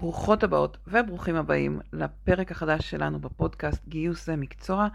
ברוכות 0.00 0.42
הבאות 0.42 0.78
וברוכים 0.86 1.36
הבאים 1.36 1.80
לפרק 1.92 2.52
החדש 2.52 2.90
שלנו 2.90 3.18
בפודקאסט 3.18 3.88
גיוס 3.88 4.26
זה 4.26 4.36
מקצוע, 4.36 4.88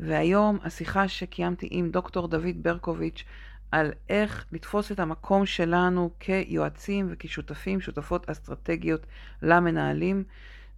והיום 0.00 0.58
השיחה 0.64 1.08
שקיימתי 1.08 1.68
עם 1.70 1.90
דוקטור 1.90 2.28
דוד 2.28 2.62
ברקוביץ' 2.62 3.24
על 3.72 3.92
איך 4.08 4.44
לתפוס 4.52 4.92
את 4.92 5.00
המקום 5.00 5.46
שלנו 5.46 6.10
כיועצים 6.20 7.06
וכשותפים, 7.10 7.80
שותפות 7.80 8.30
אסטרטגיות 8.30 9.06
למנהלים. 9.42 10.24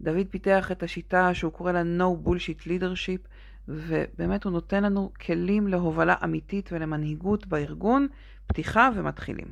דוד 0.01 0.27
פיתח 0.31 0.73
את 0.73 0.83
השיטה 0.83 1.35
שהוא 1.35 1.53
קורא 1.53 1.73
לה 1.73 1.83
No 1.83 2.27
Bullshit 2.29 2.67
Leadership, 2.67 3.29
ובאמת 3.69 4.45
הוא 4.45 4.53
נותן 4.53 4.83
לנו 4.83 5.13
כלים 5.27 5.69
להובלה 5.69 6.15
אמיתית 6.25 6.71
ולמנהיגות 6.73 7.47
בארגון, 7.47 8.07
פתיחה 8.47 8.89
ומתחילים. 8.95 9.47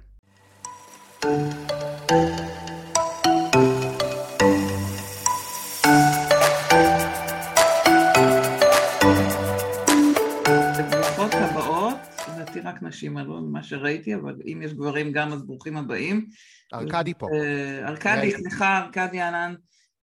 רק 12.61 12.83
נשים 12.83 13.17
עלו 13.17 13.41
ממה 13.41 13.63
שראיתי, 13.63 14.15
אבל 14.15 14.35
אם 14.53 14.63
יש 14.63 14.75
גברים 14.75 15.13
גם 15.13 15.33
אז 15.33 15.47
ברוכים 15.47 15.77
הבאים. 15.77 16.27
ארכדי 16.75 17.15
פה. 17.19 17.27
אה, 17.35 17.89
ארכדי, 17.89 18.31
סליחה, 18.31 18.79
ארכדי 18.79 19.21
ענן. 19.21 19.55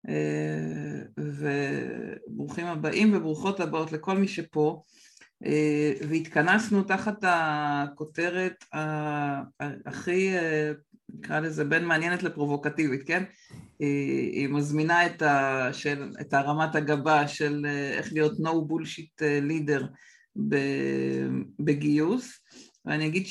אה, 0.09 1.25
וברוכים 2.29 2.67
הבאים 2.67 3.15
וברוכות 3.15 3.61
הבאות 3.61 3.93
לכל 3.93 4.19
מי 4.19 4.29
שפה. 4.29 4.83
אה, 5.45 5.93
והתכנסנו 6.09 6.83
תחת 6.83 7.19
הכותרת 7.23 8.65
הכי, 9.87 10.31
נקרא 11.15 11.41
לזה, 11.41 11.65
בין 11.65 11.85
מעניינת 11.85 12.23
לפרובוקטיבית, 12.23 13.03
כן? 13.07 13.23
היא 13.79 14.49
מזמינה 14.49 15.07
את, 15.07 15.23
ה, 15.23 15.69
של, 15.73 16.11
את 16.21 16.35
הרמת 16.35 16.75
הגבה 16.75 17.29
של 17.29 17.67
איך 17.93 18.13
להיות 18.13 18.33
no 18.33 18.51
bullshit 18.51 19.23
leader 19.49 19.85
בגיוס, 21.59 22.41
ואני 22.85 23.07
אגיד 23.07 23.27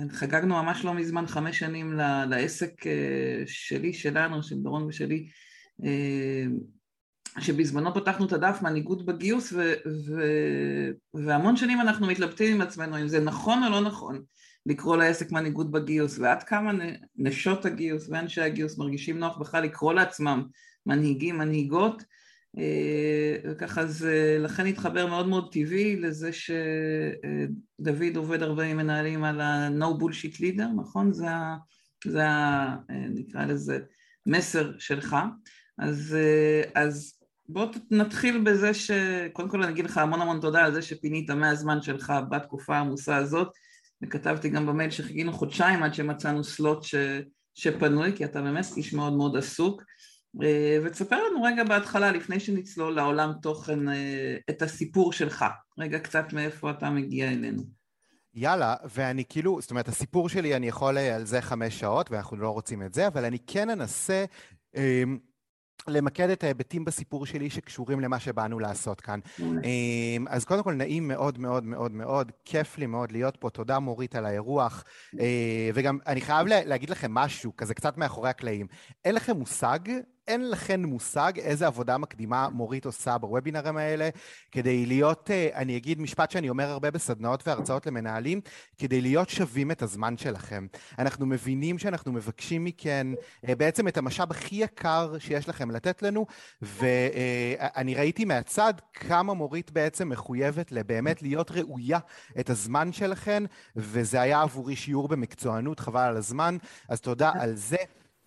שחגגנו 0.00 0.62
ממש 0.62 0.84
לא 0.84 0.94
מזמן 0.94 1.26
חמש 1.26 1.58
שנים 1.58 1.92
לעסק 2.28 2.86
אה, 2.86 3.42
שלי, 3.46 3.92
שלנו, 3.92 4.42
של 4.42 4.56
דורון 4.56 4.82
ושלי, 4.82 5.28
אה, 5.84 6.44
שבזמנו 7.40 7.94
פתחנו 7.94 8.26
את 8.26 8.32
הדף 8.32 8.58
מנהיגות 8.62 9.06
בגיוס 9.06 9.52
ו, 9.52 9.72
ו, 10.06 10.22
והמון 11.14 11.56
שנים 11.56 11.80
אנחנו 11.80 12.06
מתלבטים 12.06 12.54
עם 12.54 12.60
עצמנו 12.60 13.00
אם 13.00 13.08
זה 13.08 13.20
נכון 13.20 13.64
או 13.64 13.70
לא 13.70 13.80
נכון 13.80 14.22
לקרוא 14.66 14.96
לעסק 14.96 15.32
מנהיגות 15.32 15.70
בגיוס 15.70 16.18
ועד 16.18 16.42
כמה 16.42 16.72
נשות 17.16 17.64
הגיוס 17.64 18.08
ואנשי 18.08 18.40
הגיוס 18.40 18.78
מרגישים 18.78 19.18
נוח 19.18 19.38
בכלל 19.38 19.62
לקרוא 19.62 19.94
לעצמם 19.94 20.42
מנהיגים, 20.86 21.38
מנהיגות 21.38 22.02
אה, 22.02 22.06
וככה 23.44 23.86
זה, 23.86 24.36
לכן 24.40 24.66
התחבר 24.66 25.06
מאוד 25.06 25.28
מאוד 25.28 25.52
טבעי 25.52 25.96
לזה 25.96 26.30
שדוד 26.32 28.16
עובד 28.16 28.42
הרבה 28.42 28.64
עם 28.64 28.76
מנהלים 28.76 29.24
על 29.24 29.40
ה-No 29.40 30.00
Bullshit 30.00 30.36
Leader, 30.40 30.66
נכון? 30.76 31.12
זה, 31.12 31.26
זה. 32.06 32.28
נקרא 32.88 33.44
לזה 33.44 33.78
מסר 34.26 34.72
שלך. 34.78 35.16
אז, 35.78 36.16
אה, 36.18 36.82
אז 36.82 37.14
בוא 37.48 37.66
נתחיל 37.90 38.42
בזה 38.44 38.74
ש... 38.74 38.90
קודם 39.32 39.48
כל 39.48 39.62
אני 39.62 39.72
אגיד 39.72 39.84
לך 39.84 39.98
המון 39.98 40.20
המון 40.20 40.40
תודה 40.40 40.64
על 40.64 40.74
זה 40.74 40.82
שפינית 40.82 41.30
מהזמן 41.30 41.82
שלך 41.82 42.12
בתקופה 42.30 42.76
העמוסה 42.76 43.16
הזאת, 43.16 43.48
וכתבתי 44.02 44.48
גם 44.48 44.66
במייל 44.66 44.90
שחיכינו 44.90 45.32
חודשיים 45.32 45.82
עד 45.82 45.94
שמצאנו 45.94 46.44
סלוט 46.44 46.82
ש... 46.82 46.94
שפנוי, 47.54 48.12
כי 48.16 48.24
אתה 48.24 48.42
באמת 48.42 48.64
איש 48.76 48.92
מאוד 48.92 49.12
מאוד 49.12 49.36
עסוק. 49.36 49.82
אה, 50.42 50.78
ותספר 50.84 51.16
לנו 51.16 51.42
רגע 51.42 51.64
בהתחלה, 51.64 52.12
לפני 52.12 52.40
שנצלול 52.40 52.94
לעולם 52.94 53.32
תוכן, 53.42 53.88
אה, 53.88 54.36
את 54.50 54.62
הסיפור 54.62 55.12
שלך. 55.12 55.44
רגע 55.78 55.98
קצת 55.98 56.32
מאיפה 56.32 56.70
אתה 56.70 56.90
מגיע 56.90 57.28
אלינו. 57.28 57.62
יאללה, 58.34 58.76
ואני 58.90 59.24
כאילו, 59.28 59.60
זאת 59.60 59.70
אומרת, 59.70 59.88
הסיפור 59.88 60.28
שלי, 60.28 60.56
אני 60.56 60.68
יכול 60.68 60.98
אה, 60.98 61.14
על 61.16 61.26
זה 61.26 61.40
חמש 61.40 61.80
שעות, 61.80 62.10
ואנחנו 62.10 62.36
לא 62.36 62.50
רוצים 62.50 62.82
את 62.82 62.94
זה, 62.94 63.06
אבל 63.06 63.24
אני 63.24 63.38
כן 63.46 63.70
אנסה... 63.70 64.24
למקד 65.88 66.30
את 66.30 66.44
ההיבטים 66.44 66.84
בסיפור 66.84 67.26
שלי 67.26 67.50
שקשורים 67.50 68.00
למה 68.00 68.20
שבאנו 68.20 68.58
לעשות 68.58 69.00
כאן. 69.00 69.20
אמ, 69.40 70.26
אז 70.28 70.44
קודם 70.44 70.62
כל, 70.62 70.74
נעים 70.74 71.08
מאוד 71.08 71.38
מאוד 71.38 71.64
מאוד 71.64 71.92
מאוד, 71.92 72.32
כיף 72.44 72.78
לי 72.78 72.86
מאוד 72.86 73.12
להיות 73.12 73.36
פה, 73.36 73.50
תודה 73.50 73.78
מורית 73.78 74.14
על 74.14 74.26
האירוח. 74.26 74.84
וגם 75.74 75.98
אני 76.06 76.20
חייב 76.20 76.46
להגיד 76.46 76.90
לכם 76.90 77.14
משהו, 77.14 77.56
כזה 77.56 77.74
קצת 77.74 77.98
מאחורי 77.98 78.30
הקלעים. 78.30 78.66
אין 79.04 79.14
לכם 79.14 79.36
מושג 79.36 79.78
אין 80.28 80.50
לכן 80.50 80.84
מושג 80.84 81.32
איזה 81.38 81.66
עבודה 81.66 81.98
מקדימה 81.98 82.48
מורית 82.48 82.84
עושה 82.84 83.18
בוובינרים 83.18 83.76
האלה, 83.76 84.08
כדי 84.52 84.86
להיות, 84.86 85.30
אה, 85.30 85.48
אני 85.54 85.76
אגיד 85.76 86.00
משפט 86.00 86.30
שאני 86.30 86.48
אומר 86.48 86.70
הרבה 86.70 86.90
בסדנאות 86.90 87.48
והרצאות 87.48 87.86
למנהלים, 87.86 88.40
כדי 88.78 89.00
להיות 89.00 89.28
שווים 89.28 89.70
את 89.70 89.82
הזמן 89.82 90.16
שלכם. 90.16 90.66
אנחנו 90.98 91.26
מבינים 91.26 91.78
שאנחנו 91.78 92.12
מבקשים 92.12 92.64
מכן 92.64 93.06
אה, 93.48 93.54
בעצם 93.54 93.88
את 93.88 93.96
המשאב 93.96 94.30
הכי 94.30 94.56
יקר 94.56 95.18
שיש 95.18 95.48
לכם 95.48 95.70
לתת 95.70 96.02
לנו, 96.02 96.26
ואני 96.62 97.94
ראיתי 97.94 98.24
מהצד 98.24 98.74
כמה 98.94 99.34
מורית 99.34 99.70
בעצם 99.70 100.08
מחויבת 100.08 100.72
לבאמת 100.72 101.22
להיות 101.22 101.50
ראויה 101.50 101.98
את 102.40 102.50
הזמן 102.50 102.92
שלכם, 102.92 103.44
וזה 103.76 104.20
היה 104.20 104.42
עבורי 104.42 104.76
שיעור 104.76 105.08
במקצוענות, 105.08 105.80
חבל 105.80 106.00
על 106.00 106.16
הזמן, 106.16 106.56
אז 106.88 107.00
תודה 107.00 107.32
על 107.40 107.54
זה. 107.54 107.76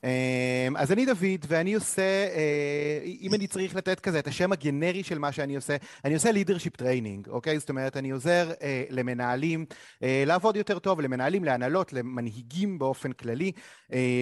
אמ, 0.04 0.78
אז 0.78 0.92
אני 0.92 1.06
דוד, 1.06 1.46
ואני 1.48 1.74
עושה, 1.76 2.02
אה, 2.02 3.00
אם 3.22 3.34
אני 3.34 3.48
צריך 3.48 3.76
לתת 3.76 4.00
כזה 4.00 4.20
את 4.20 4.28
השם 4.28 4.52
הגנרי 4.52 5.04
של 5.04 5.20
מה 5.20 5.32
שאני 5.32 5.56
עושה, 5.56 5.76
אני 6.06 6.14
עושה 6.14 6.30
leadership 6.30 6.82
training, 6.82 7.30
אוקיי? 7.30 7.60
זאת 7.60 7.70
אומרת, 7.70 7.98
אני 7.98 8.10
עוזר 8.10 8.52
אה, 8.62 8.84
למנהלים 8.90 9.66
אה, 10.04 10.24
לעבוד 10.28 10.56
יותר 10.56 10.80
טוב, 10.80 11.02
למנהלים, 11.02 11.44
להנהלות, 11.44 11.94
למנהיגים 11.94 12.80
באופן 12.80 13.12
כללי, 13.12 13.52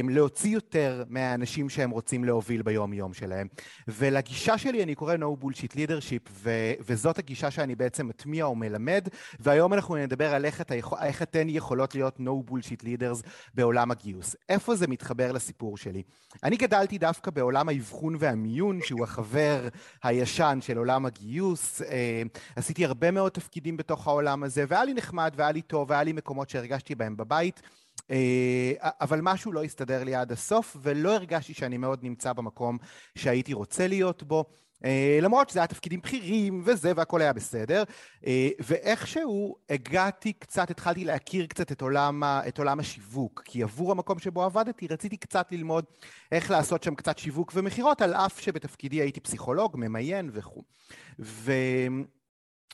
להוציא 0.09 0.53
יותר 0.53 1.03
מהאנשים 1.09 1.69
שהם 1.69 1.90
רוצים 1.90 2.24
להוביל 2.24 2.62
ביום-יום 2.62 3.14
שלהם. 3.14 3.47
ולגישה 3.88 4.58
שלי 4.58 4.84
אני 4.84 4.96
קורא 4.96 5.16
No 5.16 5.44
Bullshit 5.44 5.75
Leadership, 5.75 6.30
ו- 6.31 6.74
וזאת 6.80 7.19
הגישה 7.19 7.52
שאני 7.52 7.75
בעצם 7.75 8.08
מטמיע 8.08 8.46
או 8.46 8.56
מלמד, 8.56 9.08
והיום 9.40 9.74
אנחנו 9.74 9.96
נדבר 9.96 10.34
על 10.34 10.46
איך, 10.46 10.62
היכול, 10.69 10.97
איך 11.02 11.22
אתן 11.22 11.50
יכולות 11.50 11.96
להיות 11.96 12.18
No 12.19 12.52
Bullshit 12.52 12.84
Leaders 12.84 13.28
בעולם 13.53 13.91
הגיוס. 13.91 14.35
איפה 14.50 14.75
זה 14.75 14.88
מתחבר 14.88 15.31
לסיפור? 15.31 15.65
הסיפור 15.66 15.78
שלי. 15.78 16.03
אני 16.44 16.58
גדלתי 16.58 16.98
דווקא 16.98 17.31
בעולם 17.31 17.70
האבחון 17.70 18.16
והמיון, 18.20 18.80
שהוא 18.81 19.03
החבר 19.03 19.68
הישן 20.03 20.59
של 20.62 20.78
עולם 20.78 21.06
הגיוס. 21.06 21.81
אה, 21.81 22.22
עשיתי 22.56 22.86
הרבה 22.86 23.12
מאוד 23.12 23.31
תפקידים 23.31 23.78
בתוך 23.78 24.08
העולם 24.08 24.44
הזה, 24.44 24.66
והיה 24.68 24.86
לי 24.86 24.94
נחמד, 24.94 25.34
והיה 25.36 25.52
לי 25.52 25.62
טוב, 25.62 25.90
והיה 25.90 26.03
לי 26.03 26.14
מקומות 26.14 26.50
שהרגשתי 26.50 26.96
בהם 26.96 27.18
בבית. 27.18 27.62
אה, 28.12 28.74
אבל 28.81 29.20
משהו 29.22 29.52
לא 29.52 29.64
הסתדר 29.64 30.03
לי 30.03 30.16
עד 30.16 30.31
הסוף, 30.31 30.78
ולא 30.81 31.16
הרגשתי 31.16 31.53
שאני 31.53 31.78
מאוד 31.78 32.00
נמצא 32.03 32.34
במקום 32.34 32.78
שהייתי 33.16 33.53
רוצה 33.53 33.88
להיות 33.88 34.24
בו. 34.24 34.46
Uh, 34.85 34.88
למרות 35.22 35.50
שזה 35.50 35.59
היה 35.59 35.68
תפקידים 35.68 36.00
בכירים 36.00 36.62
וזה, 36.66 36.91
והכל 36.96 37.22
היה 37.22 37.34
בסדר. 37.34 37.84
Uh, 38.22 38.25
ואיכשהו 38.59 39.56
הגעתי 39.69 40.34
קצת, 40.34 40.72
התחלתי 40.72 41.06
להכיר 41.06 41.46
קצת 41.46 41.72
את 41.72 41.81
עולם, 41.81 42.23
את 42.23 42.57
עולם 42.57 42.79
השיווק, 42.79 43.41
כי 43.46 43.63
עבור 43.63 43.91
המקום 43.91 44.19
שבו 44.19 44.44
עבדתי 44.44 44.88
רציתי 44.88 45.18
קצת 45.18 45.51
ללמוד 45.51 45.85
איך 46.31 46.51
לעשות 46.51 46.84
שם 46.84 46.96
קצת 46.96 47.18
שיווק 47.18 47.51
ומכירות, 47.56 48.01
על 48.01 48.13
אף 48.13 48.40
שבתפקידי 48.40 49.01
הייתי 49.01 49.19
פסיכולוג, 49.19 49.78
ממיין 49.78 50.29
וכו'. 50.34 50.63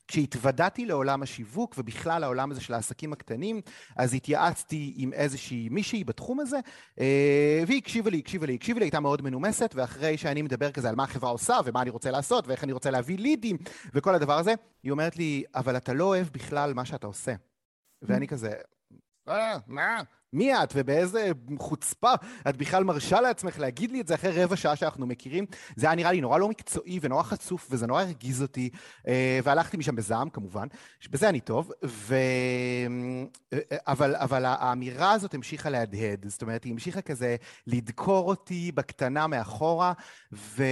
כשהתוודעתי 0.07 0.85
לעולם 0.85 1.23
השיווק 1.23 1.75
ובכלל 1.78 2.22
לעולם 2.22 2.51
הזה 2.51 2.62
של 2.62 2.73
העסקים 2.73 3.13
הקטנים, 3.13 3.62
אז 3.95 4.13
התייעצתי 4.13 4.94
עם 4.95 5.13
איזושהי 5.13 5.69
מישהי 5.69 6.03
בתחום 6.03 6.39
הזה, 6.39 6.59
אה, 7.00 7.63
והיא 7.67 7.78
הקשיבה 7.78 8.09
לי, 8.09 8.19
הקשיבה 8.19 8.45
לי, 8.45 8.56
הקשיבה 8.56 8.79
לי, 8.79 8.85
הייתה 8.85 8.99
מאוד 8.99 9.22
מנומסת, 9.22 9.72
ואחרי 9.76 10.17
שאני 10.17 10.41
מדבר 10.41 10.72
כזה 10.72 10.90
על 10.90 10.96
מה 10.96 11.03
החברה 11.03 11.29
עושה 11.29 11.58
ומה 11.66 11.81
אני 11.81 11.90
רוצה 11.90 12.11
לעשות 12.11 12.47
ואיך 12.47 12.64
אני 12.64 12.72
רוצה 12.72 12.91
להביא 12.91 13.17
לידים 13.17 13.58
וכל 13.93 14.16
הדבר 14.16 14.37
הזה, 14.37 14.53
היא 14.84 14.91
אומרת 14.91 15.17
לי, 15.17 15.43
אבל 15.55 15.78
אתה 15.78 15.93
לא 15.93 16.03
אוהב 16.03 16.28
בכלל 16.28 16.73
מה 16.73 16.85
שאתה 16.85 17.08
עושה. 17.08 17.34
ואני 18.02 18.28
כזה, 18.28 18.53
אה, 19.28 19.58
מה? 19.67 20.02
מי 20.33 20.63
את 20.63 20.73
ובאיזה 20.75 21.31
חוצפה 21.59 22.13
את 22.49 22.57
בכלל 22.57 22.83
מרשה 22.83 23.22
לעצמך 23.22 23.59
להגיד 23.59 23.91
לי 23.91 24.01
את 24.01 24.07
זה 24.07 24.16
אחרי 24.16 24.43
רבע 24.43 24.55
שעה 24.55 24.75
שאנחנו 24.75 25.07
מכירים. 25.07 25.45
זה 25.75 25.87
היה 25.87 25.95
נראה 25.95 26.11
לי 26.11 26.22
נורא 26.22 26.37
לא 26.37 26.49
מקצועי 26.49 26.99
ונורא 27.01 27.23
חצוף 27.23 27.67
וזה 27.72 27.87
נורא 27.87 28.01
הרגיז 28.01 28.41
אותי, 28.41 28.69
אה, 29.07 29.39
והלכתי 29.43 29.78
משם 29.78 29.95
בזעם 29.95 30.29
כמובן, 30.29 30.67
בזה 31.11 31.29
אני 31.29 31.39
טוב, 31.39 31.72
ו... 31.85 32.16
אה, 33.53 33.59
אבל, 33.87 34.16
אבל 34.16 34.45
האמירה 34.45 35.11
הזאת 35.11 35.33
המשיכה 35.33 35.69
להדהד, 35.69 36.25
זאת 36.28 36.41
אומרת, 36.41 36.63
היא 36.63 36.73
המשיכה 36.73 37.01
כזה 37.01 37.35
לדקור 37.67 38.28
אותי 38.28 38.72
בקטנה 38.72 39.28
מאחורה, 39.28 39.93
ו... 40.33 40.63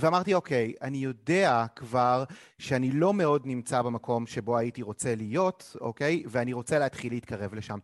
ואמרתי, 0.00 0.34
אוקיי, 0.34 0.72
אני 0.82 0.98
יודע 0.98 1.66
כבר 1.76 2.24
שאני 2.58 2.90
לא 2.90 3.14
מאוד 3.14 3.46
נמצא 3.46 3.82
במקום 3.82 4.26
שבו 4.26 4.56
הייתי 4.56 4.82
רוצה 4.82 5.14
להיות, 5.14 5.76
אוקיי? 5.80 6.22
ואני 6.26 6.52
רוצה 6.52 6.78
להתחיל 6.78 7.12
להתקרב 7.12 7.54
לשם. 7.54 7.78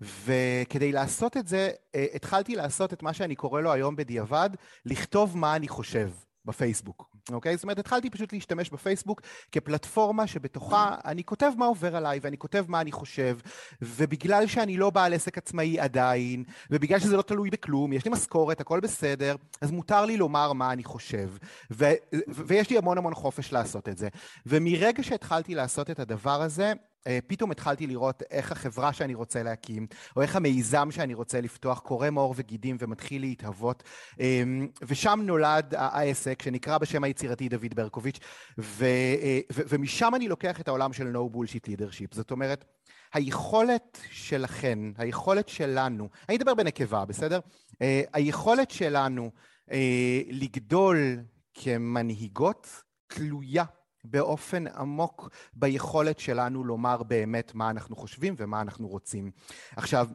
וכדי 0.00 0.92
לעשות 0.92 1.36
את 1.36 1.48
זה, 1.48 1.70
אה, 1.94 2.06
התחלתי 2.14 2.56
לעשות 2.56 2.92
את 2.92 3.02
מה 3.02 3.12
שאני 3.12 3.34
קורא 3.34 3.60
לו 3.60 3.72
היום 3.72 3.96
בדיעבד, 3.96 4.50
לכתוב 4.86 5.36
מה 5.36 5.56
אני 5.56 5.68
חושב 5.68 6.10
בפייסבוק. 6.44 7.14
אוקיי? 7.32 7.56
זאת 7.56 7.62
אומרת, 7.62 7.78
התחלתי 7.78 8.10
פשוט 8.10 8.32
להשתמש 8.32 8.70
בפייסבוק 8.70 9.20
כפלטפורמה 9.52 10.26
שבתוכה 10.26 10.94
אני 11.04 11.24
כותב 11.24 11.52
מה 11.56 11.66
עובר 11.66 11.96
עליי 11.96 12.18
ואני 12.22 12.38
כותב 12.38 12.64
מה 12.68 12.80
אני 12.80 12.92
חושב, 12.92 13.38
ובגלל 13.82 14.46
שאני 14.46 14.76
לא 14.76 14.90
בעל 14.90 15.14
עסק 15.14 15.38
עצמאי 15.38 15.80
עדיין, 15.80 16.44
ובגלל 16.70 16.98
שזה 16.98 17.16
לא 17.16 17.22
תלוי 17.22 17.50
בכלום, 17.50 17.92
יש 17.92 18.04
לי 18.04 18.10
משכורת, 18.10 18.60
הכל 18.60 18.80
בסדר, 18.80 19.36
אז 19.60 19.70
מותר 19.70 20.04
לי 20.04 20.16
לומר 20.16 20.52
מה 20.52 20.72
אני 20.72 20.84
חושב, 20.84 21.30
ו- 21.70 21.92
ויש 22.28 22.70
לי 22.70 22.78
המון 22.78 22.98
המון 22.98 23.14
חופש 23.14 23.52
לעשות 23.52 23.88
את 23.88 23.98
זה. 23.98 24.08
ומרגע 24.46 25.02
שהתחלתי 25.02 25.54
לעשות 25.54 25.90
את 25.90 25.98
הדבר 25.98 26.42
הזה, 26.42 26.72
פתאום 27.26 27.50
התחלתי 27.50 27.86
לראות 27.86 28.22
איך 28.30 28.52
החברה 28.52 28.92
שאני 28.92 29.14
רוצה 29.14 29.42
להקים, 29.42 29.86
או 30.16 30.22
איך 30.22 30.36
המיזם 30.36 30.90
שאני 30.90 31.14
רוצה 31.14 31.40
לפתוח 31.40 31.78
קורם 31.78 32.14
עור 32.14 32.34
וגידים 32.36 32.76
ומתחיל 32.80 33.22
להתהוות. 33.22 33.82
אמ, 34.20 34.68
ושם 34.82 35.20
נולד 35.22 35.74
העסק 35.74 36.42
שנקרא 36.42 36.78
בשם 36.78 37.04
היצירתי 37.04 37.48
דוד 37.48 37.74
ברקוביץ', 37.74 38.18
ו, 38.58 38.84
אה, 38.84 39.40
ו, 39.52 39.62
ומשם 39.68 40.14
אני 40.14 40.28
לוקח 40.28 40.60
את 40.60 40.68
העולם 40.68 40.92
של 40.92 41.16
no 41.16 41.36
bullshit 41.36 41.68
leadership. 41.68 42.14
זאת 42.14 42.30
אומרת, 42.30 42.64
היכולת 43.14 43.98
שלכן, 44.10 44.78
היכולת 44.98 45.48
שלנו, 45.48 46.08
אני 46.28 46.36
אדבר 46.36 46.54
בנקבה, 46.54 47.04
בסדר? 47.04 47.40
אה, 47.82 48.02
היכולת 48.12 48.70
שלנו 48.70 49.30
לגדול 50.30 51.18
כמנהיגות 51.54 52.82
תלויה 53.06 53.64
באופן 54.04 54.66
עמוק 54.66 55.30
ביכולת 55.54 56.18
שלנו 56.18 56.64
לומר 56.64 57.02
באמת 57.02 57.54
מה 57.54 57.70
אנחנו 57.70 57.96
חושבים 57.96 58.34
ומה 58.38 58.60
אנחנו 58.60 58.88
רוצים. 58.88 59.30
עכשיו, 59.76 60.08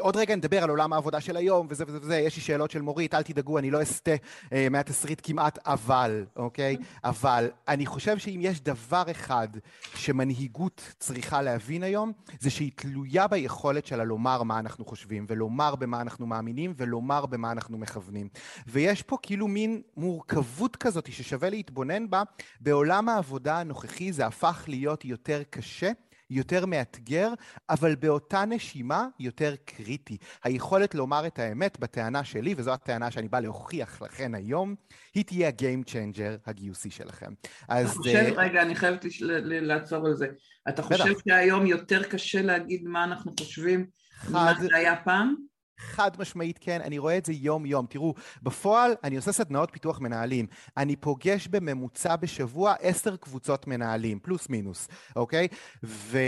עוד 0.00 0.16
רגע 0.16 0.36
נדבר 0.36 0.62
על 0.62 0.70
עולם 0.70 0.92
העבודה 0.92 1.20
של 1.20 1.36
היום 1.36 1.66
וזה 1.70 1.84
וזה 1.86 1.98
וזה, 2.02 2.16
יש 2.18 2.36
לי 2.36 2.42
שאלות 2.42 2.70
של 2.70 2.82
מורית, 2.82 3.14
אל 3.14 3.22
תדאגו, 3.22 3.58
אני 3.58 3.70
לא 3.70 3.82
אסטה 3.82 4.10
אה, 4.52 4.68
מהתסריט 4.70 5.20
כמעט 5.22 5.58
אבל, 5.66 6.26
אוקיי? 6.36 6.76
אבל 7.04 7.50
אני 7.68 7.86
חושב 7.86 8.18
שאם 8.18 8.40
יש 8.42 8.60
דבר 8.60 9.02
אחד 9.10 9.48
שמנהיגות 9.94 10.94
צריכה 10.98 11.42
להבין 11.42 11.82
היום, 11.82 12.12
זה 12.40 12.50
שהיא 12.50 12.70
תלויה 12.74 13.26
ביכולת 13.28 13.86
שלה 13.86 14.04
לומר 14.04 14.42
מה 14.42 14.58
אנחנו 14.58 14.84
חושבים, 14.84 15.26
ולומר 15.28 15.74
במה 15.74 16.00
אנחנו 16.00 16.26
מאמינים, 16.26 16.74
ולומר 16.76 17.26
במה 17.26 17.52
אנחנו 17.52 17.78
מכוונים. 17.78 18.28
ויש 18.66 19.02
פה 19.02 19.16
כאילו 19.22 19.48
מין 19.48 19.82
מורכבות 19.96 20.76
כזאת 20.76 21.12
ששווה 21.12 21.50
להתבונן 21.50 22.10
בה. 22.10 22.22
בעולם 22.60 23.08
העבודה 23.08 23.60
הנוכחי 23.60 24.12
זה 24.12 24.26
הפך 24.26 24.64
להיות 24.68 25.04
יותר 25.04 25.42
קשה. 25.50 25.90
יותר 26.34 26.66
מאתגר, 26.66 27.32
אבל 27.70 27.94
באותה 27.94 28.44
נשימה 28.44 29.06
יותר 29.20 29.54
קריטי. 29.64 30.16
היכולת 30.44 30.94
לומר 30.94 31.26
את 31.26 31.38
האמת 31.38 31.78
בטענה 31.78 32.24
שלי, 32.24 32.54
וזו 32.56 32.72
הטענה 32.72 33.10
שאני 33.10 33.28
בא 33.28 33.40
להוכיח 33.40 34.02
לכן 34.02 34.34
היום, 34.34 34.74
היא 35.14 35.24
תהיה 35.24 35.48
ה-game 35.48 35.88
changer 35.88 36.40
הגיוסי 36.46 36.90
שלכם. 36.90 37.32
אז... 37.68 37.90
אתה 37.90 37.98
חושב, 37.98 38.32
uh... 38.36 38.40
רגע, 38.40 38.62
אני 38.62 38.74
חייבת 38.74 39.04
לעצור 39.44 40.06
על 40.06 40.14
זה. 40.14 40.26
אתה 40.68 40.82
חושב 40.82 41.04
בטח. 41.04 41.20
שהיום 41.28 41.66
יותר 41.66 42.02
קשה 42.02 42.42
להגיד 42.42 42.84
מה 42.84 43.04
אנחנו 43.04 43.32
חושבים 43.40 43.86
חד... 44.16 44.30
ממה 44.30 44.54
זה 44.60 44.68
היה 44.76 44.96
פעם? 44.96 45.53
חד 45.78 46.10
משמעית 46.18 46.58
כן, 46.60 46.80
אני 46.80 46.98
רואה 46.98 47.18
את 47.18 47.26
זה 47.26 47.32
יום-יום. 47.32 47.86
תראו, 47.86 48.14
בפועל 48.42 48.94
אני 49.04 49.16
עושה 49.16 49.32
סדנאות 49.32 49.68
פיתוח 49.72 50.00
מנהלים. 50.00 50.46
אני 50.76 50.96
פוגש 50.96 51.48
בממוצע 51.48 52.16
בשבוע 52.16 52.74
עשר 52.80 53.16
קבוצות 53.16 53.66
מנהלים, 53.66 54.18
פלוס 54.18 54.48
מינוס, 54.48 54.88
אוקיי? 55.16 55.48
ו, 55.84 56.18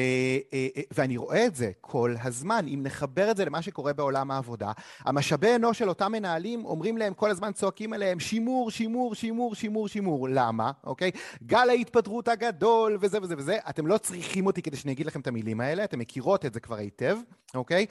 אה, 0.52 0.66
אה, 0.76 0.82
ואני 0.94 1.16
רואה 1.16 1.46
את 1.46 1.54
זה 1.56 1.70
כל 1.80 2.14
הזמן. 2.22 2.66
אם 2.68 2.80
נחבר 2.82 3.30
את 3.30 3.36
זה 3.36 3.44
למה 3.44 3.62
שקורה 3.62 3.92
בעולם 3.92 4.30
העבודה, 4.30 4.72
המשאבי 5.00 5.54
אנוש 5.54 5.78
של 5.78 5.88
אותם 5.88 6.12
מנהלים 6.12 6.64
אומרים 6.64 6.96
להם 6.96 7.14
כל 7.14 7.30
הזמן, 7.30 7.52
צועקים 7.52 7.92
עליהם, 7.92 8.20
שימור, 8.20 8.70
שימור, 8.70 9.14
שימור, 9.14 9.54
שימור, 9.54 9.88
שימור. 9.88 10.28
למה? 10.28 10.70
אוקיי? 10.84 11.10
גל 11.42 11.68
ההתפטרות 11.70 12.28
הגדול 12.28 12.98
וזה 13.00 13.18
וזה 13.22 13.34
וזה. 13.38 13.58
אתם 13.70 13.86
לא 13.86 13.98
צריכים 13.98 14.46
אותי 14.46 14.62
כדי 14.62 14.76
שאני 14.76 14.92
אגיד 14.92 15.06
לכם 15.06 15.20
את 15.20 15.26
המילים 15.26 15.60
האלה, 15.60 15.84
אתם 15.84 15.98
מכירות 15.98 16.46
את 16.46 16.54
זה 16.54 16.60
כבר 16.60 16.76
היטב, 16.76 17.18
אוקיי? 17.54 17.86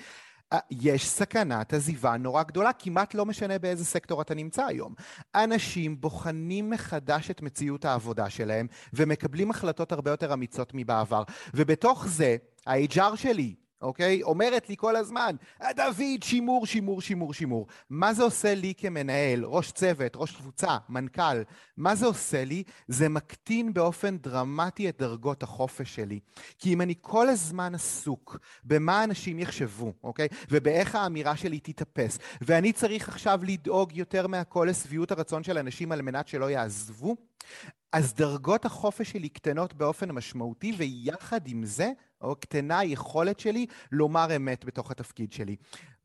אה, 0.54 0.60
יש 0.72 1.08
סכנת 1.08 1.74
עזיבה 1.74 2.18
נורא 2.18 2.44
גדולה, 2.44 2.74
כמעט 2.74 3.14
לא 3.14 3.26
משנה 3.26 3.60
באיזה 3.60 3.86
סקטור 3.86 4.22
אתה 4.22 4.36
נמצא 4.36 4.66
היום. 4.66 4.94
אנשים 5.36 6.02
בוחנים 6.02 6.70
מחדש 6.70 7.32
את 7.32 7.42
מציאות 7.42 7.86
העבודה 7.86 8.30
שלהם 8.30 8.68
ומקבלים 8.94 9.52
החלטות 9.52 9.92
הרבה 9.92 10.12
יותר 10.12 10.34
אמיצות 10.34 10.72
מבעבר. 10.74 11.24
ובתוך 11.54 12.08
זה, 12.08 12.38
ה-HR 12.68 13.16
שלי, 13.16 13.56
אוקיי? 13.82 14.24
אומרת 14.24 14.70
לי 14.70 14.76
כל 14.78 14.96
הזמן, 14.96 15.36
דוד, 15.76 16.24
שימור, 16.24 16.66
שימור, 16.66 17.02
שימור, 17.02 17.34
שימור. 17.34 17.68
מה 17.90 18.14
זה 18.14 18.24
עושה 18.24 18.56
לי 18.56 18.74
כמנהל, 18.78 19.44
ראש 19.44 19.72
צוות, 19.72 20.12
ראש 20.16 20.36
קבוצה, 20.36 20.78
מנכ"ל? 20.90 21.42
מה 21.78 21.96
זה 21.96 22.06
עושה 22.06 22.46
לי? 22.46 22.64
זה 22.88 23.10
מקטין 23.10 23.74
באופן 23.74 24.18
דרמטי 24.18 24.90
את 24.90 24.98
דרגות 25.00 25.44
החופש 25.44 25.96
שלי. 25.96 26.20
כי 26.60 26.74
אם 26.74 26.82
אני 26.82 26.94
כל 27.02 27.30
הזמן 27.30 27.76
עסוק 27.76 28.38
במה 28.64 29.04
אנשים 29.04 29.40
יחשבו, 29.40 29.94
אוקיי? 30.04 30.28
ובאיך 30.52 30.96
האמירה 30.96 31.38
שלי 31.38 31.60
תתאפס, 31.60 32.20
ואני 32.42 32.74
צריך 32.74 33.10
עכשיו 33.10 33.40
לדאוג 33.44 33.98
יותר 33.98 34.28
מהכל 34.28 34.68
לשביעות 34.70 35.12
הרצון 35.12 35.44
של 35.44 35.58
אנשים 35.58 35.92
על 35.92 36.02
מנת 36.02 36.28
שלא 36.28 36.50
יעזבו, 36.50 37.16
אז 37.92 38.14
דרגות 38.14 38.66
החופש 38.66 39.12
שלי 39.12 39.30
קטנות 39.30 39.74
באופן 39.74 40.12
משמעותי, 40.12 40.74
ויחד 40.78 41.48
עם 41.48 41.66
זה, 41.66 41.92
או 42.22 42.36
קטנה 42.36 42.80
היכולת 42.80 43.40
שלי 43.40 43.66
לומר 43.92 44.36
אמת 44.36 44.66
בתוך 44.66 44.92
התפקיד 44.92 45.34
שלי. 45.34 45.56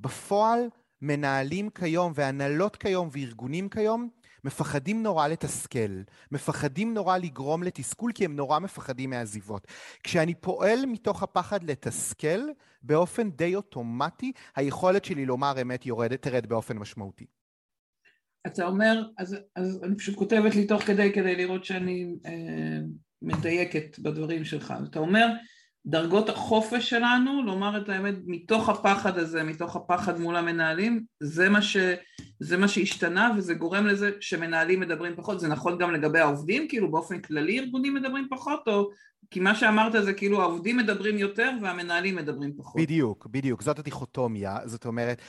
בפועל, 0.01 0.61
מנהלים 1.03 1.71
כיום 1.71 2.13
והנהלות 2.15 2.77
כיום 2.77 3.09
וארגונים 3.13 3.69
כיום 3.69 4.09
מפחדים 4.45 5.03
נורא 5.03 5.29
לתסכל, 5.29 6.03
מפחדים 6.33 6.95
נורא 6.95 7.19
לגרום 7.19 7.63
לתסכול 7.63 8.13
כי 8.13 8.25
הם 8.25 8.37
נורא 8.37 8.59
מפחדים 8.59 9.11
מעזיבות. 9.11 9.67
כשאני 10.03 10.35
פועל 10.35 10.87
מתוך 10.87 11.23
הפחד 11.23 11.63
לתסכל, 11.63 12.41
באופן 12.83 13.31
די 13.31 13.55
אוטומטי, 13.55 14.33
היכולת 14.57 15.05
שלי 15.05 15.27
לומר 15.27 15.63
אמת 15.63 15.87
יורדת, 15.87 16.23
תרד 16.23 16.47
באופן 16.47 16.79
משמעותי. 16.79 17.27
אתה 18.47 18.67
אומר, 18.67 19.03
אז, 19.19 19.37
אז 19.57 19.81
אני 19.85 19.97
פשוט 19.97 20.17
כותבת 20.17 20.55
לי 20.55 20.67
תוך 20.67 20.83
כדי 20.83 21.13
כדי 21.13 21.37
לראות 21.37 21.65
שאני 21.65 22.15
אה, 22.27 22.81
מדייקת 23.23 23.99
בדברים 23.99 24.45
שלך. 24.45 24.75
אתה 24.91 24.99
אומר, 24.99 25.27
דרגות 25.87 26.29
החופש 26.29 26.91
שלנו, 26.91 27.43
לומר 27.43 27.83
את 27.83 27.89
האמת, 27.89 28.15
מתוך 28.27 28.69
הפחד 28.69 29.19
הזה, 29.19 29.43
מתוך 29.43 29.77
הפחד 29.77 30.21
מול 30.21 30.37
המנהלים, 30.37 31.05
זה 31.21 31.49
מה, 31.49 31.63
ש, 31.63 31.77
זה 32.41 32.57
מה 32.57 32.69
שהשתנה 32.69 33.33
וזה 33.37 33.55
גורם 33.55 33.87
לזה 33.87 34.11
שמנהלים 34.21 34.81
מדברים 34.81 35.17
פחות. 35.17 35.41
זה 35.41 35.49
נכון 35.49 35.79
גם 35.79 35.93
לגבי 35.93 36.19
העובדים, 36.19 36.69
כאילו 36.69 36.91
באופן 36.91 37.21
כללי 37.21 37.59
ארגונים 37.59 37.95
מדברים 37.95 38.27
פחות, 38.31 38.69
או 38.69 38.91
כי 39.31 39.41
מה 39.41 39.55
שאמרת 39.55 39.93
זה 40.05 40.13
כאילו 40.13 40.43
העובדים 40.43 40.77
מדברים 40.77 41.19
יותר 41.19 41.51
והמנהלים 41.63 42.17
מדברים 42.17 42.53
פחות. 42.57 42.83
בדיוק, 42.83 43.27
בדיוק, 43.27 43.63
זאת 43.63 43.79
הדיכוטומיה, 43.79 44.59
זאת 44.65 44.87
אומרת, 44.87 45.23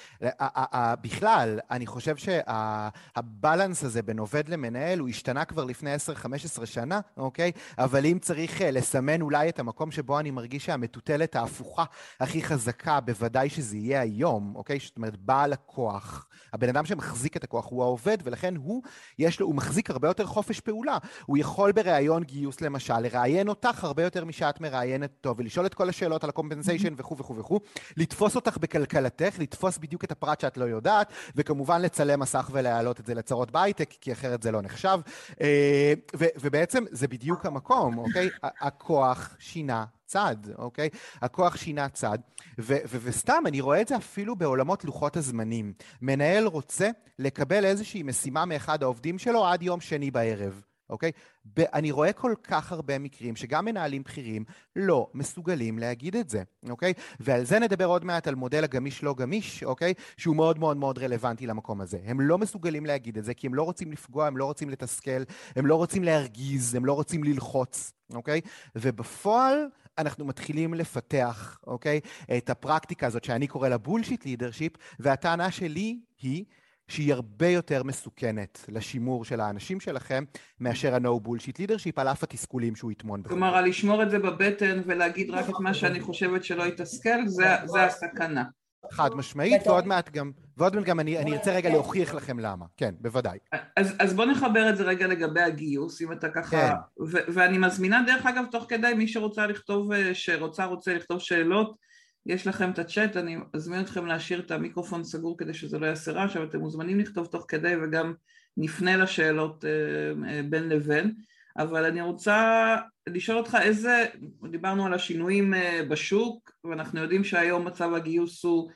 בכלל, 1.02 1.60
אני 1.72 1.88
חושב 1.88 2.16
שהבלנס 2.16 3.84
הזה 3.84 4.02
בין 4.02 4.20
עובד 4.20 4.50
למנהל 4.50 5.00
הוא 5.00 5.10
השתנה 5.10 5.46
כבר 5.46 5.64
לפני 5.64 5.96
10-15 5.96 6.66
שנה, 6.66 7.00
אוקיי? 7.18 7.52
אבל 7.78 8.06
אם 8.06 8.20
צריך 8.20 8.62
אה, 8.62 8.72
לסמן 8.72 9.22
אולי 9.22 9.50
את 9.50 9.60
המקום 9.60 9.92
שבו 9.92 10.20
אני 10.20 10.32
מרגיש 10.32 10.66
שהמטוטלת 10.66 11.36
ההפוכה 11.36 11.84
הכי 12.20 12.44
חזקה, 12.44 13.00
בוודאי 13.00 13.50
שזה 13.50 13.78
יהיה 13.78 14.02
היום, 14.02 14.54
אוקיי? 14.56 14.80
זאת 14.80 14.98
אומרת, 14.98 15.18
בעל 15.18 15.54
הכוח, 15.54 16.28
הבן 16.54 16.70
אדם 16.70 16.86
שמחזיק 16.86 17.38
את 17.38 17.44
הכוח 17.44 17.68
הוא 17.70 17.84
העובד, 17.84 18.18
ולכן 18.24 18.56
הוא, 18.56 18.84
יש 19.20 19.40
לו, 19.40 19.48
הוא 19.48 19.56
מחזיק 19.56 19.90
הרבה 19.90 20.08
יותר 20.08 20.26
חופש 20.26 20.60
פעולה. 20.60 20.98
הוא 21.26 21.38
יכול 21.38 21.72
בראיון 21.72 22.24
גיוס 22.24 22.62
למשל, 22.62 23.00
לראיין 23.00 23.48
אותך 23.48 23.91
הרבה 23.92 24.04
יותר 24.04 24.26
משאת 24.26 24.62
מראיינת 24.62 25.12
אותו, 25.18 25.38
ולשאול 25.38 25.66
את 25.66 25.74
כל 25.74 25.90
השאלות 25.90 26.24
על 26.24 26.30
הקומפנסיישן 26.30 26.94
וכו' 26.98 27.18
וכו' 27.18 27.36
וכו', 27.36 27.60
לתפוס 27.98 28.36
אותך 28.36 28.58
בכלכלתך, 28.58 29.40
לתפוס 29.40 29.78
בדיוק 29.78 30.04
את 30.04 30.12
הפרט 30.12 30.40
שאת 30.40 30.58
לא 30.58 30.66
יודעת, 30.66 31.14
וכמובן 31.36 31.82
לצלם 31.82 32.20
מסך 32.20 32.50
ולהעלות 32.54 33.00
את 33.00 33.06
זה 33.06 33.14
לצרות 33.14 33.52
בהייטק, 33.52 33.94
כי 34.02 34.12
אחרת 34.12 34.44
זה 34.44 34.52
לא 34.52 34.62
נחשב. 34.62 35.00
אה, 35.42 35.94
ובעצם 36.14 36.84
זה 36.92 37.08
בדיוק 37.08 37.46
המקום, 37.46 37.98
אוקיי? 37.98 38.30
הכוח 38.44 39.36
שינה 39.40 39.86
צד, 40.06 40.36
אוקיי? 40.58 40.90
הכוח 41.22 41.58
שינה 41.58 41.90
צד. 41.90 42.18
וסתם, 42.60 43.44
אני 43.48 43.62
רואה 43.62 43.82
את 43.82 43.88
זה 43.88 43.96
אפילו 43.96 44.36
בעולמות 44.36 44.86
לוחות 44.86 45.18
הזמנים. 45.18 45.74
מנהל 46.02 46.46
רוצה 46.46 46.90
לקבל 47.20 47.66
איזושהי 47.66 48.04
משימה 48.04 48.46
מאחד 48.46 48.84
העובדים 48.84 49.20
שלו 49.20 49.48
עד 49.48 49.64
יום 49.64 49.82
שני 49.82 50.12
בערב. 50.12 50.62
אוקיי? 50.92 51.12
אני 51.58 51.92
רואה 51.92 52.14
כל 52.14 52.34
כך 52.44 52.72
הרבה 52.72 53.00
מקרים 53.00 53.36
שגם 53.36 53.66
מנהלים 53.66 54.04
בכירים 54.04 54.44
לא 54.76 55.10
מסוגלים 55.14 55.80
להגיד 55.80 56.16
את 56.16 56.30
זה, 56.30 56.44
אוקיי? 56.70 56.94
ועל 57.20 57.44
זה 57.44 57.60
נדבר 57.60 57.86
עוד 57.86 58.06
מעט 58.06 58.28
על 58.28 58.36
מודל 58.36 58.64
הגמיש 58.64 59.04
לא 59.04 59.14
גמיש, 59.14 59.64
אוקיי? 59.64 59.94
שהוא 60.18 60.36
מאוד 60.36 60.60
מאוד 60.60 60.78
מאוד 60.78 60.98
רלוונטי 60.98 61.48
למקום 61.48 61.82
הזה. 61.82 62.00
הם 62.06 62.22
לא 62.22 62.38
מסוגלים 62.38 62.86
להגיד 62.86 63.18
את 63.18 63.24
זה 63.24 63.34
כי 63.34 63.48
הם 63.48 63.54
לא 63.54 63.64
רוצים 63.64 63.92
לפגוע, 63.92 64.28
הם 64.28 64.38
לא 64.38 64.46
רוצים 64.46 64.70
לתסכל, 64.70 65.24
הם 65.56 65.66
לא 65.66 65.76
רוצים 65.76 66.04
להרגיז, 66.04 66.76
הם 66.76 66.86
לא 66.86 66.94
רוצים 66.94 67.24
ללחוץ, 67.24 67.94
אוקיי? 68.14 68.42
ובפועל 68.76 69.68
אנחנו 69.98 70.26
מתחילים 70.26 70.74
לפתח, 70.74 71.60
אוקיי? 71.68 72.00
את 72.38 72.50
הפרקטיקה 72.50 73.08
הזאת 73.08 73.24
שאני 73.24 73.48
קורא 73.48 73.70
לה 73.70 73.78
בולשיט 73.78 74.26
לידרשיפ, 74.26 74.74
והטענה 75.00 75.52
שלי 75.52 76.00
היא 76.22 76.46
שהיא 76.88 77.14
הרבה 77.14 77.48
יותר 77.48 77.84
מסוכנת 77.84 78.66
לשימור 78.70 79.26
של 79.26 79.40
האנשים 79.40 79.80
שלכם 79.80 80.24
מאשר 80.60 80.96
ה-No 80.96 81.28
Bullshit 81.28 81.58
Leadership, 81.58 81.94
על 81.96 82.08
אף 82.08 82.24
התסכולים 82.24 82.76
שהוא 82.76 82.92
יטמון 82.92 83.24
בכלל. 83.24 83.30
כלומר, 83.30 83.62
לשמור 83.62 84.04
את 84.04 84.12
זה 84.12 84.20
בבטן 84.20 84.82
ולהגיד 84.86 85.30
רק 85.30 85.50
את 85.50 85.60
מה 85.60 85.74
שאני 85.74 86.00
חושבת 86.00 86.44
שלא 86.44 86.64
יתסכל, 86.64 87.28
זה, 87.28 87.46
זה 87.66 87.84
הסכנה. 87.84 88.44
חד 88.92 89.16
משמעית, 89.16 89.68
ועוד 89.68 89.88
מעט 89.88 90.10
גם, 90.10 90.32
ועוד 90.58 90.76
מעט 90.76 90.86
גם 90.86 91.00
אני, 91.00 91.18
אני 91.18 91.34
ארצה 91.34 91.54
רגע 91.54 91.70
להוכיח 91.70 92.14
לכם 92.14 92.40
למה. 92.40 92.66
כן, 92.78 92.96
בוודאי. 93.00 93.38
אז, 93.78 93.96
אז 94.00 94.14
בוא 94.14 94.26
נחבר 94.26 94.70
את 94.70 94.78
זה 94.78 94.84
רגע 94.84 95.08
לגבי 95.08 95.42
הגיוס, 95.42 96.02
אם 96.02 96.12
אתה 96.12 96.30
ככה... 96.30 96.70
כן. 96.70 96.74
ו- 97.02 97.34
ואני 97.34 97.58
מזמינה, 97.58 98.04
דרך 98.08 98.26
אגב, 98.26 98.44
תוך 98.52 98.66
כדי, 98.70 98.94
מי 98.94 99.08
שרוצה 99.08 99.48
לכתוב, 99.48 99.92
אה, 99.92 100.16
שרוצה, 100.16 100.66
רוצה 100.66 100.94
לכתוב 100.94 101.20
שאלות, 101.20 101.76
יש 102.26 102.48
לכם 102.48 102.72
את 102.72 102.80
הצ'אט, 102.80 103.18
אני 103.18 103.38
אזמין 103.54 103.82
אתכם 103.82 104.06
להשאיר 104.06 104.40
את 104.40 104.52
המיקרופון 104.52 105.04
סגור 105.04 105.38
כדי 105.38 105.54
שזה 105.54 105.80
לא 105.80 105.86
יעשה 105.86 106.12
רעש, 106.12 106.38
אבל 106.38 106.46
אתם 106.46 106.60
מוזמנים 106.60 107.00
לכתוב 107.00 107.26
תוך 107.26 107.46
כדי 107.48 107.74
וגם 107.84 108.14
נפנה 108.58 108.98
לשאלות 108.98 109.66
אה, 109.66 110.30
אה, 110.30 110.42
בין 110.50 110.70
לבין. 110.70 111.14
אבל 111.58 111.86
אני 111.86 112.02
רוצה 112.02 112.76
לשאול 113.08 113.38
אותך 113.38 113.58
איזה, 113.62 114.06
דיברנו 114.52 114.86
על 114.86 114.94
השינויים 114.94 115.54
אה, 115.54 115.82
בשוק 115.90 116.52
ואנחנו 116.64 117.00
יודעים 117.00 117.24
שהיום 117.24 117.66
מצב 117.68 117.94
הגיוס 117.94 118.44
הוא 118.44 118.72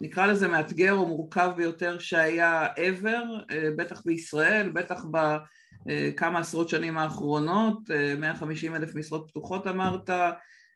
נקרא 0.00 0.26
לזה 0.26 0.48
מאתגר 0.48 0.92
או 0.92 1.06
מורכב 1.06 1.50
ביותר 1.56 1.98
שהיה 1.98 2.66
ever, 2.76 3.54
בטח 3.76 4.02
בישראל, 4.04 4.70
בטח 4.70 5.04
בכמה 5.10 6.38
עשרות 6.38 6.68
שנים 6.68 6.98
האחרונות, 6.98 7.78
150 8.18 8.74
אלף 8.74 8.94
משרות 8.94 9.30
פתוחות 9.30 9.66
אמרת, 9.66 10.10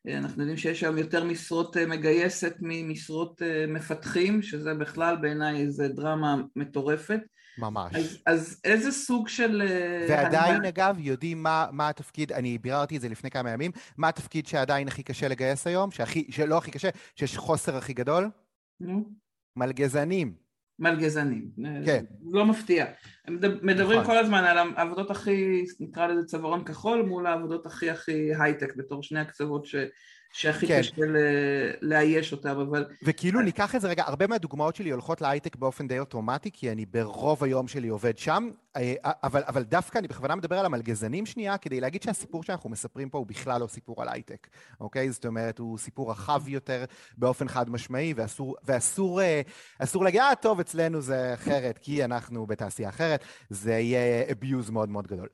אנחנו 0.07 0.43
יודעים 0.43 0.57
שיש 0.57 0.83
היום 0.83 0.99
יותר 0.99 1.25
משרות 1.25 1.77
מגייסת 1.77 2.55
ממשרות 2.61 3.43
מפתחים, 3.69 4.43
שזה 4.43 4.75
בכלל 4.75 5.17
בעיניי 5.17 5.61
איזה 5.61 5.89
דרמה 5.89 6.37
מטורפת. 6.57 7.21
ממש. 7.59 7.95
אז, 7.95 8.19
אז 8.27 8.61
איזה 8.65 8.93
סוג 8.93 9.29
של... 9.29 9.63
אה, 9.63 10.07
ועדיין, 10.09 10.65
אגב, 10.65 10.97
יודעים 10.99 11.43
מה, 11.43 11.67
מה 11.73 11.89
התפקיד, 11.89 12.33
אני 12.33 12.59
ביררתי 12.59 12.97
את 12.97 13.01
זה 13.01 13.09
לפני 13.09 13.31
כמה 13.31 13.51
ימים, 13.51 13.71
מה 13.97 14.09
התפקיד 14.09 14.47
שעדיין 14.47 14.89
הכי 14.89 15.03
קשה 15.03 15.29
לגייס 15.29 15.67
היום, 15.67 15.91
שהכי, 15.91 16.27
שלא 16.31 16.59
הכי 16.59 16.71
קשה, 16.71 16.89
שיש 17.17 17.37
חוסר 17.37 17.77
הכי 17.77 17.93
גדול? 17.93 18.31
נו. 18.81 19.11
מלגזנים. 19.57 20.48
מלגזנים. 20.79 21.49
כן. 21.85 22.05
לא 22.31 22.47
מפתיע. 22.47 22.87
מדברים 23.63 24.01
נכון. 24.01 24.15
כל 24.15 24.19
הזמן 24.19 24.45
על 24.45 24.59
העבודות 24.77 25.11
הכי, 25.11 25.65
נקרא 25.81 26.07
לזה 26.07 26.25
צווארון 26.27 26.65
כחול, 26.65 27.03
מול 27.03 27.27
העבודות 27.27 27.67
הכי 27.67 27.91
הכי 27.91 28.31
הייטק, 28.41 28.77
בתור 28.77 29.03
שני 29.03 29.21
הקצוות 29.21 29.67
ש... 29.67 29.75
שהכי 30.33 30.67
כן. 30.67 30.81
קשה 30.81 30.93
לאייש 31.83 32.33
אותם, 32.33 32.61
אבל... 32.61 32.85
וכאילו 33.03 33.41
ניקח 33.41 33.75
את 33.75 33.81
זה 33.81 33.89
רגע, 33.89 34.05
הרבה 34.07 34.27
מהדוגמאות 34.27 34.77
שלי 34.77 34.91
הולכות 34.91 35.21
להייטק 35.21 35.57
באופן 35.57 35.89
די 35.89 35.99
אוטומטי, 35.99 36.51
כי 36.53 36.73
אני 36.73 36.87
ברוב 36.87 37.45
היום 37.45 37.69
שלי 37.69 37.89
עובד 37.89 38.19
שם, 38.19 38.51
אה, 38.77 38.95
אבל, 39.05 39.43
אבל 39.47 39.63
דווקא 39.63 39.99
אני 39.99 40.09
בכוונה 40.09 40.35
מדבר 40.35 40.59
על 40.59 40.67
המלגזנים 40.67 41.27
שנייה, 41.27 41.59
כדי 41.59 41.81
להגיד 41.81 42.03
שהסיפור 42.03 42.43
שאנחנו 42.43 42.71
מספרים 42.71 43.11
פה 43.11 43.19
הוא 43.19 43.27
בכלל 43.27 43.61
לא 43.61 43.67
סיפור 43.67 44.03
על 44.03 44.09
הייטק, 44.09 44.49
אוקיי? 44.81 45.11
זאת 45.11 45.27
אומרת, 45.27 45.59
הוא 45.59 45.79
סיפור 45.79 46.11
רחב 46.11 46.49
יותר 46.49 46.85
באופן 47.17 47.49
חד 47.49 47.71
משמעי, 47.71 48.15
ואסור, 48.17 48.57
ואסור 48.65 49.23
אה, 49.23 49.41
אסור 49.79 50.05
להגיד, 50.05 50.21
אה, 50.21 50.35
טוב, 50.35 50.61
אצלנו 50.61 51.01
זה 51.01 51.35
אחרת, 51.35 51.79
כי 51.79 52.05
אנחנו 52.05 52.47
בתעשייה 52.47 52.89
אחרת, 52.89 53.25
זה 53.51 53.73
יהיה 53.73 54.25
abuse 54.29 54.71
מאוד 54.71 54.89
מאוד 54.89 55.07
גדול. 55.07 55.29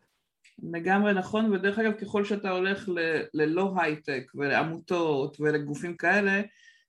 לגמרי 0.63 1.15
נכון, 1.15 1.53
ודרך 1.53 1.79
אגב 1.79 1.93
ככל 1.93 2.25
שאתה 2.25 2.51
הולך 2.51 2.89
ל- 2.89 3.23
ללא 3.35 3.75
הייטק 3.77 4.33
ולעמותות 4.35 5.37
ולגופים 5.41 5.97
כאלה, 5.97 6.43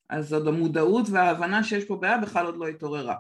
אז 0.10 0.34
עוד 0.34 0.48
המודעות 0.48 1.10
וההבנה 1.10 1.63
שיש 1.63 1.86
פה 1.86 1.95
בעיה 1.95 2.17
בכלל 2.17 2.45
עוד 2.45 2.57
לא 2.57 2.67
התעוררה. 2.67 3.15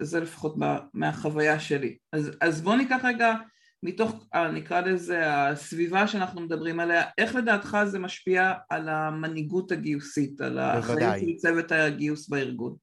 וזה 0.00 0.20
לפחות 0.20 0.54
מהחוויה 0.94 1.60
שלי. 1.60 1.96
אז, 2.12 2.30
אז 2.40 2.62
בוא 2.62 2.76
ניקח 2.76 3.00
רגע 3.04 3.34
מתוך, 3.82 4.26
נקרא 4.52 4.80
לזה, 4.80 5.46
הסביבה 5.48 6.06
שאנחנו 6.06 6.40
מדברים 6.40 6.80
עליה, 6.80 7.02
איך 7.18 7.34
לדעתך 7.34 7.78
זה 7.84 7.98
משפיע 7.98 8.52
על 8.70 8.88
המנהיגות 8.88 9.72
הגיוסית, 9.72 10.40
על 10.40 10.58
האחריות 10.58 11.14
של 11.20 11.36
צוות 11.36 11.72
הגיוס 11.72 12.28
בארגון? 12.28 12.74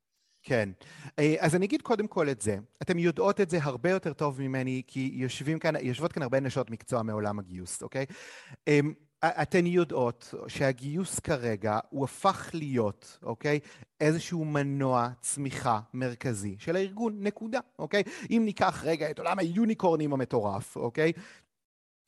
כן. 0.44 0.70
אה, 1.20 1.36
אז 1.40 1.56
אני 1.56 1.66
אגיד 1.66 1.82
קודם 1.82 2.08
כל 2.08 2.30
את 2.30 2.42
זה. 2.42 2.58
אתם 2.82 3.00
יודעות 3.00 3.42
את 3.42 3.50
זה 3.50 3.58
הרבה 3.62 3.90
יותר 3.90 4.14
טוב 4.14 4.42
ממני, 4.42 4.82
כי 4.88 5.12
יושבים 5.14 5.60
כאן, 5.60 5.74
יושבות 5.82 6.14
כאן 6.14 6.24
הרבה 6.24 6.40
נשות 6.40 6.70
מקצוע 6.70 7.04
מעולם 7.04 7.40
הגיוס, 7.40 7.84
אוקיי? 7.84 8.06
אמ, 8.68 8.94
אתן 9.26 9.66
יודעות 9.66 10.34
שהגיוס 10.48 11.20
כרגע 11.20 11.80
הוא 11.90 12.04
הפך 12.04 12.50
להיות, 12.54 13.20
אוקיי? 13.24 13.60
איזשהו 14.02 14.46
מנוע 14.46 15.10
צמיחה 15.22 15.80
מרכזי 15.94 16.56
של 16.60 16.76
הארגון, 16.76 17.24
נקודה, 17.24 17.60
אוקיי? 17.80 18.04
אם 18.30 18.42
ניקח 18.46 18.84
רגע 18.86 19.12
את 19.12 19.20
עולם 19.20 19.40
היוניקורנים 19.40 20.14
המטורף, 20.14 20.76
אוקיי? 20.76 21.12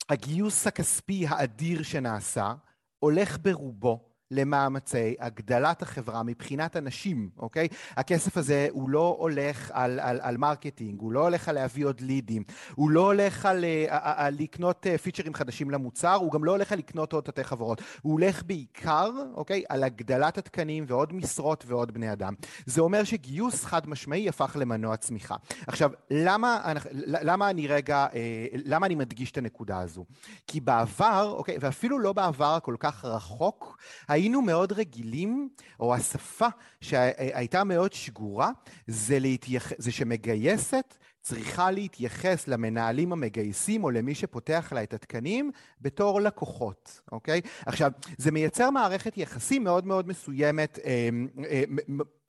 הגיוס 0.08 0.66
הכספי 0.66 1.26
האדיר 1.28 1.82
שנעשה 1.82 2.54
הולך 2.98 3.38
ברובו 3.42 4.11
למאמצי 4.32 5.14
הגדלת 5.20 5.82
החברה 5.82 6.22
מבחינת 6.22 6.76
אנשים, 6.76 7.30
אוקיי? 7.38 7.68
הכסף 7.96 8.36
הזה 8.36 8.68
הוא 8.70 8.90
לא 8.90 9.16
הולך 9.18 9.70
על, 9.74 10.00
על, 10.00 10.18
על 10.22 10.36
marketing, 10.36 11.00
הוא 11.00 11.12
לא 11.12 11.20
הולך 11.20 11.48
על 11.48 11.54
להביא 11.54 11.86
עוד 11.86 12.00
לידים, 12.00 12.42
הוא 12.74 12.90
לא 12.90 13.06
הולך 13.06 13.46
על, 13.46 13.56
על, 13.56 13.64
אה, 13.64 14.26
על, 14.26 14.34
לקנות 14.38 14.86
אה, 14.86 14.98
פיצ'רים 14.98 15.34
חדשים 15.34 15.70
למוצר, 15.70 16.14
הוא 16.14 16.32
גם 16.32 16.44
לא 16.44 16.50
הולך 16.50 16.72
על 16.72 16.78
לקנות 16.78 17.12
עוד 17.12 17.24
תתי 17.24 17.44
חברות, 17.44 17.82
הוא 18.02 18.12
הולך 18.12 18.42
בעיקר, 18.42 19.10
אוקיי? 19.34 19.62
על 19.68 19.84
הגדלת 19.84 20.38
התקנים 20.38 20.84
ועוד 20.86 21.12
משרות 21.12 21.64
ועוד 21.66 21.94
בני 21.94 22.12
אדם. 22.12 22.34
זה 22.66 22.80
אומר 22.80 23.04
שגיוס 23.04 23.64
חד 23.64 23.88
משמעי 23.88 24.28
הפך 24.28 24.56
למנוע 24.60 24.96
צמיחה. 24.96 25.36
עכשיו, 25.66 25.90
למה, 26.10 26.72
למה 27.06 27.50
אני 27.50 27.66
רגע, 27.66 28.06
אה, 28.14 28.46
למה 28.52 28.86
אני 28.86 28.94
מדגיש 28.94 29.30
את 29.30 29.38
הנקודה 29.38 29.78
הזו? 29.78 30.04
כי 30.46 30.60
בעבר, 30.60 31.34
אוקיי, 31.36 31.56
ואפילו 31.60 31.98
לא 31.98 32.12
בעבר 32.12 32.54
הכל 32.54 32.76
כך 32.78 33.04
רחוק, 33.04 33.78
היינו 34.22 34.42
מאוד 34.42 34.72
רגילים, 34.72 35.48
או 35.80 35.94
השפה 35.94 36.46
שהייתה 36.80 37.64
מאוד 37.64 37.92
שגורה, 37.92 38.50
זה, 38.86 39.18
להתייח... 39.18 39.72
זה 39.78 39.92
שמגייסת 39.92 40.94
צריכה 41.20 41.70
להתייחס 41.70 42.48
למנהלים 42.48 43.12
המגייסים 43.12 43.84
או 43.84 43.90
למי 43.90 44.14
שפותח 44.14 44.72
לה 44.72 44.82
את 44.82 44.94
התקנים 44.94 45.50
בתור 45.80 46.20
לקוחות, 46.20 47.00
אוקיי? 47.12 47.40
עכשיו, 47.66 47.90
זה 48.18 48.30
מייצר 48.30 48.70
מערכת 48.70 49.18
יחסים 49.18 49.64
מאוד 49.64 49.86
מאוד 49.86 50.08
מסוימת. 50.08 50.78
אה, 50.84 51.08
אה, 51.50 51.62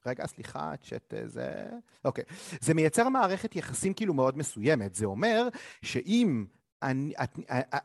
רגע, 0.06 0.28
סליחה, 0.28 0.74
צ'אט 0.84 1.14
זה... 1.26 1.66
אוקיי. 2.06 2.24
זה 2.62 2.74
מייצר 2.74 3.10
מערכת 3.10 3.56
יחסים 3.56 3.94
כאילו 3.94 4.14
מאוד 4.14 4.38
מסוימת. 4.38 4.96
זה 4.96 5.06
אומר 5.06 5.48
שאם 5.82 6.46
אני, 6.84 7.14
את, 7.24 7.40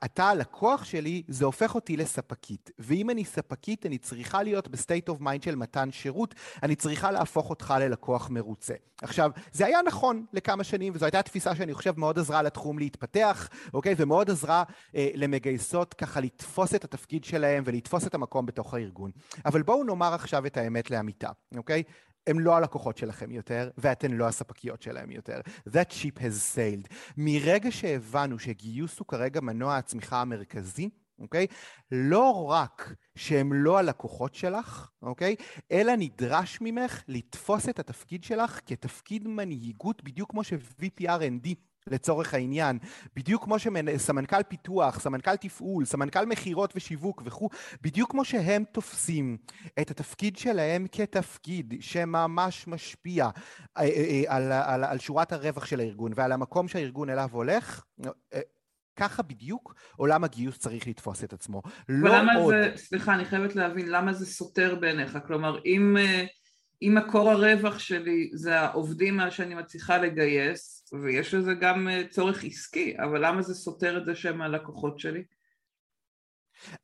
אתה 0.05 0.29
הלקוח 0.29 0.85
שלי, 0.85 1.23
זה 1.29 1.45
הופך 1.45 1.75
אותי 1.75 1.97
לספקית. 1.97 2.71
ואם 2.79 3.11
אני 3.11 3.25
ספקית, 3.25 3.87
אני 3.87 3.99
צריכה 3.99 4.43
להיות 4.43 4.69
ב 4.69 4.75
state 4.75 5.09
of 5.09 5.21
mind 5.21 5.43
של 5.43 5.55
מתן 5.55 5.93
שירות, 5.93 6.35
אני 6.63 6.77
צריכה 6.77 7.11
להפוך 7.11 7.51
אותך 7.51 7.75
ללקוח 7.81 8.31
מרוצה. 8.31 8.75
עכשיו, 9.03 9.31
זה 9.53 9.67
היה 9.67 9.79
נכון 9.87 10.25
לכמה 10.33 10.65
שנים, 10.65 10.93
וזו 10.97 11.05
הייתה 11.05 11.23
תפיסה 11.23 11.55
שאני 11.55 11.75
חושב 11.75 12.01
מאוד 12.01 12.19
עזרה 12.19 12.43
לתחום 12.43 12.79
להתפתח, 12.79 13.49
אוקיי? 13.75 13.95
ומאוד 13.97 14.31
עזרה 14.31 14.63
אה, 14.95 15.09
למגייסות 15.15 15.95
ככה 15.95 16.21
לתפוס 16.21 16.75
את 16.75 16.85
התפקיד 16.85 17.25
שלהם 17.25 17.63
ולתפוס 17.67 18.07
את 18.07 18.15
המקום 18.15 18.47
בתוך 18.47 18.75
הארגון. 18.75 19.11
אבל 19.47 19.63
בואו 19.63 19.85
נאמר 19.85 20.15
עכשיו 20.15 20.47
את 20.47 20.57
האמת 20.57 20.91
לאמיתה, 20.91 21.31
אוקיי? 21.57 21.83
הם 22.27 22.41
לא 22.41 22.57
הלקוחות 22.57 22.97
שלכם 22.97 23.31
יותר, 23.31 23.71
ואתן 23.79 24.13
לא 24.13 24.29
הספקיות 24.29 24.83
שלהם 24.83 25.11
יותר. 25.11 25.41
That 25.69 25.93
ship 25.93 26.19
has 26.19 26.57
sailed. 26.57 26.95
מרגע 27.17 27.71
שהבנו 27.71 28.39
שגיוס 28.39 28.99
הוא 28.99 29.07
כרגע 29.07 29.41
מנוע 29.41 29.77
הצמיחה 29.77 30.21
המרכזי, 30.21 30.89
אוקיי? 31.19 31.47
לא 31.93 32.51
רק 32.51 32.95
שהם 33.15 33.53
לא 33.53 33.79
הלקוחות 33.79 34.35
שלך, 34.35 34.91
אוקיי? 35.03 35.37
אלא 35.73 35.93
נדרש 35.97 36.59
ממך 36.61 37.03
לתפוס 37.09 37.69
את 37.69 37.79
התפקיד 37.79 38.25
שלך 38.25 38.61
כתפקיד 38.67 39.29
מנהיגות, 39.29 40.05
בדיוק 40.05 40.31
כמו 40.31 40.45
ש-VP 40.45 41.03
R&D 41.03 41.55
לצורך 41.93 42.35
העניין. 42.35 42.79
בדיוק 43.17 43.45
כמו 43.45 43.57
שסמנכ"ל 43.59 44.43
פיתוח, 44.43 45.01
סמנכ"ל 45.01 45.37
תפעול, 45.37 45.85
סמנכ"ל 45.85 46.27
מכירות 46.27 46.73
ושיווק 46.77 47.23
וכו', 47.25 47.49
בדיוק 47.83 48.11
כמו 48.11 48.25
שהם 48.25 48.65
תופסים 48.73 49.37
את 49.81 49.91
התפקיד 49.91 50.37
שלהם 50.37 50.87
כתפקיד 50.93 51.75
שממש 51.81 52.69
משפיע 52.69 53.25
אה, 53.25 53.83
אה, 53.83 53.89
אה, 53.89 54.23
על, 54.27 54.53
על, 54.53 54.85
על 54.85 54.99
שורת 54.99 55.33
הרווח 55.33 55.67
של 55.67 55.81
הארגון 55.81 56.13
ועל 56.15 56.33
המקום 56.33 56.69
שהארגון 56.69 57.11
אליו 57.11 57.29
הולך, 57.33 57.85
ככה 58.97 59.23
בדיוק 59.23 59.75
עולם 59.97 60.25
הגיוס 60.25 60.59
צריך 60.59 60.87
לתפוס 60.87 61.25
את 61.25 61.33
עצמו. 61.33 61.63
לא 61.89 62.11
עוד... 62.39 62.55
זה, 62.55 62.73
סליחה, 62.77 63.15
אני 63.15 63.25
חייבת 63.25 63.57
להבין, 63.57 63.89
למה 63.89 64.13
זה 64.13 64.27
סותר 64.27 64.75
בעיניך? 64.81 65.19
כלומר, 65.27 65.59
אם, 65.65 65.97
אם 66.83 66.95
מקור 66.95 67.31
הרווח 67.31 67.79
שלי 67.79 68.31
זה 68.33 68.61
העובדים 68.61 69.21
שאני 69.31 69.55
מצליחה 69.55 69.99
לגייס, 69.99 70.93
ויש 71.03 71.35
לזה 71.35 71.55
גם 71.55 71.89
אה, 71.89 72.03
צורך 72.11 72.45
עסקי, 72.45 72.97
אבל 72.99 73.27
למה 73.27 73.43
זה 73.43 73.55
סותר 73.55 73.99
את 73.99 74.05
זה 74.05 74.15
שהם 74.15 74.43
הלקוחות 74.43 74.99
שלי? 74.99 75.23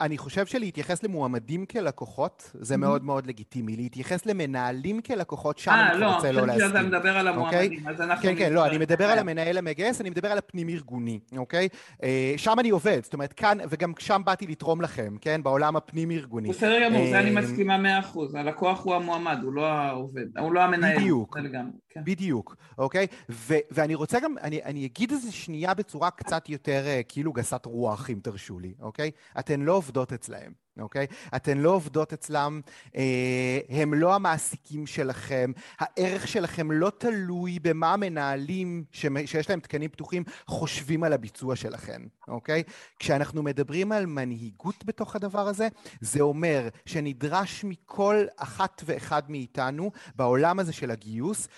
אני 0.01 0.19
חושב 0.19 0.47
שלהתייחס 0.47 1.03
למועמדים 1.03 1.67
כלקוחות 1.67 2.51
זה 2.55 2.77
מאוד 2.77 3.05
מאוד 3.05 3.27
לגיטימי. 3.27 3.77
להתייחס 3.77 4.27
למנהלים 4.27 5.01
כלקוחות, 5.01 5.59
שם 5.59 5.71
אני 5.71 6.01
לא, 6.01 6.15
רוצה 6.15 6.33
לא 6.33 6.47
להסכים. 6.47 6.63
אה, 6.63 6.67
לא, 6.67 6.73
שאתה 6.73 6.83
מדבר 6.83 7.17
על 7.19 7.29
המועמדים, 7.29 7.89
אז 7.89 8.01
אנחנו... 8.01 8.23
כן, 8.23 8.35
כן, 8.39 8.53
לא, 8.53 8.67
אני 8.67 8.79
מדבר 8.79 9.05
על 9.05 9.19
המנהל 9.19 9.59
המגייס, 9.59 10.01
אני 10.01 10.11
מדבר 10.11 10.33
על 10.33 10.39
הפנים-ארגוני, 10.39 11.21
אוקיי? 11.37 11.69
אה, 12.03 12.35
שם 12.37 12.57
אני 12.59 12.71
עובד, 12.71 13.01
זאת 13.03 13.15
אומרת, 13.15 13.33
כאן, 13.33 13.59
וגם 13.69 13.93
שם 13.99 14.23
באתי 14.25 14.47
לתרום 14.47 14.81
לכם, 14.81 15.17
כן? 15.21 15.43
בעולם 15.43 15.77
הפנים-ארגוני. 15.77 16.49
בסדר 16.49 16.85
גמור, 16.85 17.07
זה 17.11 17.21
אני 17.21 17.31
מסכימה 17.31 17.79
מאה 17.79 17.99
אחוז. 17.99 18.35
הלקוח 18.35 18.85
הוא 18.85 18.95
המועמד, 18.95 19.39
הוא 19.43 19.53
לא 19.53 19.67
העובד, 19.67 20.39
הוא 20.39 20.53
לא 20.53 20.61
המנהל. 20.61 20.99
בדיוק, 20.99 21.39
כן. 21.91 22.01
בדיוק, 22.05 22.57
אוקיי? 22.79 23.07
ואני 23.71 23.95
רוצה 23.95 24.21
גם, 24.21 24.35
אני 24.43 24.87
אגיד 24.87 25.11
איזה 25.11 25.33
שנייה 25.33 25.75
בצורה 25.75 26.11
קצת 26.11 26.49
יותר 26.49 26.85
כאילו 27.09 27.33
גסת 27.33 27.67
רוח, 27.67 28.11
אם 28.11 28.19
תרשו 28.23 28.59
לי, 28.59 28.75
אוקיי? 28.81 29.11
אתן 29.39 29.61
לא 29.65 29.73
עובדות 29.73 30.13
אצלהם, 30.13 30.53
אוקיי? 30.81 31.07
אתן 31.37 31.59
לא 31.59 31.71
עובדות 31.71 32.13
אצלם, 32.13 32.61
אה, 32.97 33.59
הם 33.69 33.95
לא 33.95 34.15
המעסיקים 34.15 34.87
שלכם, 34.87 35.53
הערך 35.79 36.29
שלכם 36.29 36.71
לא 36.71 36.93
תלוי 36.99 37.59
במה 37.59 37.93
המנהלים 37.93 38.85
שיש 39.27 39.51
להם 39.51 39.61
תקנים 39.61 39.91
פתוחים 39.91 40.25
חושבים 40.47 41.05
על 41.05 41.13
הביצוע 41.13 41.57
שלכם, 41.57 42.07
אוקיי? 42.29 42.63
כשאנחנו 42.99 43.43
מדברים 43.43 43.93
על 43.93 44.07
מנהיגות 44.07 44.85
בתוך 44.85 45.17
הדבר 45.17 45.49
הזה, 45.49 45.69
זה 46.01 46.21
אומר 46.21 46.69
שנדרש 46.87 47.65
מכל 47.65 48.25
אחת 48.37 48.83
ואחד 48.87 49.23
מאיתנו 49.29 49.91
בעולם 50.17 50.59
הזה 50.59 50.73
של 50.73 50.91
הגיוס 50.91 51.49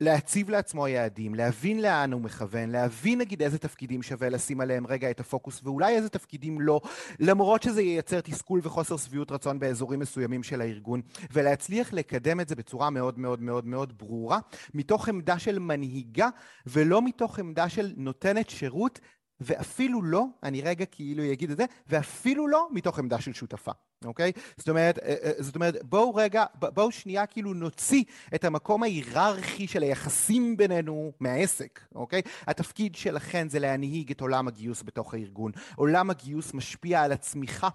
להציב 0.00 0.50
לעצמו 0.50 0.88
יעדים, 0.88 1.34
להבין 1.34 1.82
לאן 1.82 2.12
הוא 2.12 2.20
מכוון, 2.20 2.70
להבין 2.70 3.18
נגיד 3.18 3.42
איזה 3.42 3.58
תפקידים 3.58 4.02
שווה 4.02 4.28
לשים 4.28 4.60
עליהם 4.60 4.86
רגע 4.86 5.10
את 5.10 5.20
הפוקוס 5.20 5.60
ואולי 5.64 5.96
איזה 5.96 6.08
תפקידים 6.08 6.60
לא, 6.60 6.80
למרות 7.18 7.62
שזה 7.62 7.82
ייצר 7.82 8.20
תסכול 8.20 8.60
וחוסר 8.62 8.96
שביעות 8.96 9.32
רצון 9.32 9.58
באזורים 9.58 10.00
מסוימים 10.00 10.42
של 10.42 10.60
הארגון, 10.60 11.00
ולהצליח 11.32 11.92
לקדם 11.92 12.40
את 12.40 12.48
זה 12.48 12.56
בצורה 12.56 12.90
מאוד 12.90 13.18
מאוד 13.18 13.42
מאוד 13.42 13.66
מאוד 13.66 13.98
ברורה, 13.98 14.38
מתוך 14.74 15.08
עמדה 15.08 15.38
של 15.38 15.58
מנהיגה 15.58 16.28
ולא 16.66 17.02
מתוך 17.02 17.38
עמדה 17.38 17.68
של 17.68 17.92
נותנת 17.96 18.50
שירות 18.50 19.00
ואפילו 19.40 20.02
לא, 20.02 20.24
אני 20.42 20.60
רגע 20.60 20.84
כאילו 20.84 21.32
אגיד 21.32 21.50
את 21.50 21.56
זה, 21.56 21.64
ואפילו 21.88 22.48
לא 22.48 22.68
מתוך 22.72 22.98
עמדה 22.98 23.20
של 23.20 23.32
שותפה, 23.32 23.70
אוקיי? 24.04 24.32
זאת 24.56 24.68
אומרת, 24.68 24.98
אה, 24.98 25.14
אה, 25.24 25.32
זאת 25.38 25.54
אומרת, 25.54 25.76
בואו 25.84 26.14
רגע, 26.14 26.44
בואו 26.54 26.90
שנייה 26.90 27.26
כאילו 27.26 27.54
נוציא 27.54 28.04
את 28.34 28.44
המקום 28.44 28.82
ההיררכי 28.82 29.66
של 29.66 29.82
היחסים 29.82 30.56
בינינו 30.56 31.12
מהעסק, 31.20 31.80
אוקיי? 31.94 32.22
התפקיד 32.46 32.94
שלכן 32.94 33.48
זה 33.48 33.58
להנהיג 33.58 34.10
את 34.10 34.20
עולם 34.20 34.48
הגיוס 34.48 34.82
בתוך 34.82 35.14
הארגון. 35.14 35.52
עולם 35.76 36.10
הגיוס 36.10 36.54
משפיע 36.54 37.02
על 37.02 37.12
הצמיחה. 37.12 37.68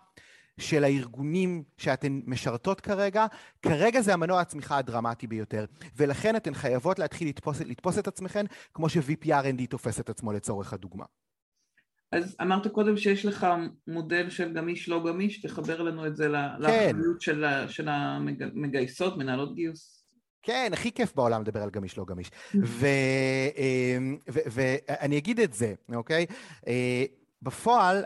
של 0.57 0.84
הארגונים 0.84 1.63
שאתן 1.77 2.19
משרתות 2.25 2.81
כרגע, 2.81 3.25
כרגע 3.62 4.01
זה 4.01 4.13
המנוע 4.13 4.41
הצמיחה 4.41 4.77
הדרמטי 4.77 5.27
ביותר, 5.27 5.65
ולכן 5.95 6.36
אתן 6.36 6.53
חייבות 6.53 7.00
להתחיל 7.00 7.27
לתפוס, 7.27 7.62
לתפוס 7.62 7.98
את 7.98 8.07
עצמכן 8.07 8.45
כמו 8.74 8.89
ש-VPRND 8.89 9.67
תופס 9.69 10.00
את 10.00 10.10
עצמו 10.10 10.34
לצורך 10.34 10.74
הדוגמה. 10.74 11.05
אז 12.15 12.36
אמרת 12.41 12.67
קודם 12.67 12.98
שיש 12.98 13.25
לך 13.25 13.48
מודל 13.88 14.29
של 14.29 14.53
גמיש 14.53 14.89
לא 14.89 15.03
גמיש, 15.03 15.41
תחבר 15.41 15.81
לנו 15.81 16.07
את 16.07 16.15
זה 16.15 16.24
כן. 16.24 16.31
לאחריות 16.60 17.22
של, 17.22 17.45
של 17.67 17.88
המגייסות, 17.89 19.17
מנהלות 19.17 19.55
גיוס. 19.55 20.05
כן, 20.43 20.69
הכי 20.74 20.91
כיף 20.91 21.15
בעולם 21.15 21.41
לדבר 21.41 21.63
על 21.63 21.69
גמיש 21.69 21.98
לא 21.98 22.05
גמיש. 22.05 22.31
ואני 24.27 25.17
אגיד 25.17 25.39
את 25.39 25.53
זה, 25.53 25.74
אוקיי? 25.95 26.25
בפועל, 27.46 28.04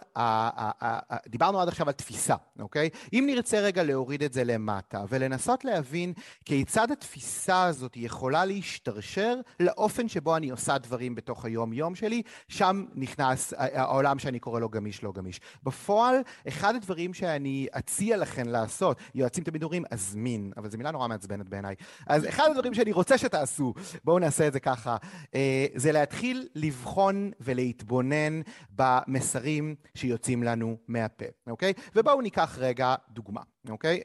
דיברנו 1.27 1.62
עד 1.62 1.67
עכשיו 1.67 1.88
על 1.88 1.93
תפיסה, 1.93 2.36
אוקיי? 2.60 2.89
אם 3.13 3.24
נרצה 3.27 3.60
רגע 3.60 3.84
להוריד 3.84 4.24
את 4.24 4.34
זה 4.34 4.43
למטה 4.43 5.03
ולנסות 5.10 5.65
להבין 5.65 6.13
כיצד 6.46 6.91
התפיסה 6.91 7.63
הזאת 7.63 7.98
יכולה 7.98 8.46
להשתרשר 8.46 9.36
לאופן 9.60 10.08
שבו 10.08 10.38
אני 10.38 10.50
עושה 10.50 10.77
דברים 10.77 11.15
בתוך 11.15 11.46
היום-יום 11.46 11.96
שלי, 11.96 12.22
שם 12.48 12.86
נכנס 12.96 13.53
העולם 13.58 14.19
שאני 14.19 14.39
קורא 14.39 14.60
לו 14.60 14.69
גמיש 14.69 15.04
לא 15.04 15.12
גמיש. 15.12 15.39
בפועל, 15.63 16.15
אחד 16.47 16.75
הדברים 16.75 17.13
שאני 17.13 17.67
אציע 17.71 18.17
לכם 18.17 18.47
לעשות, 18.47 18.97
יועצים 19.15 19.43
תמיד 19.43 19.63
אומרים, 19.63 19.84
הזמין, 19.91 20.52
אבל 20.58 20.69
זו 20.69 20.78
מילה 20.78 20.91
נורא 20.91 21.08
מעצבנת 21.08 21.49
בעיניי, 21.49 21.75
אז 22.08 22.28
אחד 22.28 22.49
הדברים 22.52 22.73
שאני 22.73 22.91
רוצה 22.91 23.17
שתעשו, 23.17 23.73
בואו 24.04 24.19
נעשה 24.19 24.47
את 24.47 24.54
זה 24.54 24.60
ככה, 24.60 24.97
אה, 25.36 25.65
זה 25.75 25.91
להתחיל 25.91 26.47
לבחון 26.56 27.32
ולהתבונן 27.39 28.41
במס... 28.75 29.28
המסרים 29.29 29.75
שיוצאים 29.95 30.43
לנו 30.43 30.77
מהפה, 30.87 31.25
אוקיי? 31.47 31.73
ובואו 31.95 32.21
ניקח 32.21 32.57
רגע 32.57 32.95
דוגמה, 33.09 33.41
אוקיי? 33.69 34.01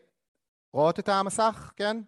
רואות 0.72 0.98
את 0.98 1.08
המסך, 1.08 1.72
כן? 1.76 2.00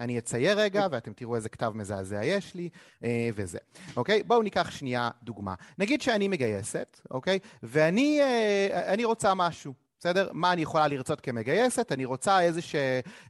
אני 0.00 0.18
אצייר 0.18 0.60
רגע 0.60 0.86
ואתם 0.90 1.12
תראו 1.12 1.36
איזה 1.36 1.48
כתב 1.48 1.72
מזעזע 1.74 2.24
יש 2.24 2.54
לי 2.54 2.68
אה, 3.04 3.28
וזה, 3.34 3.58
אוקיי? 3.96 4.22
בואו 4.22 4.42
ניקח 4.42 4.70
שנייה 4.70 5.10
דוגמה. 5.22 5.54
נגיד 5.78 6.02
שאני 6.02 6.28
מגייסת, 6.28 7.00
אוקיי? 7.10 7.38
ואני 7.62 8.20
אה, 8.22 9.06
רוצה 9.06 9.34
משהו, 9.34 9.74
בסדר? 9.98 10.28
מה 10.32 10.52
אני 10.52 10.62
יכולה 10.62 10.88
לרצות 10.88 11.20
כמגייסת? 11.20 11.92
אני 11.92 12.04
רוצה 12.04 12.40
איזוש, 12.40 12.74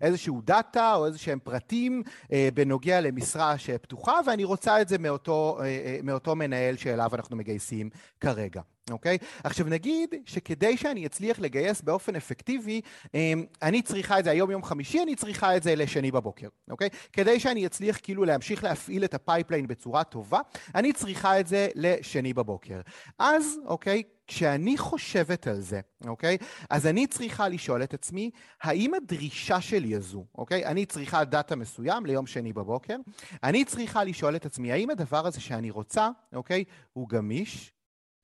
איזשהו 0.01 0.41
דאטה 0.45 0.95
או 0.95 1.07
איזה 1.07 1.19
שהם 1.19 1.39
פרטים 1.39 2.03
אה, 2.33 2.49
בנוגע 2.55 3.01
למשרה 3.01 3.59
שפתוחה, 3.59 4.21
ואני 4.27 4.45
רוצה 4.45 4.81
את 4.81 4.89
זה 4.89 4.99
מאותו, 4.99 5.59
אה, 5.61 5.65
אה, 5.65 5.99
מאותו 6.03 6.37
מנהל 6.37 6.77
שאליו 6.77 7.15
אנחנו 7.15 7.37
מגייסים 7.37 7.91
כרגע. 8.21 8.61
אוקיי? 8.91 9.19
עכשיו 9.45 9.67
נגיד 9.67 10.15
שכדי 10.25 10.77
שאני 10.77 11.07
אצליח 11.07 11.39
לגייס 11.39 11.83
באופן 11.83 12.17
אפקטיבי, 12.17 12.81
אמ, 13.15 13.45
אני 13.63 13.83
צריכה 13.83 14.19
את 14.19 14.25
זה, 14.25 14.31
היום 14.31 14.51
יום 14.51 14.63
חמישי, 14.63 15.03
אני 15.03 15.17
צריכה 15.17 15.57
את 15.57 15.63
זה 15.63 15.75
לשני 15.75 16.11
בבוקר, 16.11 16.49
אוקיי? 16.71 16.89
כדי 17.13 17.41
שאני 17.41 17.67
אצליח 17.67 17.99
כאילו 18.03 18.25
להמשיך 18.25 18.65
להפעיל 18.65 19.05
את 19.05 19.15
ה 19.15 19.20
pipeline 19.20 19.67
בצורה 19.67 20.05
טובה, 20.05 20.41
אני 20.75 20.93
צריכה 20.93 21.41
את 21.41 21.47
זה 21.47 21.69
לשני 21.75 22.35
בבוקר. 22.35 22.81
אז, 23.19 23.59
אוקיי, 23.65 24.03
כשאני 24.27 24.79
חושבת 24.79 25.47
על 25.47 25.61
זה, 25.61 25.81
אוקיי? 26.07 26.37
אז 26.71 26.87
אני 26.87 27.07
צריכה 27.07 27.49
לשאול 27.49 27.83
את 27.83 27.95
עצמי, 27.95 28.31
האם 28.63 28.95
הדרישה 28.95 29.61
שלי 29.61 29.95
הזו, 29.95 30.25
אוקיי? 30.35 30.67
אני 30.67 30.87
צריכה 30.87 31.25
דאטה 31.25 31.57
מסוים 31.57 32.07
ליום 32.07 32.27
שני 32.27 32.53
בבוקר, 32.53 32.97
אני 33.43 33.65
צריכה 33.65 34.05
לשאול 34.05 34.37
את 34.37 34.47
עצמי, 34.47 34.73
האם 34.73 34.91
הדבר 34.91 35.27
הזה 35.27 35.41
שאני 35.41 35.71
רוצה, 35.71 36.09
אוקיי, 36.33 36.65
הוא 36.93 37.09
גמיש, 37.09 37.73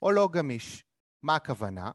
או 0.02 0.10
לא 0.10 0.28
גמיש. 0.32 0.84
מה 1.22 1.36
הכוונה? 1.36 1.90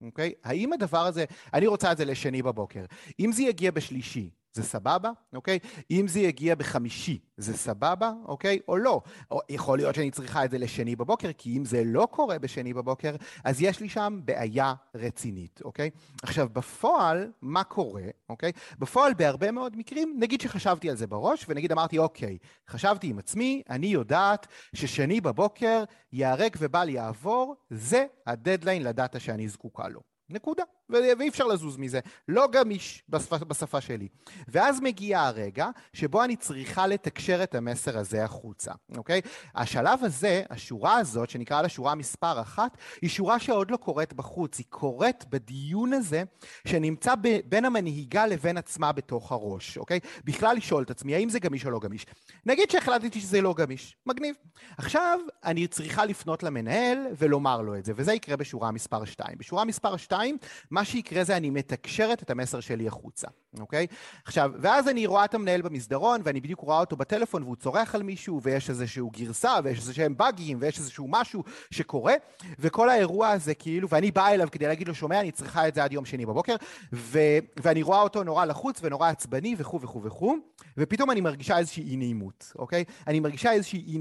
אוקיי? 0.00 0.34
האם 0.44 0.72
הדבר 0.72 1.06
הזה, 1.06 1.24
אני 1.54 1.66
רוצה 1.66 1.92
את 1.92 1.96
זה 1.96 2.04
לשני 2.04 2.42
בבוקר. 2.42 2.84
אם 3.20 3.32
זה 3.32 3.42
יגיע 3.42 3.70
בשלישי, 3.70 4.30
זה 4.52 4.62
סבבה, 4.62 5.10
אוקיי? 5.32 5.58
אם 5.90 6.08
זה 6.08 6.20
יגיע 6.20 6.54
בחמישי, 6.54 7.18
זה 7.36 7.56
סבבה, 7.56 8.12
אוקיי? 8.24 8.58
או 8.68 8.76
לא. 8.76 9.00
או 9.30 9.40
יכול 9.48 9.78
להיות 9.78 9.94
שאני 9.94 10.10
צריכה 10.10 10.44
את 10.44 10.50
זה 10.50 10.58
לשני 10.58 10.96
בבוקר, 10.96 11.30
כי 11.38 11.56
אם 11.56 11.64
זה 11.64 11.82
לא 11.84 12.08
קורה 12.10 12.38
בשני 12.38 12.74
בבוקר, 12.74 13.16
אז 13.44 13.62
יש 13.62 13.80
לי 13.80 13.88
שם 13.88 14.20
בעיה 14.24 14.74
רצינית, 14.94 15.60
אוקיי? 15.64 15.90
עכשיו, 16.22 16.48
בפועל, 16.52 17.32
מה 17.42 17.64
קורה, 17.64 18.02
אוקיי? 18.28 18.52
בפועל, 18.78 19.14
בהרבה 19.14 19.50
מאוד 19.50 19.76
מקרים, 19.76 20.16
נגיד 20.18 20.40
שחשבתי 20.40 20.90
על 20.90 20.96
זה 20.96 21.06
בראש, 21.06 21.44
ונגיד 21.48 21.72
אמרתי, 21.72 21.98
אוקיי, 21.98 22.38
חשבתי 22.68 23.06
עם 23.06 23.18
עצמי, 23.18 23.62
אני 23.70 23.86
יודעת 23.86 24.46
ששני 24.74 25.20
בבוקר 25.20 25.84
ייהרג 26.12 26.56
ובל 26.58 26.88
יעבור, 26.88 27.56
זה 27.70 28.06
הדדליין 28.26 28.82
לדאטה 28.82 29.20
שאני 29.20 29.48
זקוקה 29.48 29.88
לו. 29.88 30.00
נקודה. 30.32 30.62
ואי 30.92 31.28
אפשר 31.28 31.46
לזוז 31.46 31.76
מזה. 31.76 32.00
לא 32.28 32.48
גמיש 32.52 33.02
בשפה, 33.08 33.38
בשפה 33.38 33.80
שלי. 33.80 34.08
ואז 34.48 34.80
מגיע 34.80 35.20
הרגע 35.20 35.68
שבו 35.92 36.24
אני 36.24 36.36
צריכה 36.36 36.86
לתקשר 36.86 37.42
את 37.42 37.54
המסר 37.54 37.98
הזה 37.98 38.24
החוצה, 38.24 38.72
אוקיי? 38.96 39.20
השלב 39.54 40.04
הזה, 40.04 40.42
השורה 40.50 40.96
הזאת, 40.96 41.30
שנקרא 41.30 41.62
לה 41.62 41.68
שורה 41.68 41.94
מספר 41.94 42.40
אחת, 42.40 42.76
היא 43.02 43.10
שורה 43.10 43.38
שעוד 43.38 43.70
לא 43.70 43.76
קורית 43.76 44.12
בחוץ, 44.12 44.58
היא 44.58 44.66
קורית 44.68 45.24
בדיון 45.30 45.92
הזה 45.92 46.22
שנמצא 46.66 47.14
ב, 47.22 47.38
בין 47.44 47.64
המנהיגה 47.64 48.26
לבין 48.26 48.56
עצמה 48.56 48.92
בתוך 48.92 49.32
הראש, 49.32 49.78
אוקיי? 49.78 50.00
בכלל 50.24 50.56
לשאול 50.56 50.82
את 50.82 50.90
עצמי, 50.90 51.14
האם 51.14 51.28
זה 51.28 51.38
גמיש 51.38 51.66
או 51.66 51.70
לא 51.70 51.78
גמיש. 51.78 52.06
נגיד 52.46 52.70
שהחלטתי 52.70 53.20
שזה 53.20 53.40
לא 53.40 53.54
גמיש, 53.54 53.96
מגניב. 54.06 54.34
עכשיו 54.78 55.18
אני 55.44 55.66
צריכה 55.66 56.04
לפנות 56.04 56.42
למנהל 56.42 56.98
ולומר 57.18 57.62
לו 57.62 57.76
את 57.76 57.84
זה, 57.84 57.92
וזה 57.96 58.12
יקרה 58.12 58.36
בשורה 58.36 58.70
מספר 58.70 59.04
2. 59.04 59.38
בשורה 59.38 59.64
מספר 59.64 59.96
2, 59.96 60.36
מה 60.70 60.81
מה 60.82 60.86
שיקרה 60.86 61.24
זה 61.24 61.36
אני 61.36 61.50
מתקשרת 61.50 62.22
את 62.22 62.30
המסר 62.30 62.60
שלי 62.60 62.88
החוצה, 62.88 63.28
אוקיי? 63.60 63.86
עכשיו, 64.24 64.50
ואז 64.58 64.88
אני 64.88 65.06
רואה 65.06 65.24
את 65.24 65.34
המנהל 65.34 65.62
במסדרון, 65.62 66.20
ואני 66.24 66.40
בדיוק 66.40 66.60
רואה 66.60 66.80
אותו 66.80 66.96
בטלפון, 66.96 67.42
והוא 67.42 67.56
צורח 67.56 67.94
על 67.94 68.02
מישהו, 68.02 68.42
ויש 68.42 68.70
איזשהו 68.70 69.10
גרסה, 69.10 69.54
ויש 69.64 69.78
איזה 69.78 69.94
שהם 69.94 70.16
באגים, 70.16 70.58
ויש 70.60 70.78
איזשהו 70.78 71.06
משהו 71.08 71.44
שקורה, 71.70 72.14
וכל 72.58 72.88
האירוע 72.88 73.28
הזה 73.28 73.54
כאילו, 73.54 73.88
ואני 73.88 74.10
באה 74.10 74.34
אליו 74.34 74.48
כדי 74.52 74.66
להגיד 74.66 74.88
לו, 74.88 74.94
שומע, 74.94 75.20
אני 75.20 75.32
צריכה 75.32 75.68
את 75.68 75.74
זה 75.74 75.84
עד 75.84 75.92
יום 75.92 76.04
שני 76.04 76.26
בבוקר, 76.26 76.56
ו, 76.92 77.18
ואני 77.56 77.82
רואה 77.82 78.02
אותו 78.02 78.24
נורא 78.24 78.44
לחוץ 78.44 78.78
ונורא 78.82 79.08
עצבני 79.08 79.54
וכו' 79.58 79.80
וכו' 79.80 80.02
וכו', 80.02 80.36
ופתאום 80.78 81.10
אני 81.10 81.20
מרגישה 81.20 81.58
איזושהי 81.58 81.90
אי 81.90 81.96
נעימות, 81.96 82.52
אוקיי? 82.58 82.84
אני 83.06 83.20
מרגישה 83.20 83.52
איזושהי 83.52 83.80
אי? 83.80 83.98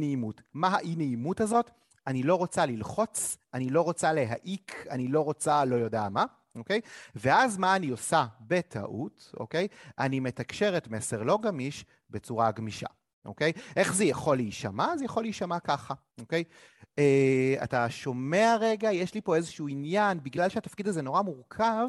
אני 2.07 2.23
לא 2.23 2.35
רוצה 2.35 2.65
ללחוץ, 2.65 3.37
אני 3.53 3.69
לא 3.69 3.81
רוצה 3.81 4.13
להעיק, 4.13 4.85
אני 4.89 5.07
לא 5.07 5.21
רוצה 5.21 5.65
לא 5.65 5.75
יודע 5.75 6.09
מה, 6.09 6.25
אוקיי? 6.55 6.81
ואז 7.15 7.57
מה 7.57 7.75
אני 7.75 7.89
עושה 7.89 8.25
בטעות, 8.41 9.33
אוקיי? 9.39 9.67
אני 9.99 10.19
מתקשרת 10.19 10.87
מסר 10.87 11.23
לא 11.23 11.39
גמיש 11.41 11.85
בצורה 12.09 12.51
גמישה. 12.51 12.87
אוקיי? 13.25 13.51
איך 13.75 13.93
זה 13.93 14.05
יכול 14.05 14.37
להישמע? 14.37 14.97
זה 14.97 15.05
יכול 15.05 15.23
להישמע 15.23 15.59
ככה, 15.59 15.93
אוקיי? 16.19 16.43
Uh, 16.81 17.63
אתה 17.63 17.89
שומע 17.89 18.55
רגע, 18.59 18.91
יש 18.91 19.13
לי 19.13 19.21
פה 19.21 19.35
איזשהו 19.35 19.67
עניין, 19.67 20.23
בגלל 20.23 20.49
שהתפקיד 20.49 20.87
הזה 20.87 21.01
נורא 21.01 21.21
מורכב, 21.21 21.87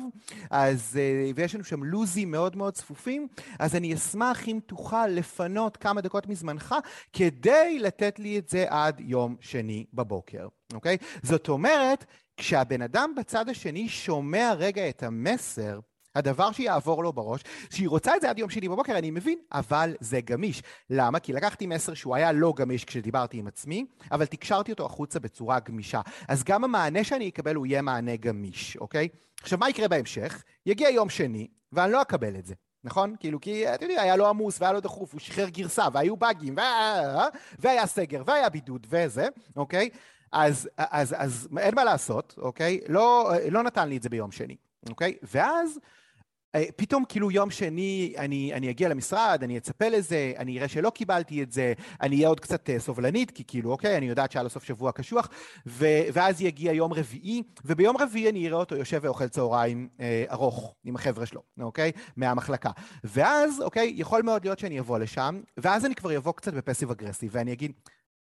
אז, 0.51 0.98
uh, 0.98 1.33
ויש 1.37 1.55
לנו 1.55 1.64
שם 1.64 1.85
לוזים 1.85 2.31
מאוד 2.31 2.57
מאוד 2.57 2.75
צפופים, 2.75 3.29
אז 3.59 3.77
אני 3.77 3.94
אשמח 3.94 4.48
אם 4.48 4.59
תוכל 4.66 5.07
לפנות 5.07 5.77
כמה 5.77 6.01
דקות 6.01 6.27
מזמנך 6.27 6.75
כדי 7.12 7.79
לתת 7.79 8.18
לי 8.18 8.38
את 8.38 8.48
זה 8.48 8.64
עד 8.68 9.01
יום 9.01 9.37
שני 9.40 9.87
בבוקר, 9.94 10.48
אוקיי? 10.75 10.96
זאת 11.22 11.48
אומרת, 11.48 12.05
כשהבן 12.37 12.83
אדם 12.83 13.14
בצד 13.16 13.49
השני 13.49 13.88
שומע 13.88 14.53
רגע 14.59 14.88
את 14.88 15.03
המסר, 15.03 15.81
הדבר 16.14 16.53
שיעבור 16.53 17.03
לו 17.03 17.12
בראש, 17.12 17.42
שהיא 17.71 17.88
רוצה 17.88 18.16
את 18.16 18.21
זה 18.21 18.31
עד 18.31 18.38
יום 18.38 18.51
שני 18.51 18.68
בבוקר, 18.68 18.99
אני 18.99 19.11
מבין, 19.11 19.38
אבל 19.53 19.95
זה 20.01 20.21
גמיש. 20.21 20.62
למה? 20.90 21.18
כי 21.18 21.33
לקחתי 21.33 21.66
מסר 21.66 21.95
שהוא 21.95 22.16
היה 22.16 22.33
לא 22.33 22.53
גמיש 22.57 22.85
כשדיברתי 22.85 23.38
עם 23.38 23.47
עצמי, 23.47 23.87
אבל 24.12 24.27
תקשרתי 24.27 24.73
אותו 24.73 24.87
החוצה 24.87 25.21
בצורה 25.21 25.61
גמישה. 25.61 26.01
אז 26.29 26.45
גם 26.45 26.64
המענה 26.64 27.05
שאני 27.05 27.29
אקבל 27.29 27.55
הוא 27.55 27.66
יהיה 27.66 27.83
מענה 27.83 28.16
גמיש, 28.16 28.77
אוקיי? 28.77 29.09
עכשיו, 29.42 29.59
מה 29.59 29.71
יקרה 29.71 29.88
בהמשך? 29.88 30.42
יגיע 30.66 30.90
יום 30.90 31.09
שני, 31.09 31.49
ואני 31.73 31.92
לא 31.92 32.03
אקבל 32.03 32.37
את 32.37 32.47
זה. 32.47 32.55
נכון? 32.85 33.14
כאילו, 33.21 33.40
כי 33.40 33.75
אתה 33.75 33.85
יודע, 33.85 34.03
היה 34.03 34.16
לו 34.16 34.27
עמוס 34.27 34.61
והיה 34.61 34.73
לו 34.73 34.81
דחוף, 34.81 35.12
הוא 35.12 35.21
שחרר 35.21 35.49
גרסה, 35.49 35.87
והיו 35.92 36.16
באגים, 36.16 36.57
והיה, 36.57 37.29
והיה 37.59 37.87
סגר, 37.87 38.23
והיה 38.27 38.49
בידוד, 38.49 38.87
וזה, 38.90 39.29
אוקיי? 39.57 39.88
אז, 40.33 40.68
אז, 40.77 41.14
אז 41.18 41.49
אין 41.59 41.75
מה 41.75 41.85
לעשות, 41.85 42.35
אוקיי? 42.38 42.81
לא, 42.88 43.31
לא 43.51 43.62
נתן 43.62 43.88
לי 43.88 43.97
את 43.97 44.03
זה 44.03 44.09
ביום 44.09 44.33
שני, 44.33 44.57
אוקיי? 44.88 45.16
ואז 45.23 45.79
אה, 46.55 46.64
פתאום 46.77 47.05
כאילו 47.09 47.31
יום 47.31 47.51
שני 47.51 48.14
אני, 48.18 48.55
אני 48.55 48.71
אגיע 48.71 48.88
למשרד, 48.88 49.40
אני 49.42 49.59
אצפה 49.59 49.88
לזה, 49.88 50.33
אני 50.38 50.59
אראה 50.59 50.68
שלא 50.68 50.90
קיבלתי 50.90 51.42
את 51.42 51.53
זה, 51.53 51.73
אני 52.01 52.16
אהיה 52.16 52.29
עוד 52.29 52.40
קצת 52.40 52.71
אה, 52.71 52.79
סובלנית, 52.79 53.31
כי 53.31 53.45
כאילו, 53.47 53.71
אוקיי, 53.71 53.97
אני 53.97 54.09
יודעת 54.09 54.33
שהיה 54.33 54.42
לו 54.42 54.51
סוף 54.51 54.64
שבוע 54.64 54.92
קשוח, 54.92 55.29
ו, 55.66 55.87
ואז 56.12 56.42
יגיע 56.42 56.73
יום 56.73 56.92
רביעי, 56.92 57.42
וביום 57.64 57.97
רביעי 57.97 58.31
אני 58.31 58.49
אראה 58.49 58.59
אותו 58.59 58.77
יושב 58.77 59.01
ואוכל 59.03 59.29
צהריים 59.29 59.88
אה, 60.01 60.25
ארוך 60.31 60.75
עם 60.85 60.95
החבר'ה 60.95 61.27
שלו, 61.27 61.42
אוקיי? 61.61 61.92
מהמחלקה. 62.16 62.71
ואז, 63.05 63.61
אוקיי, 63.61 63.92
יכול 63.97 64.23
מאוד 64.23 64.45
להיות 64.45 64.59
שאני 64.59 64.81
אבוא 64.81 64.99
לשם, 64.99 65.40
ואז 65.57 65.87
אני 65.87 65.95
כבר 65.95 66.16
אבוא 66.16 66.33
קצת 66.33 66.55
בפסיב 66.55 66.90
אגרסיב, 66.90 67.31
ואני 67.33 67.53
אגיד, 67.53 67.73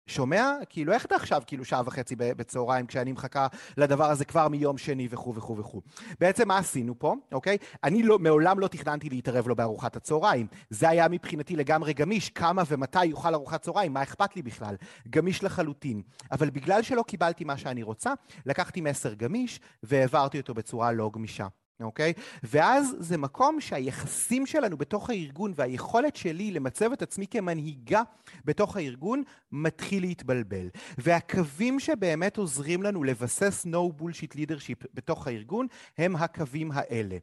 שומע? 0.07 0.53
כאילו, 0.69 0.93
איך 0.93 1.05
אתה 1.05 1.15
עכשיו 1.15 1.41
כאילו 1.47 1.65
שעה 1.65 1.81
וחצי 1.85 2.15
בצהריים 2.17 2.85
כשאני 2.85 3.11
מחכה 3.11 3.47
לדבר 3.77 4.09
הזה 4.09 4.25
כבר 4.25 4.47
מיום 4.47 4.77
שני 4.77 5.07
וכו' 5.11 5.35
וכו' 5.35 5.57
וכו'. 5.57 5.81
בעצם 6.19 6.47
מה 6.47 6.57
עשינו 6.57 6.99
פה, 6.99 7.15
אוקיי? 7.31 7.57
אני 7.83 8.03
לא, 8.03 8.19
מעולם 8.19 8.59
לא 8.59 8.67
תכננתי 8.67 9.09
להתערב 9.09 9.47
לו 9.47 9.55
בארוחת 9.55 9.95
הצהריים. 9.95 10.47
זה 10.69 10.89
היה 10.89 11.07
מבחינתי 11.07 11.55
לגמרי 11.55 11.93
גמיש, 11.93 12.29
כמה 12.29 12.63
ומתי 12.67 13.05
יאכל 13.05 13.33
ארוחת 13.33 13.61
צהריים, 13.61 13.93
מה 13.93 14.03
אכפת 14.03 14.35
לי 14.35 14.41
בכלל? 14.41 14.75
גמיש 15.09 15.43
לחלוטין. 15.43 16.01
אבל 16.31 16.49
בגלל 16.49 16.81
שלא 16.81 17.03
קיבלתי 17.07 17.43
מה 17.43 17.57
שאני 17.57 17.83
רוצה, 17.83 18.13
לקחתי 18.45 18.81
מסר 18.81 19.13
גמיש 19.13 19.59
והעברתי 19.83 20.39
אותו 20.39 20.53
בצורה 20.53 20.91
לא 20.91 21.09
גמישה. 21.13 21.47
אוקיי? 21.85 22.13
ואז 22.43 22.95
זה 22.99 23.17
מקום 23.17 23.61
שהיחסים 23.61 24.45
שלנו 24.45 24.77
בתוך 24.77 25.09
הארגון 25.09 25.53
והיכולת 25.55 26.15
שלי 26.15 26.51
למצב 26.51 26.91
את 26.91 27.01
עצמי 27.01 27.27
כמנהיגה 27.27 28.01
בתוך 28.45 28.77
הארגון 28.77 29.23
מתחיל 29.51 30.03
להתבלבל. 30.03 30.69
והקווים 30.97 31.79
שבאמת 31.79 32.37
עוזרים 32.37 32.83
לנו 32.83 33.03
לבסס 33.03 33.65
no 33.65 34.01
bullshit 34.01 34.35
leadership 34.35 34.87
בתוך 34.93 35.27
הארגון 35.27 35.67
הם 35.97 36.15
הקווים 36.15 36.71
האלה. 36.73 37.17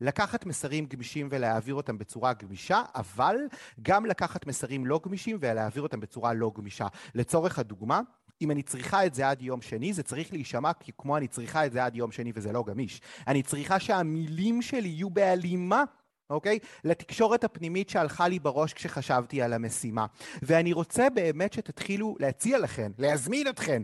לקחת 0.00 0.46
מסרים 0.46 0.86
גמישים 0.86 1.28
ולהעביר 1.30 1.74
אותם 1.74 1.98
בצורה 1.98 2.32
גמישה, 2.32 2.82
אבל 2.94 3.36
גם 3.82 4.06
לקחת 4.06 4.46
מסרים 4.46 4.86
לא 4.86 5.00
גמישים 5.04 5.36
ולהעביר 5.40 5.82
אותם 5.82 6.00
בצורה 6.00 6.32
לא 6.32 6.52
גמישה. 6.56 6.86
לצורך 7.14 7.58
הדוגמה, 7.58 8.00
אם 8.42 8.50
אני 8.50 8.62
צריכה 8.62 9.06
את 9.06 9.14
זה 9.14 9.28
עד 9.28 9.42
יום 9.42 9.62
שני, 9.62 9.92
זה 9.92 10.02
צריך 10.02 10.32
להישמע 10.32 10.70
כמו 10.98 11.16
אני 11.16 11.28
צריכה 11.28 11.66
את 11.66 11.72
זה 11.72 11.84
עד 11.84 11.96
יום 11.96 12.12
שני 12.12 12.32
וזה 12.34 12.52
לא 12.52 12.64
גמיש. 12.66 13.00
אני 13.26 13.42
צריכה 13.42 13.80
שהמילים 13.80 14.62
שלי 14.62 14.88
יהיו 14.88 15.10
בהלימה 15.10 15.84
אוקיי? 16.30 16.58
לתקשורת 16.84 17.44
הפנימית 17.44 17.88
שהלכה 17.88 18.28
לי 18.28 18.38
בראש 18.38 18.72
כשחשבתי 18.72 19.42
על 19.42 19.52
המשימה. 19.52 20.06
ואני 20.42 20.72
רוצה 20.72 21.10
באמת 21.10 21.52
שתתחילו 21.52 22.16
להציע 22.20 22.58
לכן, 22.58 22.92
להזמין 22.98 23.48
אתכן, 23.48 23.82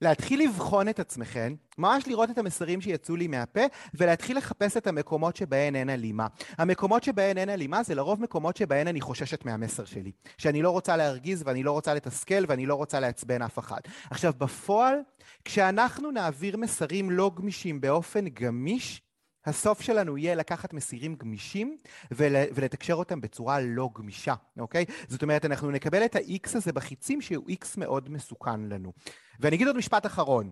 להתחיל 0.00 0.42
לבחון 0.42 0.88
את 0.88 1.00
עצמכן, 1.00 1.52
ממש 1.78 2.08
לראות 2.08 2.30
את 2.30 2.38
המסרים 2.38 2.80
שיצאו 2.80 3.16
לי 3.16 3.26
מהפה, 3.26 3.60
ולהתחיל 3.94 4.36
לחפש 4.36 4.76
את 4.76 4.86
המקומות 4.86 5.36
שבהן 5.36 5.76
אין 5.76 5.88
הלימה. 5.88 6.26
המקומות 6.58 7.02
שבהן 7.02 7.38
אין 7.38 7.48
הלימה 7.48 7.82
זה 7.82 7.94
לרוב 7.94 8.22
מקומות 8.22 8.56
שבהן 8.56 8.88
אני 8.88 9.00
חוששת 9.00 9.44
מהמסר 9.44 9.84
שלי. 9.84 10.12
שאני 10.38 10.62
לא 10.62 10.70
רוצה 10.70 10.96
להרגיז 10.96 11.42
ואני 11.46 11.62
לא 11.62 11.72
רוצה 11.72 11.94
לתסכל 11.94 12.44
ואני 12.48 12.66
לא 12.66 12.74
רוצה 12.74 13.00
לעצבן 13.00 13.42
אף 13.42 13.58
אחד. 13.58 13.80
עכשיו, 14.10 14.32
בפועל, 14.38 14.96
כשאנחנו 15.44 16.10
נעביר 16.10 16.56
מסרים 16.56 17.10
לא 17.10 17.30
גמישים 17.34 17.80
באופן 17.80 18.28
גמיש, 18.28 19.02
הסוף 19.46 19.80
שלנו 19.80 20.18
יהיה 20.18 20.34
לקחת 20.34 20.72
מסירים 20.72 21.14
גמישים 21.14 21.76
ול, 22.10 22.36
ולתקשר 22.54 22.94
אותם 22.94 23.20
בצורה 23.20 23.60
לא 23.60 23.90
גמישה, 23.94 24.34
אוקיי? 24.58 24.84
זאת 25.08 25.22
אומרת, 25.22 25.44
אנחנו 25.44 25.70
נקבל 25.70 26.04
את 26.04 26.16
ה-X 26.16 26.48
הזה 26.54 26.72
בחיצים 26.72 27.20
שהוא 27.20 27.46
X 27.48 27.66
מאוד 27.76 28.08
מסוכן 28.08 28.60
לנו. 28.60 28.92
ואני 29.40 29.56
אגיד 29.56 29.66
עוד 29.66 29.76
משפט 29.76 30.06
אחרון 30.06 30.50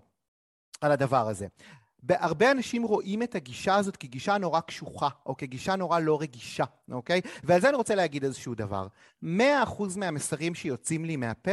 על 0.80 0.92
הדבר 0.92 1.28
הזה. 1.28 1.46
הרבה 2.10 2.50
אנשים 2.50 2.82
רואים 2.82 3.22
את 3.22 3.34
הגישה 3.34 3.76
הזאת 3.76 3.96
כגישה 3.96 4.38
נורא 4.38 4.60
קשוחה, 4.60 5.08
או 5.26 5.36
כגישה 5.36 5.76
נורא 5.76 5.98
לא 5.98 6.20
רגישה, 6.20 6.64
אוקיי? 6.90 7.20
ועל 7.44 7.60
זה 7.60 7.68
אני 7.68 7.76
רוצה 7.76 7.94
להגיד 7.94 8.24
איזשהו 8.24 8.54
דבר. 8.54 8.86
100% 9.24 9.26
מהמסרים 9.96 10.54
שיוצאים 10.54 11.04
לי 11.04 11.16
מהפה 11.16 11.52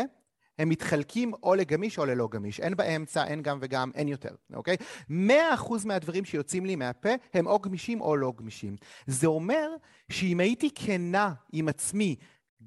הם 0.59 0.69
מתחלקים 0.69 1.33
או 1.43 1.55
לגמיש 1.55 1.99
או 1.99 2.05
ללא 2.05 2.27
גמיש. 2.31 2.59
אין 2.59 2.75
באמצע, 2.75 3.27
אין 3.27 3.41
גם 3.41 3.57
וגם, 3.61 3.91
אין 3.95 4.07
יותר, 4.07 4.35
אוקיי? 4.53 4.75
מאה 5.09 5.53
אחוז 5.53 5.85
מהדברים 5.85 6.25
שיוצאים 6.25 6.65
לי 6.65 6.75
מהפה 6.75 7.09
הם 7.33 7.47
או 7.47 7.59
גמישים 7.59 8.01
או 8.01 8.15
לא 8.15 8.33
גמישים. 8.37 8.75
זה 9.07 9.27
אומר 9.27 9.69
שאם 10.09 10.39
הייתי 10.39 10.69
כנה 10.75 11.33
עם 11.51 11.67
עצמי 11.67 12.15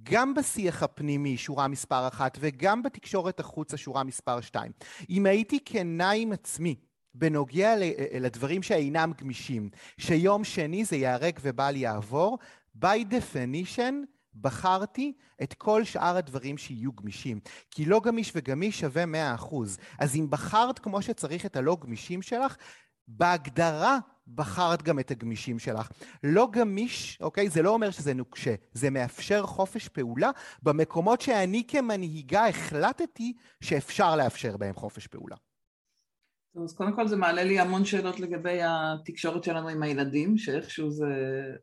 גם 0.03 0.35
בשיח 0.35 0.83
הפנימי, 0.83 1.37
שורה 1.37 1.69
מספר 1.69 2.09
אחת, 2.09 2.39
וגם 2.41 2.83
בתקשורת 2.83 3.41
החוצה, 3.41 3.77
שורה 3.77 4.05
מספר 4.05 4.41
שתיים, 4.41 4.73
אם 5.11 5.27
הייתי 5.27 5.59
כנה 5.65 6.11
עם 6.11 6.33
עצמי 6.33 6.75
בנוגע 7.15 7.75
לדברים 8.21 8.63
שאינם 8.63 9.13
גמישים, 9.21 9.71
שיום 9.99 10.45
שני 10.45 10.85
זה 10.85 10.97
ייהרג 10.97 11.39
ובל 11.43 11.77
יעבור, 11.77 12.39
by 12.81 13.05
definition 13.11 14.18
בחרתי 14.41 15.13
את 15.43 15.55
כל 15.55 15.85
שאר 15.85 16.17
הדברים 16.17 16.59
שיהיו 16.59 16.93
גמישים. 16.93 17.41
כי 17.71 17.85
לא 17.85 18.01
גמיש 18.01 18.33
וגמיש 18.35 18.81
שווה 18.81 19.05
100%. 19.37 19.55
אז 19.99 20.17
אם 20.17 20.27
בחרת 20.31 20.79
כמו 20.79 21.03
שצריך 21.03 21.47
את 21.47 21.57
הלא 21.57 21.77
גמישים 21.81 22.23
שלך, 22.23 22.57
בהגדרה 23.09 23.99
בחרת 24.35 24.83
גם 24.83 24.99
את 24.99 25.11
הגמישים 25.11 25.59
שלך. 25.59 25.91
לא 26.23 26.49
גמיש, 26.53 27.19
אוקיי? 27.21 27.49
זה 27.49 27.63
לא 27.63 27.71
אומר 27.71 27.91
שזה 27.91 28.15
נוקשה, 28.15 28.55
זה 28.73 28.91
מאפשר 28.91 29.47
חופש 29.47 29.89
פעולה 29.89 30.31
במקומות 30.63 31.21
שאני 31.21 31.63
כמנהיגה 31.69 32.49
החלטתי 32.49 33.33
שאפשר 33.61 34.17
לאפשר 34.17 34.57
בהם 34.57 34.75
חופש 34.75 35.07
פעולה. 35.07 35.37
טוב, 36.55 36.65
אז 36.65 36.75
קודם 36.75 36.97
כל 36.97 37.09
זה 37.09 37.17
מעלה 37.17 37.45
לי 37.45 37.61
המון 37.61 37.85
שאלות 37.85 38.21
לגבי 38.21 38.61
התקשורת 38.63 39.45
שלנו 39.45 39.69
עם 39.69 39.83
הילדים, 39.83 40.39
שאיכשהו 40.39 40.91
זה... 40.91 41.07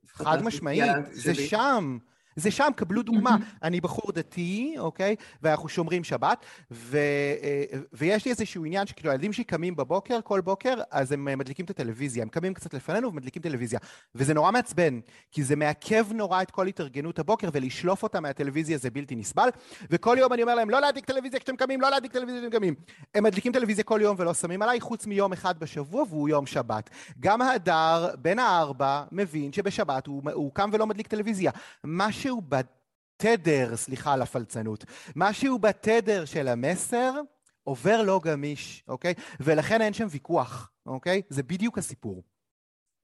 חד 0.08 0.44
משמעית, 0.44 0.92
זה 1.12 1.36
שם. 1.36 1.98
זה 2.36 2.52
שם, 2.52 2.70
קבלו 2.76 3.04
דוגמה. 3.04 3.38
אני 3.64 3.82
בחור 3.82 4.12
דתי, 4.12 4.76
אוקיי? 4.78 5.16
ואנחנו 5.42 5.70
שומרים 5.70 6.04
שבת, 6.04 6.46
ו, 6.72 6.98
אה, 6.98 7.64
ויש 7.94 8.26
לי 8.26 8.32
איזשהו 8.32 8.66
עניין 8.66 8.88
שכאילו 8.88 9.12
הילדים 9.12 9.34
שלי 9.34 9.44
קמים 9.44 9.76
בבוקר, 9.76 10.20
כל 10.24 10.42
בוקר, 10.42 10.76
אז 10.92 11.12
הם 11.12 11.26
מדליקים 11.26 11.66
את 11.66 11.70
הטלוויזיה. 11.70 12.24
הם 12.24 12.30
קמים 12.30 12.54
קצת 12.54 12.74
לפנינו 12.74 13.10
ומדליקים 13.10 13.42
טלוויזיה. 13.42 13.80
וזה 14.16 14.34
נורא 14.34 14.52
מעצבן, 14.52 15.00
כי 15.32 15.44
זה 15.44 15.56
מעכב 15.56 16.06
נורא 16.14 16.42
את 16.42 16.52
כל 16.52 16.68
התארגנות 16.68 17.20
הבוקר, 17.20 17.50
ולשלוף 17.54 18.04
אותה 18.04 18.20
מהטלוויזיה 18.20 18.78
זה 18.78 18.90
בלתי 18.90 19.16
נסבל. 19.16 19.50
וכל 19.90 20.18
יום 20.20 20.34
אני 20.34 20.42
אומר 20.42 20.56
להם, 20.56 20.70
לא 20.70 20.82
להדליק 20.82 21.06
טלוויזיה 21.06 21.40
כשאתם 21.40 21.56
קמים, 21.56 21.82
לא 21.82 21.90
להדליק 21.90 22.12
טלוויזיה 22.12 22.42
כשאתם 22.42 22.58
קמים. 22.58 22.76
הם 23.16 23.24
מדליקים 23.24 23.52
טלוויזיה 23.52 23.84
כל 23.84 24.00
יום 24.02 24.16
ולא 24.20 24.34
שמים 24.34 24.62
עליי, 24.62 24.82
חוץ 24.82 25.06
מיום 25.06 25.34
אחד 25.34 25.60
בשבוע, 25.60 26.04
והוא 26.10 26.30
יום 26.30 26.46
שבת. 26.46 26.90
גם 27.20 27.42
ההדר, 27.42 28.08
בן 28.22 28.40
הארבע, 28.40 29.04
מבין 29.12 29.54
שבשבת 29.54 30.08
הוא, 30.08 30.22
הוא 30.34 30.52
קם 30.54 30.70
ולא 30.74 30.88
מדליק 30.88 31.08
טלוויזיה. 31.08 31.52
מה 31.84 32.12
משהו 32.26 32.42
בתדר, 32.42 33.76
סליחה 33.76 34.14
על 34.14 34.22
הפלצנות, 34.22 34.86
משהו 35.16 35.60
בתדר 35.60 36.26
של 36.26 36.48
המסר 36.48 37.22
עובר 37.64 38.02
לא 38.02 38.22
גמיש, 38.24 38.84
אוקיי? 38.88 39.14
ולכן 39.40 39.82
אין 39.82 39.94
שם 39.94 40.08
ויכוח, 40.10 40.72
אוקיי? 40.86 41.22
זה 41.30 41.44
בדיוק 41.44 41.78
הסיפור. 41.78 42.24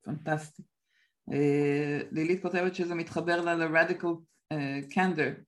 פנטסטי. 0.03 0.63
Uh, 1.29 1.33
לילית 2.11 2.41
כותבת 2.41 2.75
שזה 2.75 2.95
מתחבר 2.95 3.41
לה 3.41 3.55
ל-radical 3.55 4.15
uh, 4.53 4.93
candor. 4.93 5.41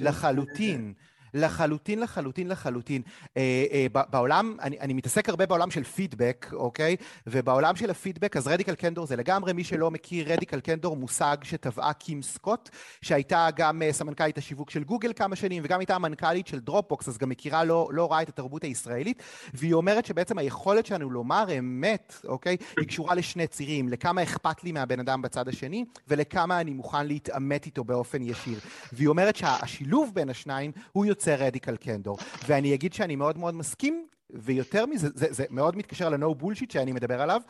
לחלוטין. 0.00 0.94
לחלוטין, 1.34 2.00
לחלוטין, 2.00 2.48
לחלוטין. 2.48 3.02
אה, 3.36 3.64
אה, 3.72 3.86
בעולם, 4.10 4.56
אני, 4.62 4.80
אני 4.80 4.92
מתעסק 4.92 5.28
הרבה 5.28 5.46
בעולם 5.46 5.70
של 5.70 5.84
פידבק, 5.84 6.46
אוקיי? 6.52 6.96
ובעולם 7.26 7.76
של 7.76 7.90
הפידבק, 7.90 8.36
אז 8.36 8.46
רדיקל 8.46 8.74
קנדור 8.74 9.06
זה 9.06 9.16
לגמרי, 9.16 9.52
מי 9.52 9.64
שלא 9.64 9.90
מכיר, 9.90 10.32
רדיקל 10.32 10.60
קנדור 10.60 10.96
מושג 10.96 11.36
שטבעה 11.42 11.92
קים 11.92 12.22
סקוט, 12.22 12.68
שהייתה 13.02 13.48
גם 13.56 13.82
אה, 13.82 13.92
סמנכ"לית 13.92 14.38
השיווק 14.38 14.70
של 14.70 14.84
גוגל 14.84 15.12
כמה 15.16 15.36
שנים, 15.36 15.62
וגם 15.64 15.80
הייתה 15.80 15.94
המנכ"לית 15.94 16.46
של 16.46 16.60
Dropbox, 16.60 17.08
אז 17.08 17.18
גם 17.18 17.28
מכירה 17.28 17.64
לא, 17.64 17.88
לא 17.92 18.12
רע 18.12 18.22
את 18.22 18.28
התרבות 18.28 18.64
הישראלית, 18.64 19.22
והיא 19.54 19.74
אומרת 19.74 20.06
שבעצם 20.06 20.38
היכולת 20.38 20.86
שלנו 20.86 21.10
לומר 21.10 21.44
אמת, 21.58 22.14
אוקיי? 22.24 22.56
היא 22.78 22.88
קשורה 22.88 23.14
לשני 23.14 23.46
צירים, 23.46 23.88
לכמה 23.88 24.22
אכפת 24.22 24.64
לי 24.64 24.72
מהבן 24.72 25.00
אדם 25.00 25.22
בצד 25.22 25.48
השני, 25.48 25.84
ולכמה 26.08 26.60
אני 26.60 26.70
מוכן 26.70 27.06
להתעמת 27.06 27.66
איתו 27.66 27.84
באופן 27.84 28.22
ישיר. 28.22 28.58
והיא 28.92 29.08
אומרת 29.08 29.36
שהשילוב 29.36 30.10
בין 30.14 30.30
השניים 30.30 30.72
הוא 30.92 31.06
יוצר 31.18 31.34
radical 31.34 31.76
candor. 31.76 32.18
ואני 32.46 32.74
אגיד 32.74 32.92
שאני 32.92 33.16
מאוד 33.16 33.38
מאוד 33.38 33.54
מסכים, 33.54 34.06
ויותר 34.30 34.86
מזה, 34.86 35.08
זה, 35.14 35.26
זה 35.30 35.44
מאוד 35.50 35.76
מתקשר 35.76 36.08
ל 36.08 36.17
no 36.17 36.34
bullshit 36.34 36.70
שאני 36.70 36.92
מדבר 36.92 37.20
עליו, 37.22 37.40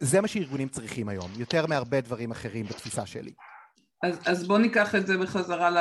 זה 0.00 0.20
מה 0.20 0.28
שארגונים 0.28 0.68
צריכים 0.68 1.08
היום, 1.08 1.30
יותר 1.38 1.66
מהרבה 1.66 2.00
דברים 2.00 2.30
אחרים 2.30 2.66
בתפיסה 2.66 3.06
שלי. 3.06 3.32
אז, 4.02 4.18
אז 4.26 4.46
בואו 4.46 4.58
ניקח 4.58 4.94
את 4.94 5.06
זה 5.06 5.18
בחזרה, 5.18 5.70
ל, 5.70 5.76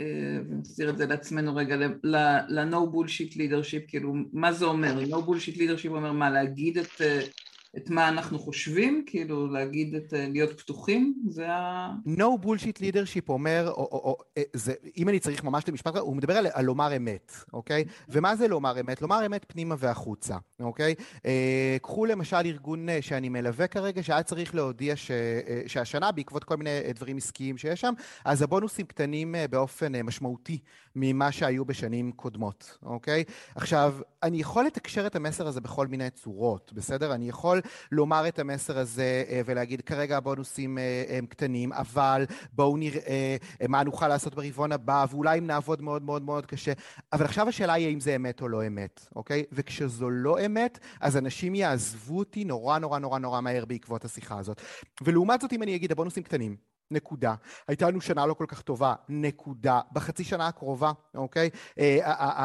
אה, 0.00 0.04
ונסיר 0.50 0.90
את 0.90 0.98
זה 0.98 1.06
לעצמנו 1.06 1.56
רגע, 1.56 1.76
ל-no 2.04 2.76
bullshit 2.76 3.32
leadership, 3.32 3.88
כאילו, 3.88 4.14
מה 4.32 4.52
זה 4.52 4.64
אומר? 4.64 5.02
no 5.02 5.16
bullshit 5.16 5.56
leadership 5.56 5.88
אומר 5.88 6.12
מה, 6.12 6.30
להגיד 6.30 6.78
את... 6.78 7.02
אה, 7.74 7.80
את 7.80 7.90
מה 7.90 8.08
אנחנו 8.08 8.38
חושבים, 8.38 9.04
כאילו 9.06 9.52
להגיד 9.52 9.94
את, 9.94 10.14
אה, 10.14 10.28
להיות 10.28 10.60
פתוחים, 10.60 11.14
זה 11.28 11.50
ה... 11.50 11.90
No 12.06 12.44
bullshit 12.44 12.78
leadership 12.78 13.28
אומר, 13.28 13.64
או, 13.66 13.72
או, 13.72 13.98
או, 13.98 14.16
אה, 14.38 14.42
זה, 14.52 14.74
אם 14.96 15.08
אני 15.08 15.20
צריך 15.20 15.44
ממש 15.44 15.64
למשפט, 15.68 15.96
הוא 15.96 16.16
מדבר 16.16 16.36
על, 16.36 16.46
על 16.52 16.64
לומר 16.64 16.96
אמת, 16.96 17.32
אוקיי? 17.52 17.84
ומה 18.08 18.36
זה 18.36 18.48
לומר 18.48 18.80
אמת? 18.80 19.02
לומר 19.02 19.26
אמת 19.26 19.44
פנימה 19.48 19.74
והחוצה, 19.78 20.36
אוקיי? 20.60 20.94
אה, 21.26 21.76
קחו 21.82 22.06
למשל 22.06 22.36
ארגון 22.44 22.88
אה, 22.88 23.02
שאני 23.02 23.28
מלווה 23.28 23.66
כרגע, 23.66 24.02
שהיה 24.02 24.22
צריך 24.22 24.54
להודיע 24.54 24.96
ש, 24.96 25.10
שהשנה, 25.66 26.12
בעקבות 26.12 26.44
כל 26.44 26.56
מיני 26.56 26.70
דברים 26.94 27.16
עסקיים 27.16 27.58
שיש 27.58 27.80
שם, 27.80 27.94
אז 28.24 28.42
הבונוסים 28.42 28.86
קטנים 28.86 29.34
באופן 29.50 30.02
משמעותי 30.02 30.58
ממה 31.00 31.32
שהיו 31.32 31.64
בשנים 31.64 32.12
קודמות, 32.12 32.78
אוקיי? 32.82 33.24
עכשיו, 33.54 33.94
אני 34.22 34.40
יכול 34.40 34.64
לתקשר 34.64 35.06
את 35.06 35.16
המסר 35.16 35.46
הזה 35.46 35.60
בכל 35.60 35.86
מיני 35.86 36.10
צורות, 36.10 36.72
בסדר? 36.72 37.14
אני 37.14 37.28
יכול 37.28 37.60
לומר 37.92 38.28
את 38.28 38.38
המסר 38.38 38.78
הזה 38.78 39.24
אה, 39.28 39.40
ולהגיד, 39.44 39.80
כרגע 39.80 40.16
הבונוסים 40.16 40.78
אה, 40.78 41.04
הם 41.08 41.26
קטנים, 41.26 41.72
אבל 41.72 42.26
בואו 42.52 42.76
נראה 42.76 43.36
אה, 43.60 43.68
מה 43.68 43.82
נוכל 43.82 44.08
לעשות 44.08 44.34
ברבעון 44.34 44.72
הבא, 44.72 45.06
ואולי 45.10 45.38
אם 45.38 45.46
נעבוד 45.46 45.82
מאוד 45.82 46.02
מאוד 46.02 46.22
מאוד 46.22 46.46
קשה. 46.46 46.72
אבל 47.12 47.24
עכשיו 47.24 47.48
השאלה 47.48 47.72
היא 47.72 47.86
האם 47.86 48.00
זה 48.00 48.16
אמת 48.16 48.42
או 48.42 48.48
לא 48.48 48.66
אמת, 48.66 49.08
אוקיי? 49.16 49.44
וכשזו 49.52 50.10
לא 50.10 50.46
אמת, 50.46 50.78
אז 51.00 51.16
אנשים 51.16 51.54
יעזבו 51.54 52.18
אותי 52.18 52.44
נורא 52.44 52.78
נורא 52.78 52.98
נורא 52.98 53.18
נורא 53.18 53.40
מהר 53.40 53.64
בעקבות 53.64 54.04
השיחה 54.04 54.38
הזאת. 54.38 54.62
ולעומת 55.02 55.40
זאת, 55.40 55.52
אם 55.52 55.62
אני 55.62 55.76
אגיד, 55.76 55.92
הבונוסים 55.92 56.22
קטנים, 56.22 56.56
נקודה. 56.90 57.34
הייתה 57.68 57.88
לנו 57.88 58.00
שנה 58.00 58.26
לא 58.26 58.34
כל 58.34 58.44
כך 58.48 58.62
טובה, 58.62 58.94
נקודה. 59.08 59.80
בחצי 59.92 60.24
שנה 60.24 60.46
הקרובה, 60.46 60.92
אוקיי? 61.14 61.50
אה, 61.78 61.98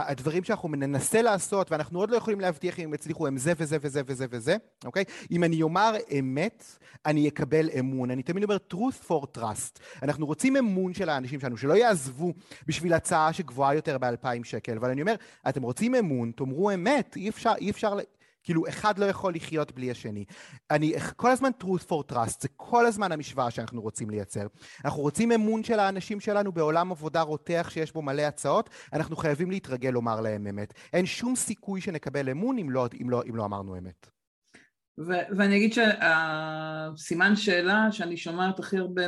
הדברים 0.10 0.44
שאנחנו 0.44 0.70
ננסה 0.70 1.22
לעשות, 1.22 1.72
ואנחנו 1.72 2.00
עוד 2.00 2.10
לא 2.10 2.18
יכולים 2.18 2.40
להבטיח 2.40 2.80
אם 2.80 2.86
הם 2.86 2.94
יצליחו, 2.94 3.28
הם 3.28 3.38
זה 3.38 3.54
וזה 3.58 3.78
וזה 3.82 4.02
וזה 4.06 4.26
וזה, 4.30 4.56
אוקיי? 4.86 5.04
אם 5.32 5.44
אני 5.44 5.62
אומר 5.62 5.94
אמת, 6.20 6.64
אני 7.06 7.28
אקבל 7.28 7.70
אמון. 7.80 8.12
אני 8.12 8.24
תמיד 8.24 8.44
אומר 8.44 8.58
truth 8.74 9.10
for 9.10 9.38
trust. 9.38 9.80
אנחנו 10.04 10.26
רוצים 10.26 10.58
אמון 10.58 10.94
של 10.94 11.10
האנשים 11.10 11.40
שלנו, 11.40 11.58
שלא 11.58 11.74
יעזבו 11.74 12.34
בשביל 12.68 12.94
הצעה 12.94 13.34
שגבוהה 13.34 13.76
יותר 13.76 13.98
באלפיים 13.98 14.44
שקל. 14.44 14.78
אבל 14.78 14.90
אני 14.90 15.02
אומר, 15.02 15.16
אתם 15.50 15.62
רוצים 15.62 15.96
אמון, 15.96 16.32
תאמרו 16.36 16.72
אמת, 16.72 17.16
אי 17.16 17.30
אפשר, 17.30 17.54
אי 17.62 17.70
אפשר... 17.70 17.98
כאילו, 18.44 18.68
אחד 18.68 19.00
לא 19.00 19.06
יכול 19.06 19.36
לחיות 19.36 19.72
בלי 19.72 19.92
השני. 19.92 20.26
אני, 20.72 20.94
כל 21.16 21.32
הזמן 21.32 21.50
truth 21.64 21.90
for 21.90 22.12
trust, 22.12 22.42
זה 22.42 22.48
כל 22.56 22.86
הזמן 22.86 23.12
המשוואה 23.12 23.52
שאנחנו 23.52 23.82
רוצים 23.82 24.10
לייצר. 24.10 24.48
אנחנו 24.86 25.02
רוצים 25.02 25.32
אמון 25.32 25.64
של 25.64 25.80
האנשים 25.80 26.20
שלנו 26.20 26.52
בעולם 26.52 26.92
עבודה 26.92 27.22
רותח 27.22 27.70
שיש 27.72 27.94
בו 27.94 28.02
מלא 28.02 28.22
הצעות, 28.22 28.70
אנחנו 28.94 29.16
חייבים 29.16 29.52
להתרגל 29.52 29.90
לומר 29.90 30.22
להם 30.22 30.48
אמת. 30.48 30.74
אין 30.94 31.06
שום 31.06 31.36
סיכוי 31.36 31.82
שנקבל 31.82 32.30
אמון 32.30 32.58
אם 32.58 32.70
לא, 32.70 32.88
אם 33.02 33.10
לא, 33.10 33.24
אם 33.30 33.36
לא 33.36 33.46
אמרנו 33.46 33.78
אמת. 33.78 34.08
ו- 35.00 35.38
ואני 35.38 35.58
אגיד 35.58 35.74
שהסימן 35.74 37.36
שאלה 37.36 37.92
שאני 37.92 38.18
שומעת 38.18 38.60
הכי 38.60 38.78
הרבה 38.78 39.02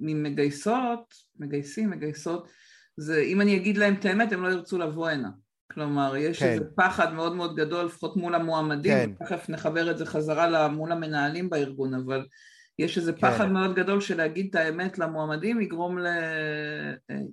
ממגייסות, 0.00 1.14
מגייסים, 1.38 1.90
מגייסות, 1.90 2.48
זה 2.96 3.20
אם 3.20 3.40
אני 3.40 3.56
אגיד 3.56 3.76
להם 3.76 3.94
את 3.94 4.04
האמת 4.04 4.32
הם 4.32 4.42
לא 4.42 4.48
ירצו 4.48 4.78
לבוא 4.78 5.08
הנה. 5.08 5.28
כלומר, 5.72 6.16
יש 6.16 6.38
כן. 6.38 6.46
איזה 6.48 6.64
פחד 6.76 7.12
מאוד 7.12 7.34
מאוד 7.34 7.56
גדול, 7.56 7.84
לפחות 7.84 8.16
מול 8.16 8.34
המועמדים, 8.34 8.92
כן. 8.92 9.24
תכף 9.24 9.48
נחבר 9.48 9.90
את 9.90 9.98
זה 9.98 10.06
חזרה 10.06 10.68
מול 10.68 10.92
המנהלים 10.92 11.50
בארגון, 11.50 11.94
אבל 11.94 12.26
יש 12.78 12.98
איזה 12.98 13.12
כן. 13.12 13.18
פחד 13.20 13.50
מאוד 13.50 13.74
גדול 13.74 14.00
שלהגיד 14.00 14.46
את 14.50 14.54
האמת 14.54 14.98
למועמדים 14.98 15.60
יגרום, 15.60 15.98
ל... 15.98 16.06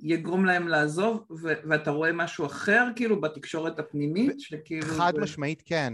יגרום 0.02 0.46
להם 0.46 0.68
לעזוב, 0.68 1.26
ו... 1.44 1.54
ואתה 1.70 1.92
רואה 1.92 2.12
משהו 2.12 2.46
אחר 2.46 2.88
כאילו 2.96 3.22
בתקשורת 3.22 3.80
הפנימית, 3.80 4.40
שכאילו... 4.40 4.88
חד 4.88 5.14
משמעית 5.18 5.64
כן, 5.66 5.94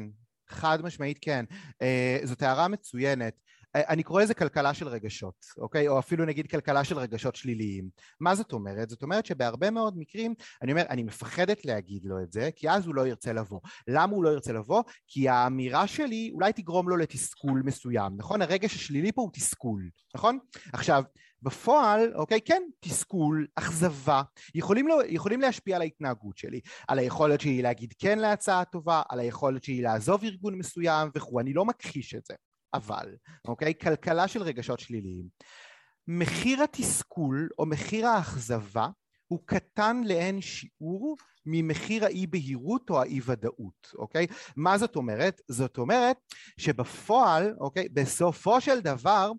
חד 0.49 0.81
משמעית 0.81 1.17
כן. 1.21 1.45
Uh, 1.83 2.25
זאת 2.25 2.41
הערה 2.41 2.67
מצוינת. 2.67 3.46
אני 3.75 4.03
קורא 4.03 4.23
לזה 4.23 4.33
כלכלה 4.33 4.73
של 4.73 4.87
רגשות, 4.87 5.45
אוקיי? 5.57 5.87
או 5.87 5.99
אפילו 5.99 6.25
נגיד 6.25 6.49
כלכלה 6.51 6.83
של 6.83 6.97
רגשות 6.97 7.35
שליליים. 7.35 7.89
מה 8.19 8.35
זאת 8.35 8.53
אומרת? 8.53 8.89
זאת 8.89 9.03
אומרת 9.03 9.25
שבהרבה 9.25 9.69
מאוד 9.69 9.97
מקרים, 9.97 10.33
אני 10.61 10.71
אומר, 10.71 10.83
אני 10.89 11.03
מפחדת 11.03 11.65
להגיד 11.65 12.05
לו 12.05 12.21
את 12.23 12.31
זה, 12.31 12.49
כי 12.55 12.69
אז 12.69 12.87
הוא 12.87 12.95
לא 12.95 13.07
ירצה 13.07 13.33
לבוא. 13.33 13.59
למה 13.87 14.15
הוא 14.15 14.23
לא 14.23 14.29
ירצה 14.29 14.53
לבוא? 14.53 14.83
כי 15.07 15.29
האמירה 15.29 15.87
שלי 15.87 16.31
אולי 16.33 16.53
תגרום 16.53 16.89
לו 16.89 16.97
לתסכול 16.97 17.61
מסוים, 17.65 18.13
נכון? 18.17 18.41
הרגש 18.41 18.75
השלילי 18.75 19.11
פה 19.11 19.21
הוא 19.21 19.29
תסכול, 19.33 19.89
נכון? 20.15 20.39
עכשיו, 20.73 21.03
בפועל, 21.41 22.13
אוקיי, 22.15 22.41
כן, 22.41 22.61
תסכול, 22.79 23.47
אכזבה, 23.55 24.21
יכולים, 24.55 24.87
לא, 24.87 25.01
יכולים 25.07 25.41
להשפיע 25.41 25.75
על 25.75 25.81
ההתנהגות 25.81 26.37
שלי, 26.37 26.59
על 26.87 26.99
היכולת 26.99 27.41
שלי 27.41 27.61
להגיד 27.61 27.93
כן 27.99 28.19
להצעה 28.19 28.65
טובה, 28.65 29.01
על 29.09 29.19
היכולת 29.19 29.63
שלי 29.63 29.81
לעזוב 29.81 30.23
ארגון 30.23 30.55
מסוים 30.55 31.09
וכו', 31.15 31.39
אני 31.39 31.53
לא 31.53 31.65
מכחיש 31.65 32.15
את 32.15 32.25
זה. 32.25 32.33
אבל, 32.73 33.15
אוקיי? 33.47 33.73
כלכלה 33.81 34.27
של 34.27 34.41
רגשות 34.41 34.79
שליליים. 34.79 35.25
מחיר 36.07 36.63
התסכול 36.63 37.49
או 37.59 37.65
מחיר 37.65 38.07
האכזבה 38.07 38.87
הוא 39.27 39.39
קטן 39.45 40.01
לאין 40.05 40.41
שיעור 40.41 41.17
ממחיר 41.45 42.05
האי 42.05 42.27
בהירות 42.27 42.89
או 42.89 43.01
האי 43.01 43.19
ודאות, 43.25 43.93
אוקיי? 43.95 44.27
מה 44.55 44.77
זאת 44.77 44.95
אומרת? 44.95 45.41
זאת 45.47 45.77
אומרת 45.77 46.17
שבפועל, 46.57 47.53
אוקיי, 47.59 47.89
בסופו 47.89 48.61
של 48.61 48.79
דבר 48.79 49.31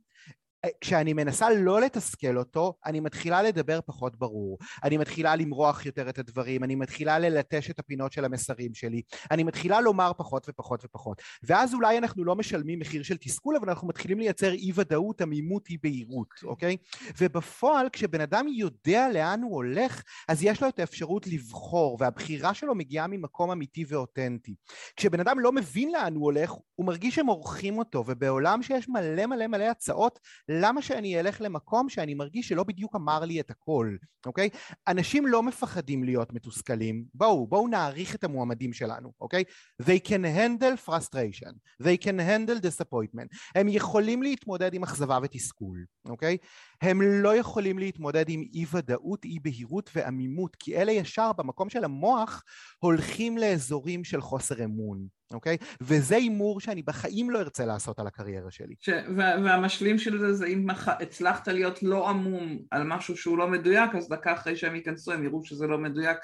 כשאני 0.81 1.13
מנסה 1.13 1.51
לא 1.51 1.81
לתסכל 1.81 2.39
אותו, 2.39 2.75
אני 2.87 3.01
מתחילה 3.01 3.43
לדבר 3.43 3.81
פחות 3.87 4.19
ברור. 4.19 4.59
אני 4.85 4.97
מתחילה 4.97 5.37
למרוח 5.37 5.87
יותר 5.87 6.09
את 6.09 6.19
הדברים, 6.19 6.65
אני 6.65 6.75
מתחילה 6.75 7.19
ללטש 7.19 7.71
את 7.71 7.79
הפינות 7.79 8.13
של 8.13 8.25
המסרים 8.25 8.75
שלי, 8.75 9.03
אני 9.31 9.45
מתחילה 9.45 9.81
לומר 9.81 10.13
פחות 10.17 10.47
ופחות 10.49 10.85
ופחות. 10.85 11.23
ואז 11.43 11.75
אולי 11.75 11.99
אנחנו 11.99 12.25
לא 12.25 12.37
משלמים 12.37 12.79
מחיר 12.79 13.03
של 13.03 13.17
תסכול, 13.17 13.57
אבל 13.57 13.69
אנחנו 13.69 13.89
מתחילים 13.89 14.19
לייצר 14.19 14.53
אי 14.53 14.73
ודאות, 14.75 15.21
עמימות, 15.21 15.69
אי 15.71 15.77
בהירות, 15.83 16.29
אוקיי? 16.45 16.77
ובפועל, 17.21 17.89
כשבן 17.93 18.21
אדם 18.21 18.47
יודע 18.49 19.09
לאן 19.15 19.43
הוא 19.43 19.55
הולך, 19.55 20.03
אז 20.29 20.43
יש 20.43 20.63
לו 20.63 20.69
את 20.69 20.79
האפשרות 20.79 21.27
לבחור, 21.27 21.97
והבחירה 22.01 22.55
שלו 22.55 22.75
מגיעה 22.75 23.07
ממקום 23.07 23.51
אמיתי 23.51 23.85
ואותנטי. 23.89 24.55
כשבן 24.97 25.21
אדם 25.21 25.39
לא 25.39 25.53
מבין 25.53 25.93
לאן 25.93 26.15
הוא 26.15 26.25
הולך, 26.25 26.53
הוא 26.75 26.87
מרגיש 26.87 27.15
שמורחים 27.15 27.79
אותו, 27.79 28.05
ובעולם 28.07 28.63
שיש 28.63 28.89
מלא 28.89 29.27
מלא 29.27 29.47
מלא 29.47 29.65
הצעות, 29.65 30.19
למה 30.61 30.83
שאני 30.83 31.21
אלך 31.21 31.41
למקום 31.41 31.89
שאני 31.89 32.15
מרגיש 32.15 32.49
שלא 32.49 32.65
בדיוק 32.65 32.97
אמר 32.97 33.25
לי 33.25 33.41
את 33.41 33.51
הכל, 33.51 33.97
אוקיי? 34.27 34.49
אנשים 34.89 35.27
לא 35.27 35.43
מפחדים 35.43 36.05
להיות 36.05 36.33
מתוסכלים, 36.33 37.05
בואו, 37.15 37.47
בואו 37.47 37.69
נעריך 37.69 38.15
את 38.15 38.25
המועמדים 38.25 38.73
שלנו, 38.73 39.13
אוקיי? 39.21 39.45
They 39.83 40.09
can 40.09 40.25
handle 40.37 40.89
frustration, 40.89 41.53
they 41.83 42.05
can 42.05 42.19
handle 42.19 42.63
disappointment, 42.63 43.37
הם 43.55 43.69
יכולים 43.69 44.23
להתמודד 44.23 44.75
עם 44.75 44.83
אכזבה 44.83 45.19
ותסכול, 45.23 45.85
אוקיי? 46.09 46.37
הם 46.83 47.03
לא 47.03 47.37
יכולים 47.37 47.79
להתמודד 47.79 48.29
עם 48.29 48.43
אי 48.55 48.65
ודאות, 48.73 49.25
אי 49.25 49.39
בהירות 49.43 49.91
ועמימות, 49.95 50.57
כי 50.57 50.77
אלה 50.77 50.93
ישר 50.93 51.33
במקום 51.33 51.71
של 51.71 51.85
המוח 51.85 52.43
הולכים 52.79 53.39
לאזורים 53.39 54.05
של 54.05 54.21
חוסר 54.21 54.65
אמון, 54.65 55.18
אוקיי? 55.33 55.57
וזה 55.81 56.17
הימור 56.17 56.61
שאני 56.61 56.83
בחיים 56.83 57.31
לא 57.31 57.39
ארצה 57.39 57.67
לעשות 57.67 57.99
על 57.99 58.07
הקריירה 58.07 58.51
שלי. 58.51 58.75
ש... 58.81 58.89
והמשלים 59.17 59.99
של 59.99 60.19
זה 60.19 60.33
זה 60.33 60.47
אם 60.47 60.67
מח... 60.67 60.89
הצלחת 60.89 61.49
להיות 61.49 61.83
לא 61.83 62.09
עמום 62.09 62.59
על 62.71 62.83
משהו 62.85 63.17
שהוא 63.17 63.39
לא 63.39 63.49
מדויק, 63.49 63.95
אז 63.95 64.09
דקה 64.09 64.33
אחרי 64.33 64.57
שהם 64.57 64.75
ייכנסו 64.75 65.13
הם 65.13 65.25
יראו 65.25 65.45
שזה 65.45 65.67
לא 65.67 65.79
מדויק 65.79 66.19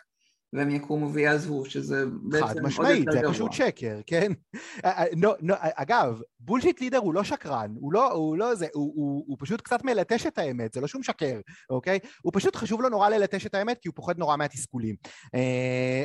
והם 0.55 0.71
יקומו 0.71 1.13
ויעזבו, 1.13 1.65
שזה 1.65 2.05
בעצם 2.23 2.47
חד 2.47 2.61
משמעית, 2.63 3.05
זה 3.13 3.21
פשוט 3.29 3.53
שקר, 3.53 4.01
כן? 4.07 4.33
אגב, 5.61 6.21
בולשיט 6.41 6.81
לידר 6.81 6.99
הוא 6.99 7.15
לא 7.15 7.25
שקרן, 7.25 7.75
הוא 7.81 7.93
לא, 7.93 8.13
הוא 8.13 8.37
לא 8.39 8.55
זה, 8.55 8.67
הוא, 8.75 8.93
הוא, 8.97 9.25
הוא 9.27 9.37
פשוט 9.41 9.61
קצת 9.61 9.85
מלטש 9.85 10.27
את 10.27 10.39
האמת, 10.39 10.73
זה 10.73 10.81
לא 10.81 10.87
שהוא 10.87 11.01
משקר, 11.01 11.41
אוקיי? 11.71 11.99
הוא 12.23 12.33
פשוט 12.35 12.57
חשוב 12.57 12.81
לו 12.81 12.89
נורא 12.89 13.09
ללטש 13.09 13.47
את 13.47 13.55
האמת, 13.55 13.79
כי 13.83 13.89
הוא 13.89 13.95
פוחד 13.95 14.19
נורא 14.19 14.37
מהתסכולים. 14.37 14.97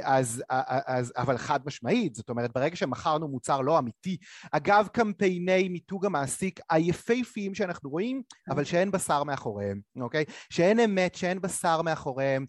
אז, 0.03 0.43
אז, 0.85 1.13
אבל 1.17 1.38
חד 1.38 1.59
משמעית, 1.65 2.15
זאת 2.15 2.29
אומרת, 2.29 2.53
ברגע 2.53 2.75
שמכרנו 2.75 3.27
מוצר 3.27 3.62
לא 3.62 3.79
אמיתי, 3.79 4.17
אגב 4.51 4.88
קמפייני 4.93 5.69
מיתוג 5.69 6.05
המעסיק 6.05 6.59
היפהפיים 6.69 7.55
שאנחנו 7.55 7.89
רואים, 7.89 8.21
אבל 8.49 8.63
שאין 8.63 8.91
בשר 8.91 9.23
מאחוריהם, 9.23 9.79
אוקיי? 10.01 10.23
שאין 10.49 10.79
אמת, 10.79 11.15
שאין 11.15 11.41
בשר 11.41 11.81
מאחוריהם, 11.81 12.45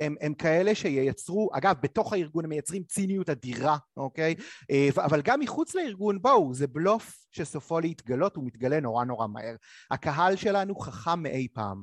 הם, 0.00 0.14
הם 0.20 0.34
כאלה 0.34 0.74
שייצרו, 0.86 1.50
אגב, 1.52 1.74
בתוך 1.82 2.12
הארגון 2.12 2.44
הם 2.44 2.50
מייצרים 2.50 2.82
ציניות 2.82 3.30
אדירה, 3.30 3.76
אוקיי? 3.96 4.34
אה, 4.70 4.88
אבל 4.96 5.22
גם 5.22 5.40
מחוץ 5.40 5.74
לארגון, 5.74 6.22
בואו, 6.22 6.54
זה 6.54 6.66
בלוף 6.66 7.26
שסופו 7.32 7.80
להתגלות, 7.80 8.36
הוא 8.36 8.44
מתגלה 8.44 8.80
נורא 8.80 9.04
נורא 9.04 9.26
מהר. 9.26 9.54
הקהל 9.90 10.36
שלנו 10.36 10.76
חכם 10.76 11.22
מאי 11.22 11.48
פעם. 11.52 11.82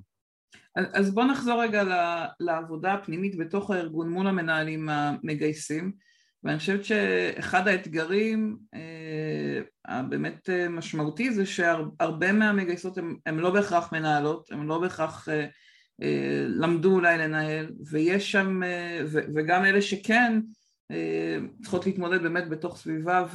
אז 0.94 1.14
בואו 1.14 1.26
נחזור 1.26 1.62
רגע 1.62 1.84
לעבודה 2.40 2.94
הפנימית 2.94 3.38
בתוך 3.38 3.72
הארגון 3.72 4.10
מול 4.10 4.28
המנהלים 4.28 4.90
המגייסים. 4.90 5.92
ואני 6.44 6.60
חושבת 6.60 6.86
שאחד 6.86 7.68
האתגרים 7.68 8.58
אה, 8.74 9.62
הבאמת 9.86 10.50
אה, 10.50 10.70
משמעותי 10.70 11.32
זה 11.32 11.46
שהרבה 11.46 12.32
מהמגייסות 12.32 12.98
הן 13.26 13.36
לא 13.36 13.50
בהכרח 13.50 13.94
מנהלות, 13.94 14.52
הן 14.52 14.68
לא 14.68 14.80
בהכרח 14.80 15.28
למדו 16.48 16.92
אולי 16.94 17.18
לנהל, 17.18 17.72
ויש 17.90 18.32
שם, 18.32 18.64
אה, 18.64 19.02
וגם 19.12 19.66
אלה 19.66 19.82
שכן 19.82 20.40
אה, 20.92 21.38
צריכות 21.62 21.86
להתמודד 21.86 22.22
באמת 22.22 22.50
בתוך 22.50 22.78
סביבה 22.78 23.26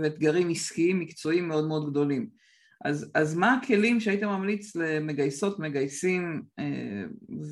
ואתגרים 0.00 0.50
עסקיים 0.50 1.00
מקצועיים 1.00 1.48
מאוד 1.48 1.68
מאוד 1.68 1.90
גדולים. 1.90 2.28
אז, 2.84 3.10
אז 3.14 3.34
מה 3.34 3.54
הכלים 3.54 4.00
שהיית 4.00 4.22
ממליץ 4.22 4.76
למגייסות, 4.76 5.58
מגייסים 5.58 6.42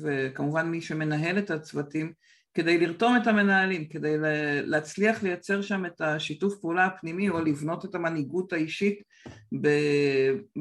וכמובן 0.01 0.67
מי 0.67 0.81
שמנהל 0.81 1.37
את 1.37 1.51
הצוותים 1.51 2.13
כדי 2.53 2.77
לרתום 2.77 3.17
את 3.21 3.27
המנהלים, 3.27 3.87
כדי 3.87 4.15
להצליח 4.65 5.23
לייצר 5.23 5.61
שם 5.61 5.85
את 5.85 6.01
השיתוף 6.01 6.55
פעולה 6.61 6.85
הפנימי 6.85 7.29
או 7.29 7.41
לבנות 7.41 7.85
את 7.85 7.95
המנהיגות 7.95 8.53
האישית 8.53 9.01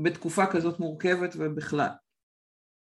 בתקופה 0.03 0.47
כזאת 0.47 0.81
מורכבת 0.81 1.35
ובכלל. 1.39 1.91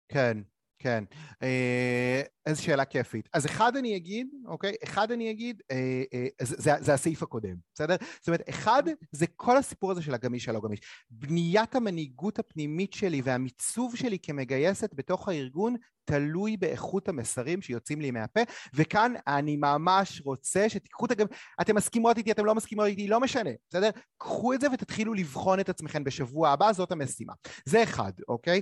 כן, 0.10 0.38
כן. 0.80 1.04
אה, 1.44 2.22
איזו 2.46 2.63
שאלה 2.63 2.86
כיפית. 2.86 3.30
אז 3.34 3.46
אחד 3.46 3.76
אני 3.76 3.96
אגיד, 3.96 4.28
אוקיי? 4.46 4.76
אחד 4.84 5.12
אני 5.12 5.32
אגיד, 5.32 5.62
אה, 5.72 6.04
אה, 6.13 6.28
זה, 6.42 6.72
זה 6.80 6.94
הסעיף 6.94 7.24
הקודם, 7.24 7.56
בסדר? 7.74 7.96
זאת 8.20 8.28
אומרת, 8.28 8.42
אחד 8.50 8.84
זה 9.12 9.26
כל 9.36 9.58
הסיפור 9.58 9.92
הזה 9.92 10.02
של 10.02 10.13
הגמיש 10.13 10.50
הלא 10.50 10.60
גמיש. 10.60 10.80
בניית 11.10 11.76
המנהיגות 11.76 12.39
הפנימית 12.39 12.94
שלי 12.94 13.22
והמיצוב 13.22 13.96
שלי 13.96 14.18
כמגייסת 14.20 14.92
בתוך 14.94 15.28
הארגון 15.28 15.76
תלוי 16.06 16.58
באיכות 16.58 17.10
המסרים 17.10 17.62
שיוצאים 17.62 18.02
לי 18.02 18.12
מהפה, 18.12 18.39
וכאן 18.74 19.13
אני 19.28 19.58
ממש 19.58 20.22
רוצה 20.26 20.70
שתיקחו 20.70 21.06
את 21.06 21.12
הגמיש, 21.12 21.30
אתם 21.62 21.76
מסכימות 21.76 22.18
איתי, 22.18 22.32
אתם 22.32 22.46
לא 22.46 22.56
מסכימות 22.56 22.86
איתי, 22.86 23.08
לא 23.08 23.20
משנה, 23.20 23.50
בסדר? 23.70 23.89
קחו 24.18 24.54
את 24.54 24.62
זה 24.62 24.68
ותתחילו 24.74 25.13
לבחון 25.13 25.60
את 25.60 25.70
עצמכם 25.70 26.04
בשבוע 26.04 26.50
הבא, 26.50 26.74
זאת 26.74 26.92
המשימה. 26.92 27.34
זה 27.65 27.84
אחד, 27.84 28.12
אוקיי? 28.28 28.62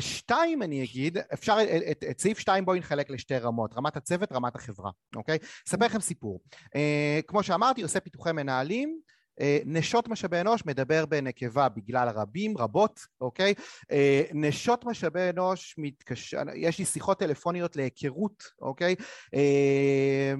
שתיים 0.00 0.62
אני 0.62 0.84
אגיד, 0.84 1.18
אפשר, 1.34 1.56
את, 1.90 2.04
את 2.10 2.20
סעיף 2.20 2.38
שתיים 2.38 2.64
בואי 2.64 2.78
נחלק 2.78 3.10
לשתי 3.10 3.38
רמות, 3.38 3.74
רמת 3.76 3.96
הצוות, 3.96 4.32
רמת 4.32 4.56
החברה, 4.56 4.90
אוקיי? 5.16 5.38
אספר 5.68 5.86
לכם 5.86 6.00
סיפור. 6.00 6.40
אה, 6.74 7.20
כמו 7.26 7.42
שאמרתי, 7.42 7.82
עושה 7.82 8.00
פיתוחי 8.00 8.32
מנהלים, 8.32 9.00
אה, 9.40 9.58
נשות 9.64 10.08
משאבי 10.08 10.40
אנוש 10.40 10.66
מדבר 10.66 11.06
בנקבה 11.06 11.68
בגלל 11.68 12.08
רבים, 12.08 12.58
רבות, 12.58 13.00
אוקיי? 13.20 13.54
אה, 13.90 14.22
נשות 14.34 14.84
משאבי 14.84 15.30
אנוש 15.30 15.74
מתקשר, 15.78 16.42
יש 16.54 16.78
לי 16.78 16.84
שיחות 16.84 17.18
טלפוניות 17.18 17.76
להיכרות, 17.76 18.44
אוקיי? 18.62 18.94
אה, 19.34 20.34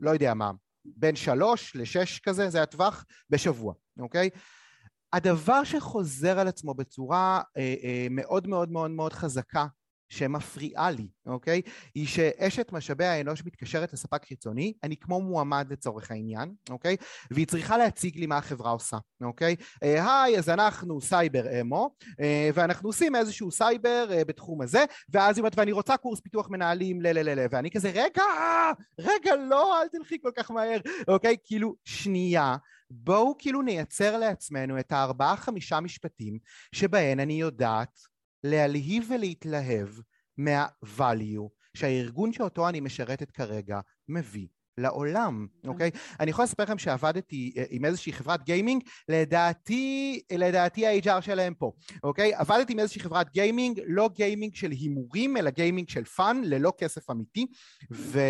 לא 0.00 0.10
יודע 0.10 0.34
מה, 0.34 0.50
בין 0.84 1.16
שלוש 1.16 1.76
לשש 1.76 2.18
כזה, 2.18 2.50
זה 2.50 2.62
הטווח, 2.62 3.04
בשבוע, 3.30 3.74
אוקיי? 3.98 4.30
הדבר 5.16 5.64
שחוזר 5.64 6.38
על 6.38 6.48
עצמו 6.48 6.74
בצורה 6.74 7.40
אה, 7.56 7.74
אה, 7.84 8.06
מאוד 8.10 8.48
מאוד 8.48 8.70
מאוד 8.70 8.90
מאוד 8.90 9.12
חזקה 9.12 9.66
שמפריעה 10.08 10.90
לי, 10.90 11.08
אוקיי? 11.26 11.62
היא 11.94 12.06
שאשת 12.06 12.72
משאבי 12.72 13.04
האנוש 13.04 13.42
מתקשרת 13.46 13.92
לספק 13.92 14.24
חיצוני, 14.24 14.72
אני 14.82 14.96
כמו 14.96 15.20
מועמד 15.20 15.66
לצורך 15.70 16.10
העניין, 16.10 16.52
אוקיי? 16.70 16.96
והיא 17.30 17.46
צריכה 17.46 17.78
להציג 17.78 18.18
לי 18.18 18.26
מה 18.26 18.38
החברה 18.38 18.70
עושה, 18.70 18.96
אוקיי? 19.22 19.56
אה, 19.82 20.22
היי, 20.22 20.38
אז 20.38 20.48
אנחנו 20.48 21.00
סייבר 21.00 21.60
אמו, 21.60 21.90
ואנחנו 22.54 22.88
עושים 22.88 23.16
איזשהו 23.16 23.50
סייבר 23.50 24.08
בתחום 24.26 24.62
הזה, 24.62 24.84
ואז 25.08 25.36
היא 25.36 25.42
אומרת, 25.42 25.58
ואני 25.58 25.72
רוצה 25.72 25.96
קורס 25.96 26.20
פיתוח 26.20 26.50
מנהלים 26.50 27.02
ל... 27.02 27.06
ל... 27.06 27.40
ל... 27.40 27.46
ואני 27.50 27.70
כזה, 27.70 27.90
רגע, 27.90 28.24
רגע, 29.00 29.36
לא, 29.36 29.82
אל 29.82 29.88
תלכי 29.88 30.18
כל 30.22 30.30
כך 30.36 30.50
מהר, 30.50 30.80
אוקיי? 31.08 31.36
כאילו, 31.44 31.74
שנייה. 31.84 32.56
בואו 32.90 33.34
כאילו 33.38 33.62
נייצר 33.62 34.18
לעצמנו 34.18 34.78
את 34.80 34.92
הארבעה 34.92 35.36
חמישה 35.36 35.80
משפטים 35.80 36.38
שבהן 36.72 37.20
אני 37.20 37.40
יודעת 37.40 37.98
להלהיב 38.44 39.10
ולהתלהב 39.10 39.88
מה-value 40.38 41.48
שהארגון 41.76 42.32
שאותו 42.32 42.68
אני 42.68 42.80
משרתת 42.80 43.30
כרגע 43.30 43.80
מביא 44.08 44.46
לעולם, 44.78 45.46
אוקיי? 45.66 45.90
Okay? 45.94 46.16
אני 46.20 46.30
יכול 46.30 46.44
לספר 46.44 46.62
לכם 46.62 46.78
שעבדתי 46.78 47.54
אה, 47.56 47.64
עם 47.70 47.84
איזושהי 47.84 48.12
חברת 48.12 48.44
גיימינג, 48.44 48.82
לדעתי, 49.08 50.20
לדעתי 50.32 50.86
ה-HR 50.86 51.20
שלהם 51.20 51.54
פה, 51.54 51.72
אוקיי? 52.02 52.34
Okay? 52.34 52.38
עבדתי 52.40 52.72
עם 52.72 52.78
איזושהי 52.78 53.00
חברת 53.00 53.32
גיימינג, 53.32 53.80
לא 53.86 54.10
גיימינג 54.14 54.54
של 54.54 54.70
הימורים, 54.70 55.36
אלא 55.36 55.50
גיימינג 55.50 55.88
של 55.88 56.04
fun, 56.04 56.40
ללא 56.44 56.72
כסף 56.78 57.10
אמיתי, 57.10 57.46
ו... 57.92 58.20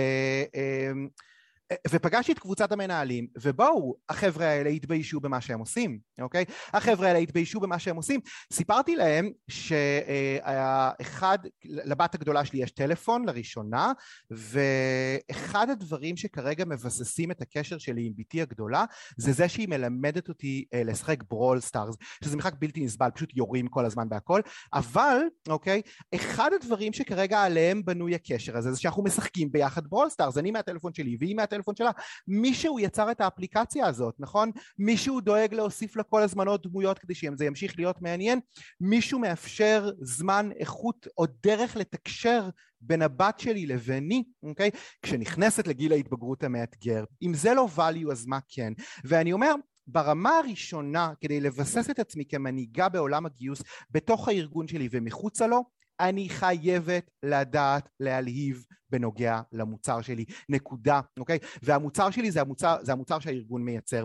ופגשתי 1.90 2.32
את 2.32 2.38
קבוצת 2.38 2.72
המנהלים, 2.72 3.26
ובואו, 3.42 3.94
החבר'ה 4.08 4.46
האלה 4.46 4.70
התביישו 4.70 5.20
במה 5.20 5.40
שהם 5.40 5.60
עושים, 5.60 5.98
אוקיי? 6.20 6.44
החבר'ה 6.72 7.08
האלה 7.08 7.18
התביישו 7.18 7.60
במה 7.60 7.78
שהם 7.78 7.96
עושים. 7.96 8.20
סיפרתי 8.52 8.96
להם 8.96 9.30
שאחד, 9.50 11.38
לבת 11.64 12.14
הגדולה 12.14 12.44
שלי 12.44 12.62
יש 12.62 12.70
טלפון 12.70 13.26
לראשונה, 13.26 13.92
ואחד 14.30 15.70
הדברים 15.70 16.16
שכרגע 16.16 16.64
מבססים 16.64 17.30
את 17.30 17.42
הקשר 17.42 17.78
שלי 17.78 18.06
עם 18.06 18.12
בתי 18.16 18.42
הגדולה, 18.42 18.84
זה 19.16 19.32
זה 19.32 19.48
שהיא 19.48 19.68
מלמדת 19.68 20.28
אותי 20.28 20.64
אה, 20.74 20.84
לשחק 20.84 21.22
Brawl 21.30 21.60
Stars, 21.60 21.96
שזה 22.24 22.36
משחק 22.36 22.54
בלתי 22.58 22.84
נסבל, 22.84 23.10
פשוט 23.14 23.36
יורים 23.36 23.68
כל 23.68 23.84
הזמן 23.86 24.08
בהכל, 24.08 24.40
אבל, 24.74 25.18
אוקיי, 25.48 25.82
אחד 26.14 26.50
הדברים 26.60 26.92
שכרגע 26.92 27.42
עליהם 27.42 27.84
בנוי 27.84 28.14
הקשר 28.14 28.56
הזה, 28.56 28.72
זה 28.72 28.80
שאנחנו 28.80 29.02
משחקים 29.02 29.52
ביחד 29.52 29.86
Brawl 29.86 30.08
Stars, 30.08 30.38
אני 30.38 30.50
מהטלפון 30.50 30.94
שלי 30.94 31.16
והיא 31.20 31.36
מהטלפון 31.36 31.55
הטלפון 31.56 31.76
שלה, 31.76 31.90
מישהו 32.28 32.78
יצר 32.80 33.10
את 33.10 33.20
האפליקציה 33.20 33.86
הזאת, 33.86 34.14
נכון? 34.18 34.50
מישהו 34.78 35.20
דואג 35.20 35.54
להוסיף 35.54 35.96
לה 35.96 36.02
כל 36.02 36.22
הזמן 36.22 36.48
עוד 36.48 36.62
דמויות 36.62 36.98
כדי 36.98 37.14
שזה 37.14 37.44
ימשיך 37.44 37.78
להיות 37.78 38.02
מעניין, 38.02 38.40
מישהו 38.80 39.18
מאפשר 39.18 39.90
זמן, 40.00 40.50
איכות 40.58 41.06
או 41.18 41.24
דרך 41.42 41.76
לתקשר 41.76 42.48
בין 42.80 43.02
הבת 43.02 43.38
שלי 43.38 43.66
לביני, 43.66 44.24
אוקיי? 44.42 44.70
כשנכנסת 45.02 45.66
לגיל 45.66 45.92
ההתבגרות 45.92 46.44
המאתגר. 46.44 47.04
אם 47.22 47.34
זה 47.34 47.54
לא 47.54 47.68
value 47.76 48.12
אז 48.12 48.26
מה 48.26 48.38
כן? 48.48 48.72
ואני 49.04 49.32
אומר, 49.32 49.54
ברמה 49.86 50.38
הראשונה, 50.38 51.12
כדי 51.20 51.40
לבסס 51.40 51.90
את 51.90 51.98
עצמי 51.98 52.24
כמנהיגה 52.28 52.88
בעולם 52.88 53.26
הגיוס 53.26 53.62
בתוך 53.90 54.28
הארגון 54.28 54.68
שלי 54.68 54.88
ומחוצה 54.90 55.46
לו, 55.46 55.64
אני 56.00 56.28
חייבת 56.28 57.10
לדעת 57.22 57.88
להלהיב 58.00 58.64
בנוגע 58.90 59.40
למוצר 59.52 60.00
שלי, 60.00 60.24
נקודה, 60.48 61.00
אוקיי? 61.18 61.38
והמוצר 61.62 62.10
שלי 62.10 62.30
זה 62.30 62.40
המוצר, 62.40 62.76
זה 62.82 62.92
המוצר 62.92 63.18
שהארגון 63.18 63.64
מייצר. 63.64 64.04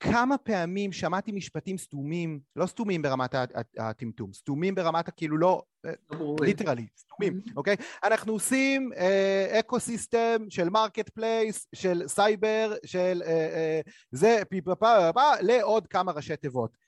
כמה 0.00 0.38
פעמים 0.38 0.92
שמעתי 0.92 1.32
משפטים 1.32 1.78
סתומים, 1.78 2.40
לא 2.56 2.66
סתומים 2.66 3.02
ברמת 3.02 3.34
הטמטום, 3.78 4.32
סתומים 4.32 4.74
ברמת 4.74 5.08
הכאילו 5.08 5.38
לא, 5.38 5.62
literally, 6.40 6.82
אה, 6.82 6.86
סתומים, 6.98 7.40
mm-hmm. 7.40 7.52
אוקיי? 7.56 7.76
אנחנו 8.04 8.32
עושים 8.32 8.90
eco 9.60 9.76
uh, 9.76 9.80
system 9.80 10.36
של 10.48 10.68
market 10.68 11.08
place, 11.08 11.66
של 11.74 12.02
סייבר, 12.06 12.74
של 12.86 13.22
uh, 13.24 13.26
uh, 13.26 13.90
זה, 14.10 14.42
פיפפה, 14.50 15.10
לעוד 15.40 15.86
כמה 15.86 16.12
ראשי 16.12 16.36
תיבות. 16.36 16.85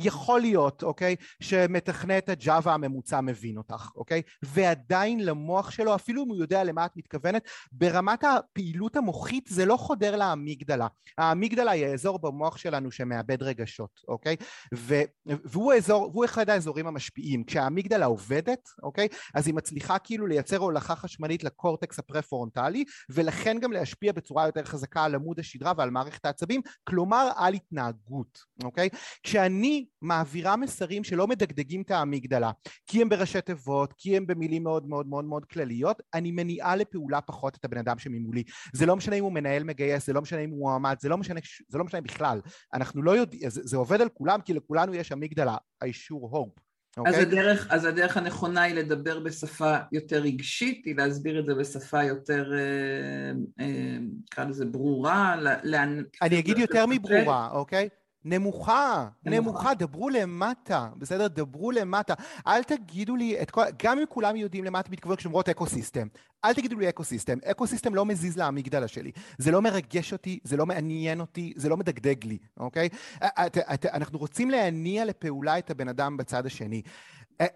יכול 0.00 0.40
להיות, 0.40 0.82
אוקיי, 0.82 1.16
שמתכנת 1.42 2.28
ה 2.28 2.37
Java 2.37 2.74
הממוצע 2.74 3.20
מבין 3.20 3.56
אותך, 3.56 3.90
אוקיי? 3.96 4.22
ועדיין 4.42 5.24
למוח 5.24 5.70
שלו, 5.70 5.94
אפילו 5.94 6.24
אם 6.24 6.28
הוא 6.28 6.36
יודע 6.36 6.64
למה 6.64 6.86
את 6.86 6.96
מתכוונת, 6.96 7.48
ברמת 7.72 8.24
הפעילות 8.24 8.96
המוחית 8.96 9.46
זה 9.48 9.66
לא 9.66 9.76
חודר 9.76 10.16
לאמיגדלה. 10.16 10.86
האמיגדלה 11.18 11.70
היא 11.70 11.86
האזור 11.86 12.18
במוח 12.18 12.56
שלנו 12.56 12.90
שמאבד 12.90 13.42
רגשות, 13.42 14.00
אוקיי? 14.08 14.36
ו, 14.74 14.94
והוא 15.26 15.72
האזור, 15.72 16.10
והוא 16.12 16.24
אחד 16.24 16.50
האזורים 16.50 16.86
המשפיעים. 16.86 17.44
כשהאמיגדלה 17.44 18.06
עובדת, 18.06 18.68
אוקיי? 18.82 19.08
אז 19.34 19.46
היא 19.46 19.54
מצליחה 19.54 19.98
כאילו 19.98 20.26
לייצר 20.26 20.56
הולכה 20.56 20.96
חשמלית 20.96 21.44
לקורטקס 21.44 21.98
הפרפרונטלי, 21.98 22.84
ולכן 23.08 23.58
גם 23.60 23.72
להשפיע 23.72 24.12
בצורה 24.12 24.46
יותר 24.46 24.64
חזקה 24.64 25.04
על 25.04 25.14
עמוד 25.14 25.38
השדרה 25.38 25.72
ועל 25.76 25.90
מערכת 25.90 26.24
העצבים, 26.24 26.60
כלומר 26.84 27.30
על 27.36 27.54
התנהגות, 27.54 28.38
אוקיי? 28.64 28.88
כשאני 29.22 29.86
מעבירה 30.02 30.56
מסרים 30.56 31.04
שלא 31.04 31.26
מדגדגים 31.26 31.82
את 31.82 31.90
האמיגדלה, 31.90 32.50
כי 32.86 33.02
הם 33.02 33.08
בראשי 33.08 33.40
תיבות, 33.40 33.94
כי 33.98 34.16
הם 34.16 34.26
במילים 34.26 34.62
מאוד 34.62 34.88
מאוד 34.88 35.06
מאוד 35.06 35.24
מאוד 35.24 35.44
כלליות, 35.44 36.02
אני 36.14 36.30
מניעה 36.32 36.76
לפעולה 36.76 37.20
פחות 37.20 37.56
את 37.56 37.64
הבן 37.64 37.78
אדם 37.78 37.98
שממולי. 37.98 38.42
זה 38.72 38.86
לא 38.86 38.96
משנה 38.96 39.16
אם 39.16 39.24
הוא 39.24 39.32
מנהל 39.32 39.64
מגייס, 39.64 40.06
זה 40.06 40.12
לא 40.12 40.22
משנה 40.22 40.40
אם 40.40 40.50
הוא 40.50 40.58
מועמד, 40.58 40.96
זה 41.00 41.08
לא 41.08 41.18
משנה, 41.18 41.40
זה 41.68 41.78
לא 41.78 41.84
משנה 41.84 42.00
בכלל. 42.00 42.40
אנחנו 42.74 43.02
לא 43.02 43.10
יודעים, 43.10 43.50
זה, 43.50 43.60
זה 43.64 43.76
עובד 43.76 44.00
על 44.00 44.08
כולם, 44.08 44.40
כי 44.40 44.54
לכולנו 44.54 44.94
יש 44.94 45.12
אמיגדלה, 45.12 45.56
I 45.84 45.88
sure 45.88 46.34
hope. 46.34 46.60
Okay? 46.98 47.08
אז, 47.08 47.14
אוקיי? 47.14 47.22
הדרך, 47.22 47.66
אז 47.70 47.84
הדרך 47.84 48.16
הנכונה 48.16 48.62
היא 48.62 48.74
לדבר 48.74 49.20
בשפה 49.20 49.76
יותר 49.92 50.18
רגשית, 50.22 50.86
היא 50.86 50.96
להסביר 50.96 51.40
את 51.40 51.46
זה 51.46 51.54
בשפה 51.54 52.02
יותר, 52.02 52.52
אה, 52.52 53.32
אה, 53.64 53.98
נקרא 54.24 54.44
לזה 54.44 54.64
ברורה. 54.64 55.36
לאן... 55.62 56.02
אני 56.22 56.38
אגיד 56.38 56.58
יותר 56.58 56.86
מברורה, 56.86 57.48
אוקיי? 57.52 57.88
Okay? 57.92 57.99
נמוכה, 58.24 59.08
נמוכה, 59.24 59.74
דברו 59.74 60.08
למטה, 60.08 60.88
בסדר? 60.96 61.28
דברו 61.28 61.70
למטה. 61.70 62.14
אל 62.46 62.62
תגידו 62.62 63.16
לי 63.16 63.42
את 63.42 63.50
כל... 63.50 63.62
גם 63.82 63.98
אם 63.98 64.04
כולם 64.08 64.36
יודעים 64.36 64.64
למה 64.64 64.80
אתם 64.80 64.92
מתכוונים 64.92 65.16
כשאומרות 65.16 65.48
אקו 65.48 65.66
סיסטם, 65.66 66.06
אל 66.44 66.54
תגידו 66.54 66.78
לי 66.78 66.88
eco 66.88 67.04
system. 67.04 67.38
eco 67.44 67.66
system 67.66 67.94
לא 67.94 68.06
מזיז 68.06 68.38
לאמיגדלה 68.38 68.88
שלי. 68.88 69.10
זה 69.38 69.50
לא 69.50 69.62
מרגש 69.62 70.12
אותי, 70.12 70.38
זה 70.44 70.56
לא 70.56 70.66
מעניין 70.66 71.20
אותי, 71.20 71.52
זה 71.56 71.68
לא 71.68 71.76
מדגדג 71.76 72.24
לי, 72.24 72.38
אוקיי? 72.56 72.88
את, 73.18 73.58
את, 73.58 73.86
אנחנו 73.86 74.18
רוצים 74.18 74.50
להניע 74.50 75.04
לפעולה 75.04 75.58
את 75.58 75.70
הבן 75.70 75.88
אדם 75.88 76.16
בצד 76.16 76.46
השני. 76.46 76.82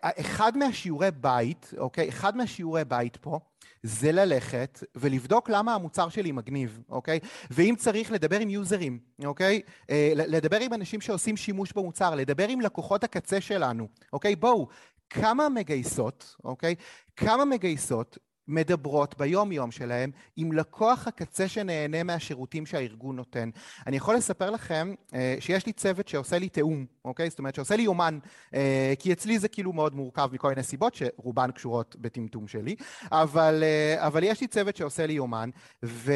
אחד 0.03 0.59
מהשיעורי 0.59 1.11
בית, 1.11 1.71
אוקיי? 1.79 2.09
אחד 2.09 2.37
מהשיעורי 2.37 2.85
בית 2.85 3.17
פה, 3.17 3.41
זה 3.87 4.12
ללכת 4.12 4.85
ולבדוק 4.95 5.51
למה 5.51 5.74
המוצר 5.74 6.09
שלי 6.09 6.32
מגניב, 6.32 6.82
אוקיי? 6.89 7.18
ואם 7.51 7.74
צריך 7.78 8.12
לדבר 8.12 8.41
עם 8.41 8.51
יוזרים, 8.51 8.99
אוקיי? 9.24 9.61
אה, 9.91 10.12
לדבר 10.14 10.61
עם 10.61 10.72
אנשים 10.74 11.01
שעושים 11.01 11.37
שימוש 11.37 11.72
במוצר, 11.72 12.14
לדבר 12.14 12.49
עם 12.49 12.61
לקוחות 12.61 13.05
הקצה 13.05 13.41
שלנו, 13.41 13.89
אוקיי? 14.12 14.37
בואו, 14.37 14.68
כמה 15.11 15.49
מגייסות, 15.49 16.37
אוקיי? 16.45 16.74
כמה 17.16 17.45
מגייסות 17.45 18.18
מדברות 18.49 19.19
ביום 19.19 19.53
יום 19.53 19.71
שלהם 19.71 20.11
עם 20.37 20.53
לקוח 20.53 21.09
הקצה 21.09 21.49
שנהנה 21.49 22.03
מהשירותים 22.03 22.67
שהארגון 22.67 23.17
נותן. 23.17 23.51
אני 23.87 23.97
יכול 23.97 24.15
לספר 24.15 24.51
לכם 24.51 24.95
אה, 25.15 25.37
שיש 25.41 25.67
לי 25.67 25.73
צוות 25.73 26.09
שעושה 26.09 26.39
לי 26.39 26.49
תיאום, 26.49 26.87
אוקיי? 27.05 27.31
זאת 27.31 27.39
אומרת 27.39 27.55
שעושה 27.55 27.77
לי 27.77 27.83
יומן, 27.83 28.19
אה, 28.55 28.95
כי 28.99 29.13
אצלי 29.13 29.39
זה 29.39 29.49
כאילו 29.49 29.73
מאוד 29.73 29.95
מורכב 29.95 30.29
מכל 30.33 30.49
מיני 30.49 30.63
סיבות 30.63 30.95
שרובן 30.95 31.51
קשורות 31.51 31.97
בטמטום 32.01 32.49
שלי, 32.49 32.75
אבל, 33.13 33.63
אה, 33.63 34.07
אבל 34.07 34.23
יש 34.23 34.41
לי 34.41 34.47
צוות 34.47 34.77
שעושה 34.77 35.07
לי 35.07 35.13
יומן, 35.13 35.51
ו... 35.85 36.13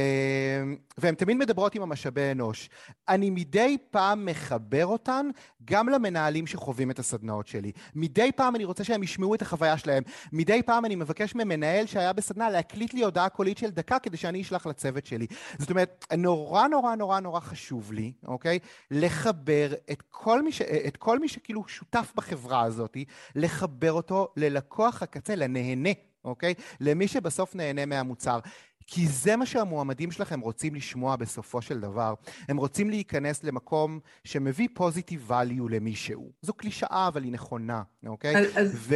והן 0.99 1.15
תמיד 1.15 1.37
מדברות 1.37 1.75
עם 1.75 1.83
המשאבי 1.83 2.31
אנוש. 2.33 2.71
אני 3.09 3.31
מדי 3.31 3.79
פעם 3.91 4.27
מחבר 4.27 4.87
אותן 4.87 5.29
גם 5.65 5.89
למנהלים 5.89 6.47
שחווים 6.47 6.91
את 6.91 6.99
הסדנאות 6.99 7.47
שלי. 7.47 7.73
מדי 7.95 8.33
פעם 8.33 8.57
אני 8.57 8.65
רוצה 8.65 8.85
שהם 8.85 9.03
ישמעו 9.03 9.35
את 9.35 9.43
החוויה 9.43 9.79
שלהם. 9.79 10.03
מדי 10.33 10.63
פעם 10.63 10.85
אני 10.85 10.95
מבקש 10.95 11.35
ממנהל 11.35 11.87
שהיה 11.87 12.13
בסדנה 12.19 12.51
להקליט 12.51 12.95
לי 12.95 13.05
הודעה 13.05 13.29
קולית 13.29 13.59
של 13.59 13.71
דקה 13.71 13.99
כדי 13.99 14.17
שאני 14.17 14.43
אשלח 14.43 14.67
לצוות 14.67 15.07
שלי. 15.07 15.27
זאת 15.59 15.71
אומרת, 15.71 16.07
נורא 16.17 16.69
נורא 16.69 16.95
נורא 16.95 17.21
נורא 17.21 17.41
חשוב 17.41 17.93
לי, 17.93 18.13
אוקיי? 18.27 18.59
לחבר 18.91 19.73
את 19.91 20.03
כל 20.09 20.43
מי, 20.43 20.53
ש... 20.53 20.63
את 20.63 20.97
כל 20.97 21.19
מי 21.19 21.29
שכאילו 21.29 21.69
שותף 21.69 22.13
בחברה 22.17 22.63
הזאת, 22.63 22.97
לחבר 23.35 23.93
אותו 23.93 24.29
ללקוח 24.37 25.03
הקצה, 25.03 25.35
לנהנה, 25.35 25.91
אוקיי? 26.25 26.55
למי 26.81 27.09
שבסוף 27.09 27.55
נהנה 27.55 27.87
מהמוצר. 27.87 28.39
כי 28.91 29.07
זה 29.07 29.37
מה 29.37 29.47
שהמועמדים 29.47 30.11
שלכם 30.11 30.41
רוצים 30.41 30.75
לשמוע 30.75 31.17
בסופו 31.17 31.63
של 31.63 31.81
דבר. 31.81 32.15
הם 32.49 32.57
רוצים 32.57 32.91
להיכנס 32.91 33.45
למקום 33.45 34.01
שמביא 34.25 34.69
פוזיטיב 34.75 35.31
value 35.31 35.71
למישהו. 35.71 36.33
זו 36.43 36.53
קלישאה, 36.53 37.09
אבל 37.09 37.25
היא 37.25 37.33
נכונה, 37.33 37.83
אוקיי? 38.07 38.37
אז, 38.37 38.73
ו... 38.75 38.95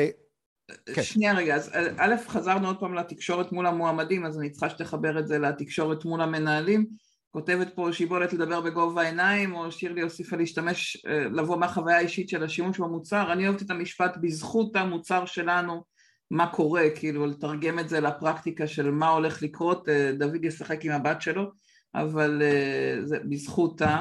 כן. 0.94 1.02
שנייה 1.02 1.34
רגע, 1.34 1.54
אז 1.54 1.70
א', 1.96 2.14
חזרנו 2.28 2.66
עוד 2.66 2.80
פעם 2.80 2.94
לתקשורת 2.94 3.52
מול 3.52 3.66
המועמדים, 3.66 4.26
אז 4.26 4.38
אני 4.38 4.50
צריכה 4.50 4.70
שתחבר 4.70 5.18
את 5.18 5.26
זה 5.28 5.38
לתקשורת 5.38 6.04
מול 6.04 6.20
המנהלים. 6.20 6.86
כותבת 7.30 7.74
פה 7.74 7.92
שיבולת 7.92 8.32
לדבר 8.32 8.60
בגובה 8.60 9.02
העיניים, 9.02 9.54
או 9.54 9.72
שירלי 9.72 10.02
הוסיפה 10.02 10.36
להשתמש, 10.36 10.96
אה, 11.06 11.24
לבוא 11.24 11.56
מהחוויה 11.56 11.96
האישית 11.96 12.28
של 12.28 12.44
השימוש 12.44 12.78
במוצר. 12.78 13.32
אני 13.32 13.48
אוהבת 13.48 13.62
את 13.62 13.70
המשפט 13.70 14.16
בזכות 14.20 14.76
המוצר 14.76 15.24
שלנו, 15.26 15.82
מה 16.30 16.46
קורה, 16.46 16.84
כאילו 16.94 17.26
לתרגם 17.26 17.78
את 17.78 17.88
זה 17.88 18.00
לפרקטיקה 18.00 18.66
של 18.66 18.90
מה 18.90 19.08
הולך 19.08 19.42
לקרות, 19.42 19.88
אה, 19.88 20.12
דוד 20.18 20.44
ישחק 20.44 20.84
עם 20.84 20.92
הבת 20.92 21.22
שלו, 21.22 21.50
אבל 21.94 22.42
אה, 22.42 22.96
זה 23.04 23.18
בזכותה. 23.30 24.00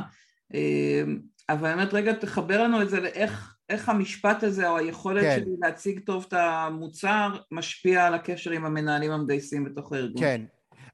אבל 1.52 1.66
אני 1.66 1.74
אומרת, 1.74 1.94
רגע, 1.94 2.14
תחבר 2.14 2.64
לנו 2.64 2.82
את 2.82 2.90
זה 2.90 3.00
לאיך 3.00 3.56
איך 3.70 3.90
המשפט 3.90 4.44
הזה 4.44 4.70
או 4.70 4.78
היכולת 4.78 5.24
כן. 5.24 5.40
שלי 5.40 5.56
להציג 5.62 6.00
טוב 6.00 6.26
את 6.28 6.34
המוצר 6.34 7.30
משפיע 7.52 8.08
על 8.08 8.14
הקשר 8.14 8.52
עם 8.52 8.66
המנהלים 8.66 9.12
המגייסים 9.12 9.64
בתוך 9.64 9.94
הארגון. 9.94 10.24
כן, 10.24 10.42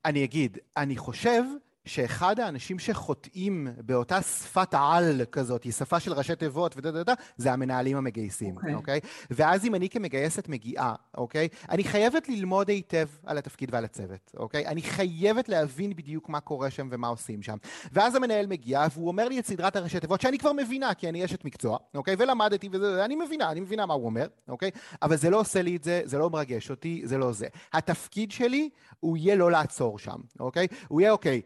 אני 0.05 0.23
אגיד, 0.23 0.57
אני 0.77 0.97
חושב 0.97 1.43
שאחד 1.87 2.39
האנשים 2.39 2.79
שחוטאים 2.79 3.67
באותה 3.85 4.21
שפת 4.21 4.73
על 4.73 5.21
כזאת, 5.31 5.63
היא 5.63 5.71
שפה 5.71 5.99
של 5.99 6.13
ראשי 6.13 6.35
תיבות 6.35 6.73
ודה 6.77 6.91
דה 6.91 7.03
דה, 7.03 7.13
זה 7.37 7.53
המנהלים 7.53 7.97
המגייסים, 7.97 8.55
אוקיי? 8.57 8.73
Okay. 8.73 8.75
אוקיי? 8.75 8.99
Okay? 9.03 9.27
ואז 9.29 9.65
אם 9.65 9.75
אני 9.75 9.89
כמגייסת 9.89 10.47
מגיעה, 10.47 10.95
אוקיי? 11.17 11.47
Okay? 11.51 11.65
אני 11.69 11.83
חייבת 11.83 12.29
ללמוד 12.29 12.69
היטב 12.69 13.07
על 13.25 13.37
התפקיד 13.37 13.69
ועל 13.73 13.85
הצוות, 13.85 14.31
אוקיי? 14.37 14.65
Okay? 14.65 14.69
אני 14.69 14.81
חייבת 14.81 15.49
להבין 15.49 15.93
בדיוק 15.95 16.29
מה 16.29 16.39
קורה 16.39 16.69
שם 16.69 16.87
ומה 16.91 17.07
עושים 17.07 17.41
שם. 17.41 17.57
ואז 17.91 18.15
המנהל 18.15 18.47
מגיע 18.47 18.85
והוא 18.93 19.07
אומר 19.07 19.27
לי 19.27 19.39
את 19.39 19.45
סדרת 19.45 19.75
הראשי 19.75 19.99
תיבות 19.99 20.21
שאני 20.21 20.37
כבר 20.37 20.53
מבינה, 20.53 20.93
כי 20.93 21.09
אני 21.09 21.25
אשת 21.25 21.45
מקצוע, 21.45 21.77
אוקיי? 21.95 22.13
Okay? 22.13 22.17
ולמדתי 22.19 22.69
וזה, 22.71 23.05
אני 23.05 23.15
מבינה, 23.15 23.51
אני 23.51 23.59
מבינה 23.59 23.85
מה 23.85 23.93
הוא 23.93 24.05
אומר, 24.05 24.27
אוקיי? 24.47 24.71
Okay? 24.73 24.97
אבל 25.01 25.15
זה 25.15 25.29
לא 25.29 25.39
עושה 25.39 25.61
לי 25.61 25.75
את 25.75 25.83
זה, 25.83 26.01
זה 26.05 26.17
לא 26.17 26.29
מרגש 26.29 26.69
אותי, 26.69 27.01
זה 27.05 27.17
לא 27.17 27.31
זה. 27.31 27.47
התפקיד 27.73 28.31
שלי 28.31 28.69
הוא 28.99 29.17
יהיה 29.17 29.35
לא 29.35 29.51
לעצור 29.51 29.99
שם, 29.99 30.17
אוקיי? 30.39 30.67
הוא 30.87 31.01
יהיה, 31.01 31.11
אוקיי, 31.11 31.41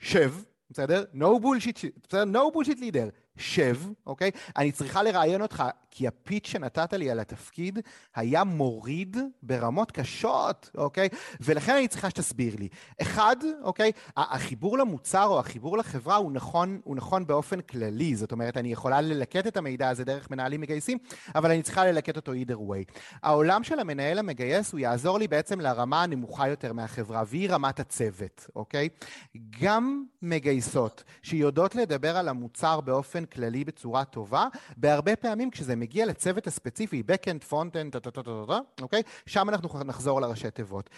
שב, 0.00 0.34
בסדר? 0.70 1.04
No 1.14 1.40
bullshit, 1.42 1.86
בסדר? 2.08 2.24
No 2.24 2.54
bullshit 2.54 2.78
leader. 2.78 3.29
שב, 3.41 3.77
אוקיי? 4.05 4.31
אני 4.57 4.71
צריכה 4.71 5.03
לראיין 5.03 5.41
אותך, 5.41 5.63
כי 5.91 6.07
הפיץ' 6.07 6.47
שנתת 6.47 6.93
לי 6.93 7.11
על 7.11 7.19
התפקיד 7.19 7.79
היה 8.15 8.43
מוריד 8.43 9.17
ברמות 9.43 9.91
קשות, 9.91 10.69
אוקיי? 10.77 11.09
ולכן 11.39 11.75
אני 11.75 11.87
צריכה 11.87 12.09
שתסביר 12.09 12.55
לי. 12.59 12.67
אחד, 13.01 13.35
אוקיי? 13.61 13.91
החיבור 14.17 14.77
למוצר 14.77 15.25
או 15.25 15.39
החיבור 15.39 15.77
לחברה 15.77 16.15
הוא 16.15 16.31
נכון, 16.31 16.79
הוא 16.83 16.95
נכון 16.95 17.27
באופן 17.27 17.61
כללי, 17.61 18.15
זאת 18.15 18.31
אומרת, 18.31 18.57
אני 18.57 18.71
יכולה 18.71 19.01
ללקט 19.01 19.47
את 19.47 19.57
המידע 19.57 19.89
הזה 19.89 20.03
דרך 20.03 20.31
מנהלים 20.31 20.61
מגייסים, 20.61 20.97
אבל 21.35 21.51
אני 21.51 21.61
צריכה 21.61 21.85
ללקט 21.85 22.15
אותו 22.15 22.33
either 22.33 22.55
way. 22.55 22.99
העולם 23.23 23.63
של 23.63 23.79
המנהל 23.79 24.19
המגייס, 24.19 24.71
הוא 24.71 24.79
יעזור 24.79 25.19
לי 25.19 25.27
בעצם 25.27 25.59
לרמה 25.59 26.03
הנמוכה 26.03 26.47
יותר 26.47 26.73
מהחברה, 26.73 27.23
והיא 27.27 27.49
רמת 27.49 27.79
הצוות, 27.79 28.47
אוקיי? 28.55 28.89
גם 29.61 30.03
מגייסות 30.21 31.03
שיודעות 31.21 31.75
לדבר 31.75 32.17
על 32.17 32.27
המוצר 32.27 32.81
באופן 32.81 33.25
כללי 33.31 33.63
בצורה 33.63 34.05
טובה, 34.05 34.47
בהרבה 34.77 35.15
פעמים 35.15 35.51
כשזה 35.51 35.75
מגיע 35.75 36.05
לצוות 36.05 36.47
הספציפי, 36.47 37.03
Backend, 37.11 37.51
Frontend, 37.51 38.09
אוקיי? 38.81 39.01
שם 39.25 39.49
אנחנו 39.49 39.83
נחזור 39.83 40.21
לראשי 40.21 40.51
תיבות. 40.51 40.89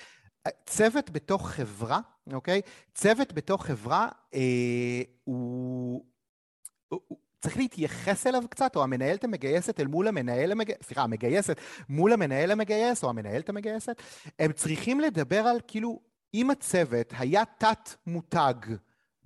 צוות 0.65 1.09
בתוך 1.09 1.49
חברה, 1.49 1.99
אוקיי? 2.33 2.61
צוות 2.93 3.33
בתוך 3.33 3.65
חברה 3.65 4.07
אה, 4.33 4.39
הוא... 5.23 6.05
הוא 6.87 7.17
צריך 7.43 7.57
להתייחס 7.57 8.27
אליו 8.27 8.43
קצת, 8.49 8.75
או 8.75 8.83
המנהלת 8.83 9.23
המגייסת 9.23 9.79
אל 9.79 9.87
מול 9.87 10.07
המנהל 10.07 10.51
המגייס, 10.51 10.77
סליחה, 10.81 11.01
המגייסת 11.01 11.57
מול 11.89 12.13
המנהל 12.13 12.51
המגייס, 12.51 13.03
או 13.03 13.09
המנהלת 13.09 13.49
המגייסת, 13.49 14.01
הם 14.39 14.51
צריכים 14.51 14.99
לדבר 14.99 15.39
על 15.39 15.57
כאילו, 15.67 15.99
אם 16.33 16.49
הצוות 16.49 17.13
היה 17.17 17.43
תת 17.57 17.89
מותג 18.07 18.53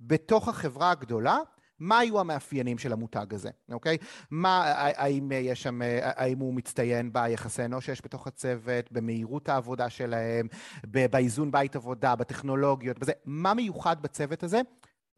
בתוך 0.00 0.48
החברה 0.48 0.90
הגדולה, 0.90 1.38
מה 1.78 1.98
היו 1.98 2.20
המאפיינים 2.20 2.78
של 2.78 2.92
המותג 2.92 3.34
הזה, 3.34 3.50
אוקיי? 3.72 3.96
מה, 4.30 4.62
האם 4.76 5.32
יש 5.32 5.62
שם, 5.62 5.80
האם 6.02 6.38
הוא 6.38 6.54
מצטיין 6.54 7.12
ביחסי 7.12 7.64
אנוש 7.64 7.86
שיש 7.86 8.00
בתוך 8.04 8.26
הצוות, 8.26 8.92
במהירות 8.92 9.48
העבודה 9.48 9.90
שלהם, 9.90 10.48
באיזון 10.84 11.50
בית 11.50 11.76
עבודה, 11.76 12.16
בטכנולוגיות, 12.16 12.98
בזה, 12.98 13.12
מה 13.24 13.54
מיוחד 13.54 14.02
בצוות 14.02 14.42
הזה? 14.42 14.60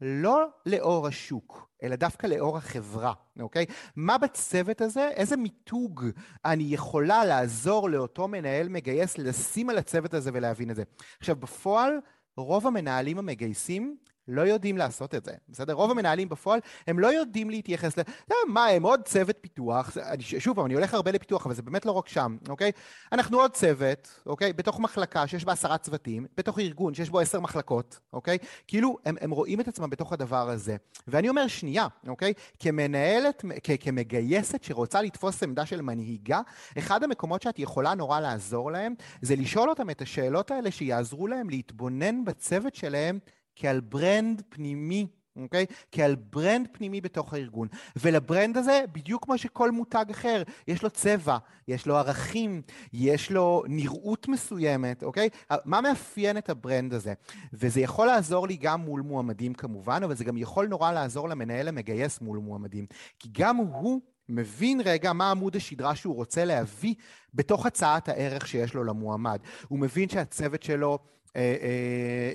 לא 0.01 0.47
לאור 0.65 1.07
השוק, 1.07 1.67
אלא 1.83 1.95
דווקא 1.95 2.27
לאור 2.27 2.57
החברה, 2.57 3.13
אוקיי? 3.39 3.65
מה 3.95 4.17
בצוות 4.17 4.81
הזה, 4.81 5.09
איזה 5.09 5.37
מיתוג 5.37 6.05
אני 6.45 6.63
יכולה 6.63 7.25
לעזור 7.25 7.89
לאותו 7.89 8.27
מנהל 8.27 8.69
מגייס 8.69 9.17
לשים 9.17 9.69
על 9.69 9.77
הצוות 9.77 10.13
הזה 10.13 10.29
ולהבין 10.33 10.71
את 10.71 10.75
זה. 10.75 10.83
עכשיו, 11.19 11.35
בפועל, 11.35 11.99
רוב 12.37 12.67
המנהלים 12.67 13.17
המגייסים 13.17 13.97
לא 14.27 14.41
יודעים 14.41 14.77
לעשות 14.77 15.15
את 15.15 15.25
זה, 15.25 15.31
בסדר? 15.49 15.73
רוב 15.73 15.91
המנהלים 15.91 16.29
בפועל, 16.29 16.59
הם 16.87 16.99
לא 16.99 17.07
יודעים 17.07 17.49
להתייחס 17.49 17.97
ל... 17.97 18.01
מה, 18.47 18.65
הם 18.65 18.83
עוד 18.83 19.01
צוות 19.05 19.37
פיתוח, 19.41 19.97
שוב 20.39 20.55
פעם, 20.55 20.65
אני 20.65 20.73
הולך 20.73 20.93
הרבה 20.93 21.11
לפיתוח, 21.11 21.45
אבל 21.45 21.55
זה 21.55 21.61
באמת 21.61 21.85
לא 21.85 21.91
רק 21.91 22.07
שם, 22.07 22.37
אוקיי? 22.49 22.71
אנחנו 23.11 23.39
עוד 23.39 23.51
צוות, 23.51 24.21
אוקיי? 24.25 24.53
בתוך 24.53 24.79
מחלקה 24.79 25.27
שיש 25.27 25.45
בה 25.45 25.51
עשרה 25.51 25.77
צוותים, 25.77 26.25
בתוך 26.37 26.59
ארגון 26.59 26.93
שיש 26.93 27.09
בו 27.09 27.19
עשר 27.19 27.39
מחלקות, 27.39 27.99
אוקיי? 28.13 28.37
כאילו, 28.67 28.97
הם, 29.05 29.15
הם 29.21 29.31
רואים 29.31 29.61
את 29.61 29.67
עצמם 29.67 29.89
בתוך 29.89 30.13
הדבר 30.13 30.49
הזה. 30.49 30.75
ואני 31.07 31.29
אומר, 31.29 31.47
שנייה, 31.47 31.87
אוקיי? 32.07 32.33
כמנהלת, 32.59 33.45
כ- 33.63 33.71
כמגייסת 33.79 34.63
שרוצה 34.63 35.01
לתפוס 35.01 35.43
עמדה 35.43 35.65
של 35.65 35.81
מנהיגה, 35.81 36.41
אחד 36.77 37.03
המקומות 37.03 37.41
שאת 37.41 37.59
יכולה 37.59 37.93
נורא 37.93 38.19
לעזור 38.19 38.71
להם, 38.71 38.93
זה 39.21 39.35
לשאול 39.35 39.69
אותם 39.69 39.89
את 39.89 40.01
השאלות 40.01 40.51
האלה 40.51 40.71
שיעזרו 40.71 41.27
להם 41.27 41.49
להתבונן 41.49 42.25
בצוות 42.25 42.75
שלהם 42.75 43.19
כעל 43.55 43.79
brand 43.79 44.41
פנימי, 44.49 45.07
אוקיי? 45.35 45.65
כעל 45.91 46.15
brand 46.15 46.67
פנימי 46.71 47.01
בתוך 47.01 47.33
הארגון. 47.33 47.67
ול 47.95 48.13
brand 48.13 48.57
הזה, 48.57 48.83
בדיוק 48.91 49.25
כמו 49.25 49.37
שכל 49.37 49.71
מותג 49.71 50.05
אחר, 50.11 50.43
יש 50.67 50.83
לו 50.83 50.89
צבע, 50.89 51.37
יש 51.67 51.85
לו 51.85 51.97
ערכים, 51.97 52.61
יש 52.93 53.31
לו 53.31 53.63
נראות 53.67 54.27
מסוימת, 54.27 55.03
אוקיי? 55.03 55.29
מה 55.65 55.81
מאפיין 55.81 56.37
את 56.37 56.49
ה 56.49 56.56
brand 56.56 56.93
הזה? 56.93 57.13
וזה 57.53 57.81
יכול 57.81 58.07
לעזור 58.07 58.47
לי 58.47 58.57
גם 58.57 58.81
מול 58.81 59.01
מועמדים 59.01 59.53
כמובן, 59.53 60.03
אבל 60.03 60.15
זה 60.15 60.23
גם 60.23 60.37
יכול 60.37 60.67
נורא 60.67 60.91
לעזור 60.91 61.29
למנהל 61.29 61.67
המגייס 61.67 62.21
מול 62.21 62.39
מועמדים. 62.39 62.85
כי 63.19 63.29
גם 63.31 63.55
הוא 63.55 64.01
מבין 64.29 64.81
רגע 64.85 65.13
מה 65.13 65.31
עמוד 65.31 65.55
השדרה 65.55 65.95
שהוא 65.95 66.15
רוצה 66.15 66.45
להביא 66.45 66.93
בתוך 67.33 67.65
הצעת 67.65 68.09
הערך 68.09 68.47
שיש 68.47 68.73
לו 68.73 68.83
למועמד. 68.83 69.39
הוא 69.67 69.79
מבין 69.79 70.09
שהצוות 70.09 70.63
שלו 70.63 70.99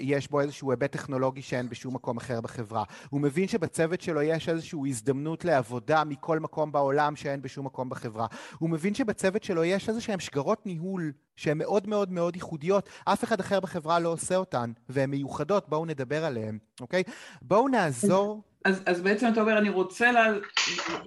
יש 0.01 0.31
בו 0.31 0.41
איזשהו 0.41 0.71
היבט 0.71 0.93
טכנולוגי 0.93 1.43
שאין 1.43 1.69
בשום 1.69 1.95
מקום 1.95 2.17
אחר 2.17 2.41
בחברה. 2.41 2.85
הוא 3.11 3.21
מבין 3.21 3.49
שבצוות 3.49 4.01
שלו 4.01 4.23
יש 4.23 4.49
איזושהי 4.49 4.81
הזדמנות 4.87 5.45
לעבודה 5.45 6.05
מכל 6.05 6.41
מקום 6.41 6.73
בעולם 6.73 7.17
שאין 7.17 7.43
בשום 7.43 7.67
מקום 7.67 7.89
בחברה. 7.89 8.27
הוא 8.59 8.71
מבין 8.71 8.95
שבצוות 8.95 9.43
שלו 9.43 9.65
יש 9.65 9.89
איזשהן 9.89 10.21
שגרות 10.21 10.67
ניהול 10.67 11.13
שהן 11.37 11.59
מאוד 11.59 11.89
מאוד 11.89 12.13
מאוד 12.13 12.37
ייחודיות, 12.37 12.89
אף 13.05 13.25
אחד 13.25 13.41
אחר 13.41 13.61
בחברה 13.61 14.01
לא 14.01 14.09
עושה 14.09 14.37
אותן, 14.37 14.73
והן 14.89 15.11
מיוחדות, 15.11 15.69
בואו 15.69 15.87
נדבר 15.87 16.25
עליהן, 16.25 16.59
אוקיי? 16.81 17.03
בואו 17.43 17.69
נעזור... 17.69 18.43
אז, 18.65 18.83
אז 18.87 19.01
בעצם 19.01 19.29
אתה 19.33 19.41
אומר, 19.41 19.59
אני 19.59 19.69
רוצה, 19.69 20.13
לה, 20.13 20.27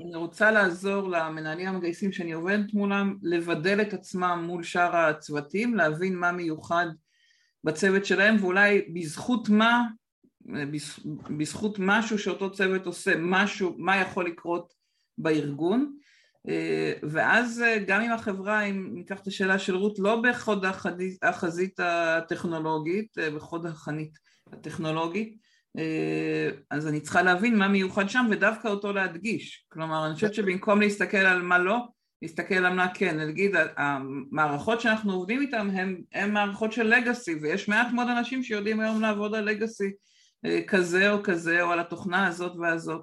אני 0.02 0.16
רוצה 0.16 0.52
לעזור 0.52 1.10
למנהלים 1.10 1.68
המגייסים 1.68 2.12
שאני 2.12 2.32
עובדת 2.32 2.74
מולם, 2.74 3.18
לבדל 3.22 3.82
את 3.82 3.94
עצמם 3.94 4.44
מול 4.48 4.64
שאר 4.64 4.96
הצוותים, 4.96 5.76
להבין 5.76 6.16
מה 6.16 6.32
מיוחד 6.32 6.86
בצוות 7.64 8.06
שלהם 8.06 8.36
ואולי 8.40 8.82
בזכות 8.94 9.50
מה, 9.50 9.84
בזכות 11.38 11.76
משהו 11.80 12.20
שאותו 12.20 12.52
צוות 12.52 12.86
עושה, 12.86 13.14
משהו, 13.18 13.76
מה 13.78 13.98
יכול 13.98 14.26
לקרות 14.26 14.74
בארגון 15.18 15.96
ואז 17.04 17.64
גם 17.88 18.02
אם 18.02 18.12
החברה, 18.12 18.62
אם 18.62 18.90
ניקח 18.94 19.22
את 19.22 19.28
השאלה 19.28 19.60
של 19.60 19.76
רות, 19.76 20.00
לא 20.00 20.22
בחוד 20.22 20.66
החזית 21.22 21.80
הטכנולוגית, 21.80 23.18
בחוד 23.36 23.66
החנית 23.66 24.18
הטכנולוגית, 24.54 25.38
אז 26.70 26.88
אני 26.88 27.02
צריכה 27.02 27.22
להבין 27.22 27.58
מה 27.58 27.68
מיוחד 27.68 28.10
שם 28.10 28.26
ודווקא 28.32 28.68
אותו 28.68 28.94
להדגיש. 28.94 29.66
כלומר, 29.70 30.06
אני 30.06 30.14
חושבת 30.14 30.34
שבמקום 30.34 30.82
להסתכל 30.82 31.18
על 31.18 31.42
מה 31.42 31.58
לא, 31.58 31.78
להסתכל 32.22 32.56
על 32.56 32.74
מה 32.74 32.88
כן, 32.94 33.20
נגיד 33.20 33.56
המערכות 33.78 34.82
שאנחנו 34.82 35.14
עובדים 35.14 35.42
איתן 35.42 35.68
הן 36.14 36.32
מערכות 36.32 36.72
של 36.72 36.84
לגאסי 36.84 37.36
ויש 37.42 37.70
מעט 37.70 37.88
מאוד 37.94 38.08
אנשים 38.08 38.44
שיודעים 38.44 38.80
היום 38.80 39.02
לעבוד 39.02 39.36
על 39.36 39.46
לגאסי 39.46 39.92
אה, 40.46 40.62
כזה 40.68 41.12
או 41.12 41.24
כזה 41.24 41.62
או 41.62 41.72
על 41.72 41.80
התוכנה 41.80 42.28
הזאת 42.28 42.56
והזאת 42.56 43.02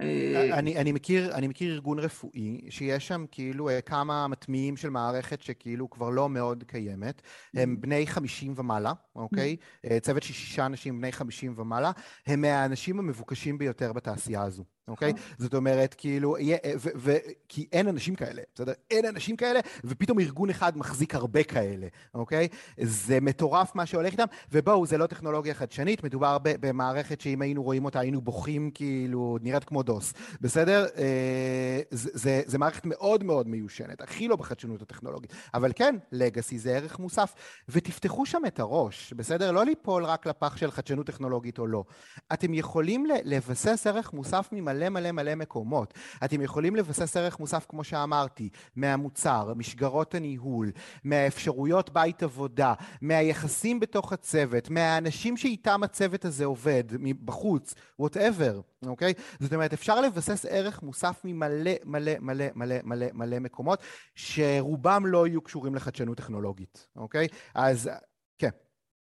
אה, 0.00 0.58
אני, 0.58 0.76
אני, 0.76 0.92
מכיר, 0.92 1.34
אני 1.34 1.48
מכיר 1.48 1.72
ארגון 1.72 1.98
רפואי 1.98 2.60
שיש 2.70 3.08
שם 3.08 3.24
כאילו 3.30 3.68
אה, 3.68 3.80
כמה 3.80 4.28
מטמיעים 4.28 4.76
של 4.76 4.90
מערכת 4.90 5.42
שכאילו 5.42 5.90
כבר 5.90 6.10
לא 6.10 6.28
מאוד 6.28 6.64
קיימת. 6.66 7.22
הם 7.54 7.74
mm-hmm. 7.74 7.80
בני 7.80 8.06
50 8.06 8.54
ומעלה, 8.56 8.92
אוקיי? 9.16 9.56
Mm-hmm. 9.60 10.00
צוות 10.00 10.22
של 10.22 10.32
שישה 10.32 10.66
אנשים 10.66 10.98
בני 10.98 11.12
50 11.12 11.54
ומעלה. 11.56 11.90
הם 12.26 12.40
מהאנשים 12.40 12.98
המבוקשים 12.98 13.58
ביותר 13.58 13.92
בתעשייה 13.92 14.42
הזו. 14.42 14.64
אוקיי? 14.88 15.12
Okay? 15.12 15.16
זאת 15.38 15.54
אומרת, 15.54 15.94
כאילו, 15.98 16.36
ו, 16.76 16.88
ו, 16.96 17.16
כי 17.48 17.66
אין 17.72 17.88
אנשים 17.88 18.14
כאלה, 18.14 18.42
בסדר? 18.54 18.72
אין 18.90 19.06
אנשים 19.06 19.36
כאלה, 19.36 19.60
ופתאום 19.84 20.20
ארגון 20.20 20.50
אחד 20.50 20.78
מחזיק 20.78 21.14
הרבה 21.14 21.42
כאלה, 21.42 21.86
אוקיי? 22.14 22.48
Okay? 22.52 22.84
זה 22.84 23.20
מטורף 23.20 23.74
מה 23.74 23.86
שהולך 23.86 24.12
איתם, 24.12 24.24
ובואו, 24.52 24.86
זה 24.86 24.98
לא 24.98 25.06
טכנולוגיה 25.06 25.54
חדשנית, 25.54 26.04
מדובר 26.04 26.38
במערכת 26.42 27.20
שאם 27.20 27.42
היינו 27.42 27.62
רואים 27.62 27.84
אותה, 27.84 28.00
היינו 28.00 28.20
בוכים 28.20 28.70
כאילו, 28.74 29.38
נראית 29.42 29.64
כמו 29.64 29.82
דוס, 29.82 30.12
בסדר? 30.40 30.86
אה, 30.96 31.80
זה, 31.90 32.10
זה, 32.14 32.42
זה 32.46 32.58
מערכת 32.58 32.86
מאוד 32.86 33.24
מאוד 33.24 33.48
מיושנת, 33.48 34.00
הכי 34.00 34.28
לא 34.28 34.36
בחדשנות 34.36 34.82
הטכנולוגית. 34.82 35.32
אבל 35.54 35.72
כן, 35.74 35.96
לגאסי 36.12 36.58
זה 36.58 36.76
ערך 36.76 36.98
מוסף, 36.98 37.34
ותפתחו 37.68 38.26
שם 38.26 38.42
את 38.46 38.60
הראש, 38.60 39.01
בסדר? 39.12 39.52
לא 39.52 39.64
ליפול 39.64 40.04
רק 40.04 40.26
לפח 40.26 40.56
של 40.56 40.70
חדשנות 40.70 41.06
טכנולוגית 41.06 41.58
או 41.58 41.66
לא. 41.66 41.84
אתם 42.32 42.54
יכולים 42.54 43.06
לבסס 43.24 43.86
ערך 43.86 44.12
מוסף 44.12 44.48
ממ... 44.52 44.72
מלא 44.90 45.12
מלא 45.12 45.34
מקומות. 45.34 45.94
אתם 46.24 46.40
יכולים 46.40 46.76
לבסס 46.76 47.16
ערך 47.16 47.40
מוסף, 47.40 47.66
כמו 47.68 47.84
שאמרתי, 47.84 48.48
מהמוצר, 48.76 49.52
משגרות 49.56 50.14
הניהול, 50.14 50.72
מהאפשרויות 51.04 51.90
בעבודה, 51.90 52.74
מהיחסים 53.00 53.80
בתוך 53.80 54.12
הצוות, 54.12 54.70
מהאנשים 54.70 55.36
שאיתם 55.36 55.82
הצוות 55.82 56.24
הזה 56.24 56.44
עובד, 56.44 56.84
בחוץ, 57.24 57.74
whatever, 57.98 58.60
אוקיי? 58.86 59.14
זאת 59.40 59.52
אומרת, 59.52 59.72
אפשר 59.72 60.00
לבסס 60.00 60.46
ערך 60.48 60.82
מוסף 60.82 61.20
ממלא 61.24 61.72
מלא 61.84 62.12
מלא 62.20 62.44
מלא 62.54 62.76
מלא 62.84 63.06
מלא 63.12 63.38
מקומות, 63.38 63.82
שרובם 64.14 65.06
לא 65.06 65.26
יהיו 65.26 65.42
קשורים 65.42 65.74
לחדשנות 65.74 66.16
טכנולוגית, 66.16 66.86
אוקיי? 66.96 67.28
אז 67.54 67.90
כן. 67.92 68.11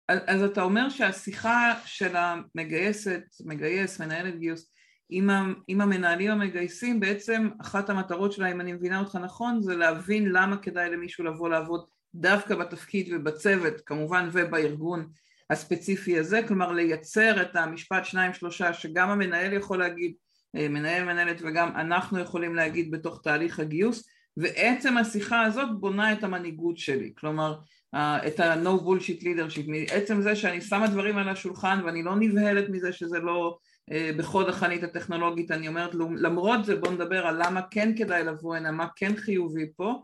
אז 0.07 0.43
אתה 0.43 0.61
אומר 0.61 0.89
שהשיחה 0.89 1.73
של 1.85 2.15
המגייסת, 2.15 3.23
מגייס, 3.45 4.01
מנהלת 4.01 4.39
גיוס, 4.39 4.73
עם, 5.09 5.81
המנהלים 5.81 6.31
המגייסים 6.31 6.99
בעצם 6.99 7.49
אחת 7.61 7.89
המטרות 7.89 8.31
שלה 8.31 8.51
אם 8.51 8.61
אני 8.61 8.73
מבינה 8.73 8.99
אותך 8.99 9.15
נכון 9.15 9.61
זה 9.61 9.75
להבין 9.75 10.31
למה 10.31 10.57
כדאי 10.57 10.89
למישהו 10.89 11.23
לבוא 11.23 11.49
לעבוד 11.49 11.85
דווקא 12.15 12.55
בתפקיד 12.55 13.09
ובצוות 13.11 13.73
כמובן 13.85 14.29
ובארגון 14.31 15.07
הספציפי 15.49 16.19
הזה. 16.19 16.41
כלומר 16.47 16.71
לייצר 16.71 17.41
את 17.41 17.55
המשפט 17.55 18.05
שניים 18.05 18.33
שלושה 18.33 18.73
שגם 18.73 19.09
המנהל 19.09 19.53
יכול 19.53 19.79
להגיד 19.79 20.13
אה, 20.55 20.69
מנהל 20.69 21.03
מנהלת 21.03 21.41
וגם 21.41 21.75
אנחנו 21.75 22.19
יכולים 22.19 22.55
להגיד 22.55 22.91
בתוך 22.91 23.21
תהליך 23.23 23.59
הגיוס. 23.59 24.09
ועצם 24.37 24.97
השיחה 24.97 25.41
הזאת 25.41 25.79
בונה 25.79 26.13
את 26.13 26.23
המנהיגות 26.23 26.77
שלי. 26.77 27.13
כלומר 27.17 27.59
את 27.95 28.39
ה-no 28.39 28.81
bullshit 28.81 29.21
leadership 29.21 29.67
מעצם 29.67 30.21
זה 30.21 30.35
שאני 30.35 30.61
שמה 30.61 30.87
דברים 30.87 31.17
על 31.17 31.29
השולחן 31.29 31.81
ואני 31.85 32.03
לא 32.03 32.15
נבהלת 32.15 32.69
מזה 32.69 32.91
שזה 32.93 33.19
לא 33.19 33.57
אה, 33.91 34.11
בחוד 34.17 34.49
החנית 34.49 34.83
הטכנולוגית, 34.83 35.51
אני 35.51 35.67
אומרת, 35.67 35.95
למרות 35.95 36.65
זה 36.65 36.75
בואו 36.75 36.91
נדבר 36.91 37.27
על 37.27 37.45
למה 37.45 37.61
כן 37.71 37.93
כדאי 37.97 38.23
לבוא 38.23 38.55
הנה, 38.55 38.71
מה 38.71 38.87
כן 38.95 39.15
חיובי 39.15 39.71
פה. 39.75 40.03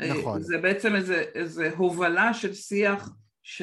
אה, 0.00 0.14
נכון. 0.18 0.42
זה 0.42 0.58
בעצם 0.58 0.94
איזה, 0.94 1.24
איזה 1.34 1.70
הובלה 1.76 2.34
של 2.34 2.54
שיח 2.54 3.10
ש, 3.42 3.62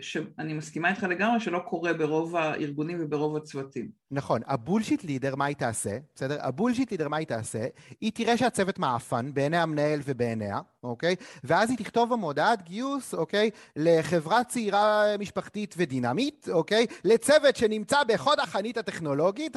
שאני 0.00 0.52
מסכימה 0.52 0.90
איתך 0.90 1.02
לגמרי 1.02 1.40
שלא 1.40 1.58
קורה 1.58 1.92
ברוב 1.92 2.36
הארגונים 2.36 2.98
וברוב 3.00 3.36
הצוותים. 3.36 3.88
נכון, 4.10 4.40
הבולשיט 4.46 5.04
לידר, 5.04 5.36
מה 5.36 5.44
היא 5.44 5.56
תעשה? 5.56 5.98
בסדר? 6.14 6.36
הבולשיט 6.40 6.90
לידר, 6.90 7.08
מה 7.08 7.16
היא 7.16 7.26
תעשה? 7.26 7.66
היא 8.00 8.12
תראה 8.14 8.36
שהצוות 8.36 8.78
מעפן 8.78 9.34
בעיני 9.34 9.56
המנהל 9.56 10.00
ובעיניה, 10.04 10.60
אוקיי? 10.82 11.16
ואז 11.44 11.70
היא 11.70 11.78
תכתוב 11.78 12.12
במודעת 12.12 12.62
גיוס, 12.62 13.14
אוקיי? 13.14 13.50
לחברה 13.76 14.44
צעירה 14.44 15.04
משפחתית 15.18 15.74
ודינמית, 15.78 16.48
אוקיי? 16.52 16.86
לצוות 17.04 17.56
שנמצא 17.56 18.04
בחוד 18.08 18.40
החנית 18.40 18.76
הטכנולוגית, 18.76 19.56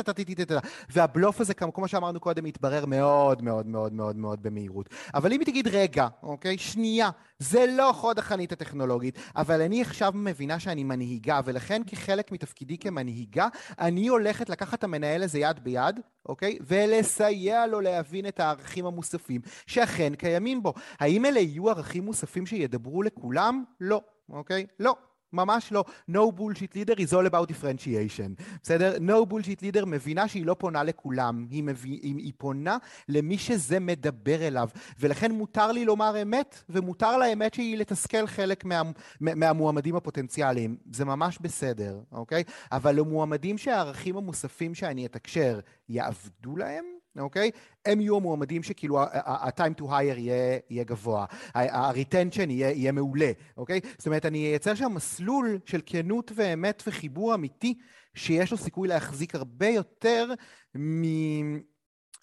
והבלוף 0.90 1.42
הזה, 1.42 1.54
כמו 1.54 1.88
שאמרנו 1.88 2.20
קודם, 2.20 2.46
יתברר 2.46 2.86
מאוד 2.86 3.42
מאוד 3.42 3.68
מאוד 3.68 3.94
מאוד 3.94 4.16
מאוד 4.16 4.44
במהירות. 4.44 4.90
אבל 5.14 5.34
אם 5.34 5.40
היא 5.40 5.46
תגיד, 5.46 5.68
רגע, 5.68 6.08
אוקיי? 6.24 6.58
שנייה, 6.58 7.10
זה 7.40 7.66
לא 7.78 7.92
חוד 7.96 8.20
החנית 8.20 8.52
הטכנולוגית, 8.52 9.20
אבל 9.36 9.62
אני 9.62 9.82
עכשיו 9.82 10.12
מבינה 10.16 10.60
שאני 10.60 10.84
מנהיגה, 10.84 11.40
ולכן 11.46 11.82
כחלק 11.88 12.32
מתפקידי 12.32 12.78
כמנהיגה, 12.78 13.48
אני 13.80 14.08
הולכת 14.08 14.50
לקחת 14.50 14.80
את 14.80 14.84
המנהל 14.84 15.24
הזה 15.24 15.40
יד 15.40 15.60
ביד, 15.64 16.00
אוקיי? 16.26 16.58
ולסייע 16.68 17.68
לו 17.68 17.82
להבין 17.82 18.28
את 18.28 18.40
הערכים 18.40 18.86
המוספים 18.86 19.42
שאכן 19.68 20.16
קיימים 20.16 20.64
בו. 20.64 20.74
האם 21.00 21.26
אלה 21.26 21.40
יהיו 21.40 21.70
ערכים 21.70 22.06
מוספים 22.06 22.46
שידברו 22.46 23.04
לכולם? 23.04 23.64
לא, 23.82 24.02
אוקיי? 24.30 24.66
לא. 24.80 24.96
ממש 25.34 25.72
לא. 25.72 25.84
No 26.10 26.32
bullshit 26.38 26.76
leader 26.76 26.96
is 26.96 27.14
all 27.14 27.34
about 27.34 27.52
differentiation. 27.52 28.44
בסדר? 28.64 28.96
No 28.98 29.32
bullshit 29.32 29.62
leader 29.62 29.86
מבינה 29.86 30.28
שהיא 30.28 30.46
לא 30.46 30.54
פונה 30.54 30.84
לכולם, 30.84 31.48
היא, 31.50 31.64
מביא, 31.64 32.00
היא, 32.02 32.16
היא 32.18 32.34
פונה 32.38 32.78
למי 33.10 33.38
שזה 33.38 33.80
מדבר 33.80 34.48
אליו. 34.48 34.70
ולכן 35.00 35.32
מותר 35.32 35.72
לי 35.72 35.86
לומר 35.86 36.22
אמת, 36.22 36.64
ומותר 36.70 37.18
לאמת 37.18 37.54
שהיא 37.54 37.78
לתסכל 37.78 38.28
חלק 38.28 38.66
מה, 38.66 38.82
מהמועמדים 39.22 39.96
הפוטנציאליים. 39.96 40.78
זה 40.92 41.06
ממש 41.06 41.38
בסדר, 41.42 42.00
אוקיי? 42.12 42.44
אבל 42.72 42.96
למועמדים 42.96 43.58
שהערכים 43.58 44.18
המוספים 44.18 44.76
שאני 44.76 45.06
אתקשר 45.06 45.60
יעבדו 45.90 46.58
להם, 46.58 46.86
אוקיי? 47.20 47.52
הם 47.86 48.02
יהיו 48.02 48.18
המועמדים 48.18 48.64
שכאילו 48.64 49.00
ה-time 49.02 49.82
to 49.82 49.84
hire 49.84 50.18
יהיה, 50.18 50.60
יהיה 50.70 50.84
גבוה, 50.84 51.26
ה-retention 51.56 52.50
יהיה, 52.50 52.72
יהיה 52.72 52.92
מעולה, 52.92 53.32
אוקיי? 53.58 53.80
זאת 53.98 54.08
אומרת, 54.08 54.26
אני 54.26 54.48
אייצר 54.48 54.76
שם 54.76 54.92
מסלול 54.96 55.60
של 55.66 55.82
כנות 55.86 56.32
ואמת 56.36 56.84
וחיבור 56.88 57.36
אמיתי, 57.36 57.78
שיש 58.14 58.52
לו 58.52 58.58
סיכוי 58.58 58.88
להחזיק 58.88 59.36
הרבה 59.36 59.68
יותר 59.68 60.34
מ... 60.78 61.04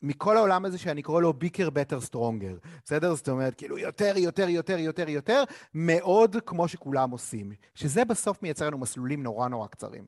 מכל 0.03 0.36
העולם 0.36 0.64
הזה 0.64 0.78
שאני 0.78 1.03
קורא 1.03 1.20
לו 1.20 1.32
ביקר 1.32 1.70
בטר 1.70 2.01
סטרונגר, 2.01 2.57
בסדר? 2.84 3.14
זאת 3.14 3.28
אומרת, 3.28 3.55
כאילו 3.55 3.78
יותר, 3.78 4.12
יותר, 4.16 4.49
יותר, 4.49 4.78
יותר, 4.78 5.09
יותר, 5.09 5.45
מאוד 5.74 6.36
כמו 6.47 6.68
שכולם 6.68 7.11
עושים. 7.11 7.53
שזה 7.74 8.05
בסוף 8.05 8.43
מייצר 8.43 8.66
לנו 8.66 8.78
מסלולים 8.78 9.22
נורא 9.22 9.49
נורא 9.49 9.66
קצרים. 9.66 10.05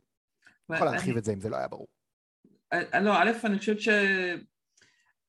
אני 0.70 0.76
יכול 0.76 0.88
להרחיב 0.88 1.16
את 1.16 1.24
זה 1.24 1.32
אם 1.32 1.40
זה 1.40 1.48
לא 1.48 1.56
היה 1.56 1.68
ברור. 1.68 1.88
אה, 2.72 3.00
לא, 3.00 3.14
א', 3.22 3.30
אני 3.44 3.58
חושבת. 3.58 3.78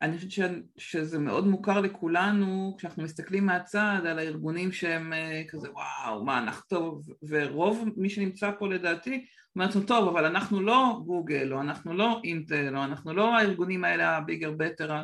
אני 0.01 0.15
חושבת 0.17 0.31
ש, 0.31 0.39
שזה 0.77 1.19
מאוד 1.19 1.47
מוכר 1.47 1.81
לכולנו 1.81 2.75
כשאנחנו 2.77 3.03
מסתכלים 3.03 3.45
מהצד 3.45 4.01
על 4.05 4.19
הארגונים 4.19 4.71
שהם 4.71 5.13
אה, 5.13 5.43
כזה 5.47 5.67
וואו 5.71 6.25
מה 6.25 6.37
אנחנו 6.37 6.63
טוב 6.67 7.09
ורוב 7.27 7.89
מי 7.97 8.09
שנמצא 8.09 8.51
פה 8.59 8.67
לדעתי 8.67 9.25
אומר 9.55 9.65
לעצמו 9.65 9.81
טוב 9.81 10.07
אבל 10.07 10.25
אנחנו 10.25 10.61
לא 10.61 11.01
גוגל 11.05 11.53
או 11.53 11.61
אנחנו 11.61 11.93
לא 11.93 12.21
אינטל 12.23 12.77
או 12.77 12.83
אנחנו 12.83 13.13
לא 13.13 13.37
הארגונים 13.37 13.83
האלה 13.83 14.17
הביגר 14.17 14.51
בטר 14.51 15.03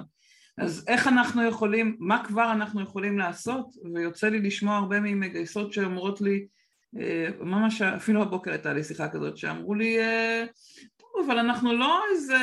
אז 0.58 0.86
איך 0.88 1.08
אנחנו 1.08 1.44
יכולים, 1.44 1.96
מה 2.00 2.24
כבר 2.24 2.52
אנחנו 2.52 2.82
יכולים 2.82 3.18
לעשות? 3.18 3.66
ויוצא 3.94 4.30
לי 4.30 4.40
לשמוע 4.40 4.78
הרבה 4.78 5.00
ממגייסות 5.00 5.74
שאומרות 5.74 6.22
לי 6.22 6.48
אה, 7.00 7.28
ממש 7.40 7.82
אפילו 7.82 8.22
הבוקר 8.22 8.52
הייתה 8.52 8.74
לי 8.74 8.84
שיחה 8.84 9.10
כזאת 9.10 9.38
שאמרו 9.38 9.74
לי 9.74 10.00
אה, 10.00 10.46
אבל 11.26 11.40
אנחנו 11.40 11.74
לא 11.74 12.00
איזה 12.12 12.38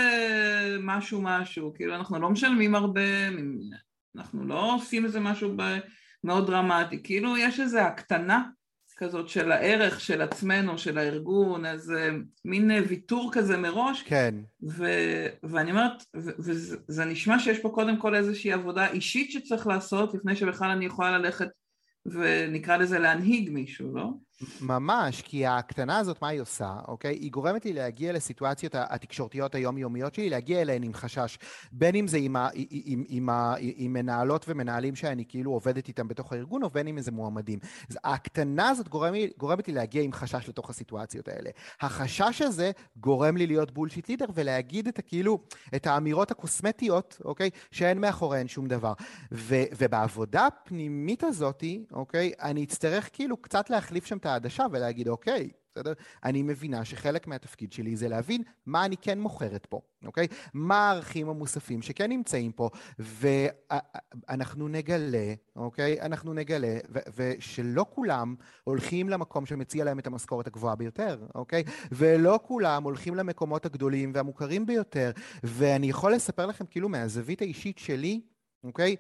משהו 0.81 1.21
משהו, 1.23 1.75
כאילו 1.75 1.95
אנחנו 1.95 2.21
לא 2.21 2.31
משלמים 2.31 2.75
הרבה, 2.75 3.01
אנחנו 4.17 4.45
לא 4.45 4.75
עושים 4.75 5.05
איזה 5.05 5.21
משהו 5.21 5.57
מאוד 6.25 6.47
דרמטי, 6.47 7.03
כאילו 7.03 7.37
יש 7.37 7.61
איזו 7.61 7.79
הקטנה 7.79 8.43
כזאת 8.97 9.29
של 9.29 9.53
הערך 9.53 10.01
של 10.01 10.23
עצמנו, 10.23 10.79
של 10.79 10.99
הארגון, 10.99 11.67
איזה 11.67 12.11
מין 12.45 12.71
ויתור 12.89 13.31
כזה 13.33 13.57
מראש. 13.57 14.03
כן. 14.03 14.35
ו- 14.63 15.27
ואני 15.43 15.71
אומרת, 15.71 16.03
ו- 16.17 16.31
וזה 16.39 17.05
נשמע 17.05 17.39
שיש 17.39 17.59
פה 17.59 17.69
קודם 17.69 17.97
כל 17.97 18.15
איזושהי 18.15 18.53
עבודה 18.53 18.91
אישית 18.91 19.31
שצריך 19.31 19.67
לעשות 19.67 20.15
לפני 20.15 20.37
שבכלל 20.37 20.71
אני 20.71 20.85
יכולה 20.85 21.19
ללכת 21.19 21.49
ונקרא 22.07 22.77
לזה 22.77 22.99
להנהיג 22.99 23.51
מישהו, 23.51 23.97
לא? 23.97 24.09
ממש, 24.61 25.23
כי 25.23 25.47
הקטנה 25.47 25.99
הזאת, 25.99 26.23
מה 26.23 26.29
היא 26.29 26.41
עושה, 26.41 26.75
אוקיי? 26.89 27.15
היא 27.15 27.31
גורמת 27.31 27.65
לי 27.65 27.73
להגיע 27.73 28.13
לסיטואציות 28.13 28.73
התקשורתיות 28.75 29.55
היומיומיות 29.55 30.15
שלי, 30.15 30.31
להגיע 30.31 30.61
אליהן 30.61 30.83
עם 30.83 30.95
חשש, 30.95 31.39
בין 31.73 31.95
אם 31.95 32.07
זה 32.07 32.17
עם, 32.17 32.37
ה, 32.37 32.49
עם, 32.55 32.67
עם, 32.71 33.05
עם, 33.09 33.29
עם 33.77 33.93
מנהלות 33.93 34.45
ומנהלים 34.49 34.97
שאני 34.97 35.25
כאילו 35.29 35.53
עובדת 35.53 35.89
איתם 35.89 36.09
בתוך 36.09 36.33
הארגון, 36.33 36.63
או 36.63 36.71
בין 36.71 36.89
אם 36.89 37.01
זה 37.01 37.13
מועמדים. 37.13 37.59
אז 37.91 37.99
הקטנה 38.05 38.69
הזאת 38.69 38.89
גורם, 38.89 39.15
גורמת 39.39 39.69
לי 39.69 39.75
להגיע 39.75 40.03
עם 40.03 40.13
חשש 40.13 40.49
לתוך 40.49 40.71
הסיטואציות 40.71 41.29
האלה. 41.29 41.51
החשש 41.81 42.43
הזה 42.43 42.71
גורם 42.97 43.37
לי 43.37 43.47
להיות 43.47 43.71
בולשיט 43.71 44.09
לידר 44.09 44.27
ולהגיד 44.35 44.89
את 44.89 44.99
הכאילו, 44.99 45.39
את 45.77 45.87
האמירות 45.87 46.31
הקוסמטיות, 46.31 47.21
אוקיי? 47.25 47.51
שאין 47.71 48.01
מאחוריהן 48.01 48.49
שום 48.49 48.67
דבר. 48.67 48.93
ו, 49.33 49.63
ובעבודה 49.79 50.47
הפנימית 50.47 51.25
הזאת, 51.25 51.65
אוקיי? 51.93 52.33
אני 52.43 52.65
אצטרך 52.65 53.11
כאילו 53.13 53.37
קצת 53.37 53.71
להחליף 53.71 54.07
שם 54.07 54.19
את 54.25 54.29
העדשה 54.29 54.67
ולהגיד, 54.73 55.09
אוקיי, 55.09 55.51
בסדר? 55.73 55.93
אני 56.25 56.43
מבינה 56.43 56.85
שחלק 56.85 57.27
מהתפקיד 57.27 57.73
שלי 57.73 57.97
זה 57.97 58.09
להבין 58.09 58.43
מה 58.67 58.85
אני 58.85 58.97
כן 58.97 59.21
מוכרת 59.21 59.67
פה, 59.67 59.81
אוקיי? 60.05 60.27
מה 60.55 60.89
הערכים 60.89 61.29
המוספים 61.29 61.83
שכן 61.83 62.11
נמצאים 62.11 62.53
פה, 62.53 62.71
ואנחנו 62.99 64.69
נגלה, 64.69 65.35
אוקיי? 65.57 66.01
אנחנו 66.01 66.35
נגלה, 66.35 66.79
ושלא 67.17 67.87
כולם 67.91 68.35
הולכים 68.65 69.09
למקום 69.09 69.47
שמציע 69.47 69.85
להם 69.85 69.99
את 69.99 70.07
המשכורת 70.07 70.47
הגבוהה 70.47 70.77
ביותר, 70.77 71.27
אוקיי? 71.35 71.65
ולא 71.93 72.41
כולם 72.43 72.85
הולכים 72.85 73.15
למקומות 73.15 73.67
הגדולים 73.67 74.13
והמוכרים 74.15 74.67
ביותר, 74.67 75.11
ואני 75.43 75.87
יכול 75.87 76.13
לספר 76.15 76.47
לכם 76.47 76.65
כאילו 76.67 76.89
מהזווית 76.89 77.43
האישית 77.43 77.79
שלי, 77.79 78.21
אוקיי? 78.65 78.97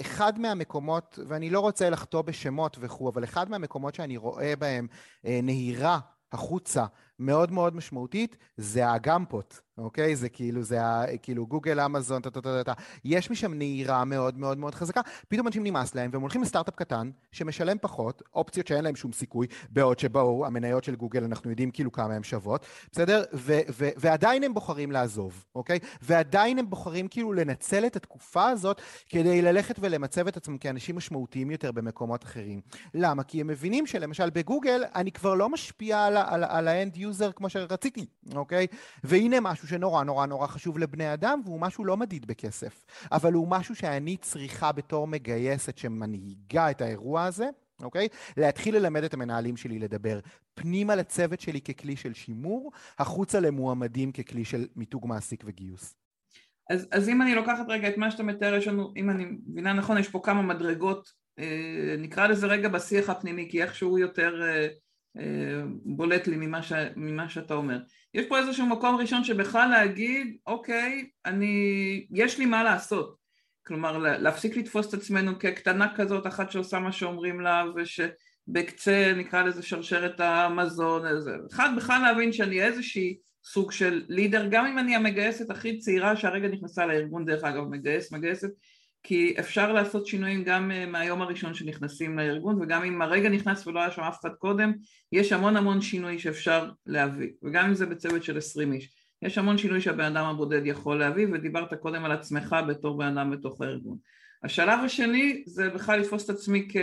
אחד 0.00 0.38
מהמקומות, 0.38 1.18
ואני 1.28 1.50
לא 1.50 1.60
רוצה 1.60 1.90
לחטוא 1.90 2.22
בשמות 2.22 2.76
וכו', 2.80 3.08
אבל 3.08 3.24
אחד 3.24 3.50
מהמקומות 3.50 3.94
שאני 3.94 4.16
רואה 4.16 4.56
בהם 4.56 4.86
אה, 5.26 5.40
נהירה 5.42 5.98
החוצה 6.32 6.86
מאוד 7.18 7.52
מאוד 7.52 7.76
משמעותית, 7.76 8.36
זה 8.56 8.90
הגמפות, 8.90 9.60
אוקיי? 9.78 10.16
זה 10.16 10.28
כאילו, 10.28 10.62
זה 10.62 10.78
כאילו 11.22 11.46
גוגל, 11.46 11.80
אמזון, 11.80 12.22
טה 12.22 12.30
טה 12.30 12.40
טה 12.40 12.64
טה. 12.64 12.72
יש 13.04 13.30
משם 13.30 13.54
נהירה 13.54 14.04
מאוד 14.04 14.38
מאוד 14.38 14.58
מאוד 14.58 14.74
חזקה. 14.74 15.00
פתאום 15.28 15.46
אנשים 15.46 15.64
נמאס 15.64 15.94
להם, 15.94 16.10
והם 16.12 16.22
הולכים 16.22 16.42
לסטארט-אפ 16.42 16.74
קטן, 16.74 17.10
שמשלם 17.32 17.76
פחות, 17.80 18.22
אופציות 18.34 18.66
שאין 18.66 18.84
להם 18.84 18.96
שום 18.96 19.12
סיכוי, 19.12 19.46
בעוד 19.70 19.98
שבואו, 19.98 20.46
המניות 20.46 20.84
של 20.84 20.94
גוגל, 20.94 21.24
אנחנו 21.24 21.50
יודעים 21.50 21.70
כאילו 21.70 21.92
כמה 21.92 22.14
הן 22.14 22.22
שוות, 22.22 22.66
בסדר? 22.92 23.24
ו- 23.34 23.60
ו- 23.70 23.90
ועדיין 23.96 24.44
הם 24.44 24.54
בוחרים 24.54 24.92
לעזוב, 24.92 25.44
אוקיי? 25.54 25.78
ועדיין 26.02 26.58
הם 26.58 26.70
בוחרים 26.70 27.08
כאילו 27.08 27.32
לנצל 27.32 27.86
את 27.86 27.96
התקופה 27.96 28.48
הזאת 28.48 28.82
כדי 29.08 29.42
ללכת 29.42 29.76
ולמצב 29.80 30.28
את 30.28 30.36
עצמם 30.36 30.58
כאנשים 30.58 30.96
משמעותיים 30.96 31.50
יותר 31.50 31.72
במקומות 31.72 32.24
אחרים. 32.24 32.60
למה? 32.94 33.22
כי 33.22 33.40
הם 33.40 33.46
מבינים 33.46 33.86
שלמשל 33.86 34.30
בגוגל, 34.30 34.84
אני 34.94 35.12
כבר 35.12 35.34
לא 35.34 35.48
משפיע 35.48 36.04
על 36.48 36.68
ה 36.68 36.75
end 36.75 36.96
user 36.96 37.32
כמו 37.32 37.48
שרציתי, 37.48 38.06
אוקיי? 38.34 38.66
והנה 39.04 39.40
משהו 39.40 39.63
שנורא 39.66 40.04
נורא 40.04 40.26
נורא 40.26 40.46
חשוב 40.46 40.78
לבני 40.78 41.12
אדם, 41.12 41.40
והוא 41.44 41.60
משהו 41.60 41.84
לא 41.84 41.96
מדיד 41.96 42.26
בכסף, 42.26 42.84
אבל 43.12 43.32
הוא 43.32 43.48
משהו 43.48 43.74
שאני 43.74 44.16
צריכה 44.16 44.72
בתור 44.72 45.06
מגייסת 45.06 45.78
שמנהיגה 45.78 46.70
את 46.70 46.80
האירוע 46.80 47.24
הזה, 47.24 47.48
אוקיי? 47.82 48.08
להתחיל 48.36 48.76
ללמד 48.76 49.04
את 49.04 49.14
המנהלים 49.14 49.56
שלי 49.56 49.78
לדבר 49.78 50.20
פנימה 50.54 50.94
לצוות 50.94 51.40
שלי 51.40 51.60
ככלי 51.60 51.96
של 51.96 52.14
שימור, 52.14 52.72
החוצה 52.98 53.40
למועמדים 53.40 54.12
ככלי 54.12 54.44
של 54.44 54.66
מיתוג 54.76 55.06
מעסיק 55.06 55.42
וגיוס. 55.46 55.94
אז, 56.70 56.88
אז 56.90 57.08
אם 57.08 57.22
אני 57.22 57.34
לוקחת 57.34 57.64
רגע 57.68 57.88
את 57.88 57.96
מה 57.96 58.10
שאתה 58.10 58.22
מתאר, 58.22 58.54
יש 58.54 58.68
לנו, 58.68 58.92
אם 58.96 59.10
אני 59.10 59.24
מבינה 59.46 59.72
נכון, 59.72 59.98
יש 59.98 60.08
פה 60.08 60.20
כמה 60.24 60.42
מדרגות, 60.42 61.12
אה, 61.38 61.94
נקרא 61.98 62.26
לזה 62.26 62.46
רגע 62.46 62.68
בשיח 62.68 63.10
הפנימי, 63.10 63.48
כי 63.50 63.62
איכשהו 63.62 63.98
יותר 63.98 64.42
אה, 64.42 64.68
אה, 65.18 65.62
בולט 65.84 66.26
לי 66.26 66.36
ממה, 66.36 66.62
ש, 66.62 66.72
ממה 66.96 67.28
שאתה 67.28 67.54
אומר. 67.54 67.78
יש 68.14 68.26
פה 68.26 68.38
איזשהו 68.38 68.66
מקום 68.66 68.96
ראשון 68.96 69.24
שבכלל 69.24 69.70
להגיד, 69.70 70.36
אוקיי, 70.46 71.08
אני, 71.26 72.06
יש 72.10 72.38
לי 72.38 72.46
מה 72.46 72.64
לעשות. 72.64 73.16
כלומר, 73.66 73.98
להפסיק 73.98 74.56
לתפוס 74.56 74.88
את 74.88 74.94
עצמנו 74.94 75.38
כקטנה 75.38 75.96
כזאת, 75.96 76.26
אחת 76.26 76.50
שעושה 76.50 76.78
מה 76.78 76.92
שאומרים 76.92 77.40
לה, 77.40 77.64
ושבקצה 77.76 79.12
נקרא 79.16 79.42
לזה 79.42 79.62
שרשרת 79.62 80.20
המזון, 80.20 81.06
איזה. 81.06 81.30
אחד, 81.52 81.70
בכלל 81.76 82.02
להבין 82.02 82.32
שאני 82.32 82.62
איזושהי 82.62 83.16
סוג 83.44 83.72
של 83.72 84.04
לידר, 84.08 84.46
גם 84.50 84.66
אם 84.66 84.78
אני 84.78 84.96
המגייסת 84.96 85.50
הכי 85.50 85.78
צעירה 85.78 86.16
שהרגע 86.16 86.48
נכנסה 86.48 86.86
לארגון, 86.86 87.24
דרך 87.24 87.44
אגב, 87.44 87.62
מגייס, 87.68 88.12
מגייסת, 88.12 88.50
כי 89.06 89.34
אפשר 89.38 89.72
לעשות 89.72 90.06
שינויים 90.06 90.44
גם 90.44 90.70
אה, 90.70 90.86
מהיום 90.86 91.22
הראשון 91.22 91.54
שנכנסים 91.54 92.18
לארגון 92.18 92.62
וגם 92.62 92.84
אם 92.84 93.02
הרגע 93.02 93.28
נכנס 93.28 93.66
ולא 93.66 93.80
היה 93.80 93.90
שם 93.90 94.02
אף 94.02 94.20
אחד 94.20 94.34
קודם 94.34 94.72
יש 95.12 95.32
המון 95.32 95.56
המון 95.56 95.80
שינוי 95.80 96.18
שאפשר 96.18 96.70
להביא. 96.86 97.28
וגם 97.42 97.66
אם 97.66 97.74
זה 97.74 97.86
בצוות 97.86 98.24
של 98.24 98.38
עשרים 98.38 98.72
איש. 98.72 98.94
יש 99.22 99.38
המון 99.38 99.58
שינוי 99.58 99.80
שהבן 99.80 100.16
אדם 100.16 100.24
הבודד 100.24 100.66
יכול 100.66 100.98
להביא 100.98 101.26
ודיברת 101.32 101.74
קודם 101.74 102.04
על 102.04 102.12
עצמך 102.12 102.56
בתור 102.68 102.98
בן 102.98 103.18
אדם 103.18 103.30
בתוך 103.30 103.60
הארגון. 103.60 103.96
השלב 104.44 104.78
השני 104.84 105.42
זה 105.46 105.68
בכלל 105.68 106.00
לתפוס 106.00 106.24
את 106.24 106.30
עצמי 106.30 106.68
כ... 106.70 106.76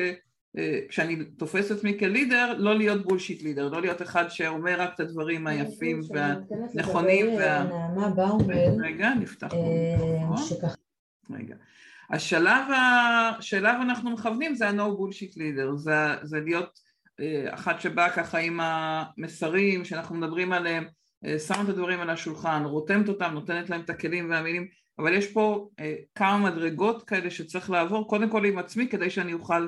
אה, 0.58 0.80
כשאני 0.90 1.26
תופס 1.26 1.72
את 1.72 1.78
עצמי 1.78 2.00
כלידר, 2.00 2.54
לא 2.58 2.78
להיות 2.78 3.06
בולשיט 3.06 3.44
לידר, 3.44 3.70
לא 3.70 3.82
להיות 3.82 4.02
אחד 4.02 4.30
שאומר 4.30 4.82
רק 4.82 4.96
את 4.96 5.00
הדברים 5.00 5.48
היפים 5.48 6.02
והנכונים 6.10 7.28
וה... 7.38 7.66
רגע, 8.84 9.14
נפתח 9.20 9.48
פה 9.48 10.36
רגע. 11.30 11.56
השלב 12.12 12.64
שאליו 13.40 13.80
אנחנו 13.82 14.12
מכוונים 14.12 14.56
זה 14.56 14.70
ה-No 14.70 14.82
bullshit 14.82 15.38
leader, 15.38 15.76
זה, 15.76 15.96
זה 16.24 16.40
להיות 16.40 16.80
אה, 17.20 17.54
אחת 17.54 17.82
שבאה 17.82 18.10
ככה 18.10 18.38
עם 18.38 18.60
המסרים 18.64 19.86
שאנחנו 19.86 20.16
מדברים 20.16 20.54
עליהם, 20.54 20.86
אה, 21.26 21.40
שמה 21.40 21.62
את 21.64 21.70
הדברים 21.70 22.00
על 22.00 22.10
השולחן, 22.10 22.64
רותמת 22.66 23.10
אותם, 23.10 23.32
נותנת 23.34 23.70
להם 23.70 23.82
את 23.82 23.90
הכלים 23.90 24.30
והמילים, 24.30 24.68
אבל 25.00 25.14
יש 25.14 25.32
פה 25.32 25.70
אה, 25.80 25.96
כמה 26.16 26.38
מדרגות 26.38 27.04
כאלה 27.04 27.32
שצריך 27.32 27.70
לעבור, 27.70 28.08
קודם 28.08 28.30
כל 28.30 28.46
עם 28.46 28.58
עצמי 28.58 28.88
כדי 28.88 29.10
שאני 29.10 29.34
אוכל 29.34 29.68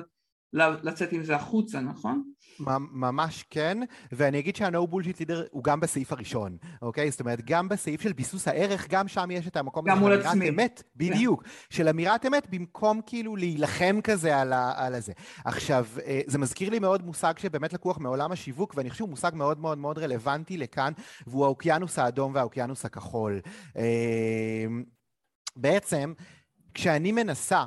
לצאת 0.52 1.12
עם 1.12 1.24
זה 1.24 1.36
החוצה, 1.36 1.80
נכון? 1.80 2.33
ממש 2.60 3.44
כן, 3.50 3.78
ואני 4.12 4.38
אגיד 4.38 4.56
שה-No 4.56 4.92
bullshit 4.92 5.16
leader 5.16 5.48
הוא 5.50 5.64
גם 5.64 5.80
בסעיף 5.80 6.12
הראשון, 6.12 6.56
אוקיי? 6.82 7.10
זאת 7.10 7.20
אומרת, 7.20 7.44
גם 7.44 7.68
בסעיף 7.68 8.00
של 8.00 8.12
ביסוס 8.12 8.48
הערך, 8.48 8.86
גם 8.88 9.08
שם 9.08 9.30
יש 9.30 9.46
את 9.46 9.56
המקום 9.56 9.84
של 9.86 9.92
אמירת 9.92 10.26
עצמי. 10.26 10.48
אמת, 10.48 10.82
כן. 10.82 10.88
בדיוק. 10.96 11.44
של 11.70 11.88
אמירת 11.88 12.26
אמת, 12.26 12.46
במקום 12.50 13.00
כאילו 13.06 13.36
להילחם 13.36 14.00
כזה 14.04 14.40
על, 14.40 14.52
ה, 14.52 14.72
על 14.76 14.94
הזה. 14.94 15.12
עכשיו, 15.44 15.86
אה, 16.06 16.20
זה 16.26 16.38
מזכיר 16.38 16.70
לי 16.70 16.78
מאוד 16.78 17.06
מושג 17.06 17.38
שבאמת 17.38 17.72
לקוח 17.72 17.98
מעולם 17.98 18.32
השיווק, 18.32 18.74
ואני 18.76 18.90
חושב 18.90 18.98
שהוא 18.98 19.08
מושג 19.08 19.30
מאוד 19.34 19.58
מאוד 19.58 19.78
מאוד 19.78 19.98
רלוונטי 19.98 20.56
לכאן, 20.56 20.92
והוא 21.26 21.44
האוקיינוס 21.44 21.98
האדום 21.98 22.34
והאוקיינוס 22.34 22.84
הכחול. 22.84 23.40
אה, 23.76 24.66
בעצם, 25.56 26.12
כשאני 26.74 27.12
מנסה, 27.12 27.64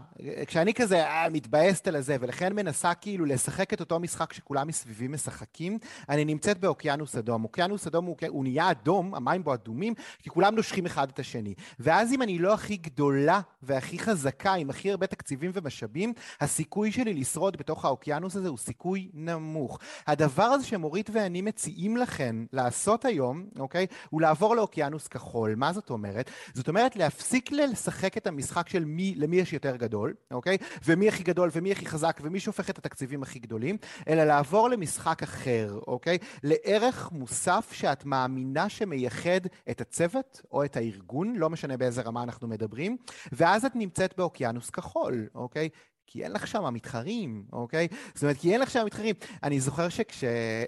כשאני 0.48 0.74
כזה 0.74 1.06
אה, 1.08 1.30
מתבאסת 1.30 1.88
על 1.88 1.96
הזה, 1.96 2.18
ולכן 2.20 2.54
מנסה 2.54 2.94
כאילו 2.94 3.26
לשחק 3.26 3.74
את 3.74 3.80
אותו 3.80 4.00
משחק 4.00 4.34
שכולם 4.34 4.68
מסביבי 4.68 5.08
משחקים, 5.08 5.78
אני 6.10 6.26
נמצאת 6.26 6.60
באוקיינוס 6.60 7.16
אדום. 7.16 7.44
אוקיינוס 7.44 7.88
אדום 7.88 8.06
הוא, 8.06 8.16
הוא 8.28 8.44
נהיה 8.44 8.72
אדום, 8.72 9.16
המים 9.16 9.44
בו 9.44 9.54
אדומים, 9.54 9.94
כי 10.24 10.30
כולם 10.30 10.56
נושכים 10.56 10.86
אחד 10.86 11.10
את 11.10 11.20
השני. 11.20 11.54
ואז 11.80 12.14
אם 12.14 12.22
אני 12.22 12.40
לא 12.40 12.54
הכי 12.54 12.78
גדולה 12.78 13.42
והכי 13.64 14.00
חזקה, 14.00 14.54
עם 14.54 14.70
הכי 14.70 14.92
הרבה 14.92 15.08
תקציבים 15.08 15.52
ומשאבים, 15.54 16.14
הסיכוי 16.42 16.92
שלי 16.92 17.14
לשרוד 17.14 17.58
בתוך 17.58 17.86
האוקיינוס 17.86 18.36
הזה 18.36 18.48
הוא 18.48 18.58
סיכוי 18.58 19.10
נמוך. 19.14 19.80
הדבר 20.08 20.44
הזה 20.44 20.66
שמורית 20.66 21.10
ואני 21.14 21.42
מציעים 21.42 21.98
לכן 21.98 22.36
לעשות 22.54 23.06
היום, 23.06 23.46
אוקיי, 23.60 23.88
הוא 24.10 24.22
לעבור 24.22 24.56
לאוקיינוס 24.56 25.08
כחול. 25.08 25.56
מה 25.56 25.74
זאת 25.74 25.90
אומרת? 25.90 26.32
זאת 26.54 26.68
אומרת 26.68 26.96
להפסיק 26.96 27.52
לשחק 27.52 28.18
את 28.18 28.28
המשחק 28.28 28.70
של 28.70 28.86
מי, 28.98 29.14
למי 29.18 29.36
יש 29.36 29.54
יותר 29.54 29.76
גדול, 29.76 30.14
אוקיי? 30.32 30.58
ומי 30.86 31.08
הכי 31.08 31.24
גדול 31.24 31.50
ומי 31.54 31.72
הכי 31.72 31.86
חזק 31.86 32.20
ומי 32.24 32.40
שופך 32.40 32.70
את 32.70 32.78
התקציבים 32.78 33.24
הכי 33.24 33.40
גדולים, 33.40 33.78
אלא 34.08 34.24
לעבור 34.24 34.70
למשחק 34.70 35.24
אחר, 35.24 35.80
אוקיי? 35.88 36.18
לערך 36.44 37.12
מוסף 37.12 37.70
שאת 37.72 38.06
מאמינה 38.06 38.70
שמייחד 38.70 39.42
את 39.70 39.82
הצוות 39.82 40.42
או 40.52 40.66
את 40.66 40.78
הארגון, 40.78 41.36
לא 41.36 41.50
משנה 41.50 41.78
באיזה 41.78 42.02
רמה 42.02 42.24
אנחנו 42.24 42.48
מדברים, 42.48 42.98
ואז 43.32 43.66
את 43.66 43.76
נמצאת 43.76 44.14
באוקיינוס 44.18 44.70
כחול, 44.70 45.28
אוקיי? 45.36 45.70
כי 46.08 46.24
אין 46.24 46.32
לך 46.32 46.48
שם 46.48 46.74
מתחרים, 46.74 47.46
אוקיי? 47.54 47.88
זאת 48.14 48.24
אומרת, 48.24 48.38
כי 48.38 48.54
אין 48.54 48.62
לך 48.62 48.70
שם 48.70 48.86
מתחרים. 48.86 49.16
אני 49.44 49.60
זוכר 49.60 49.90
שכש, 49.90 50.24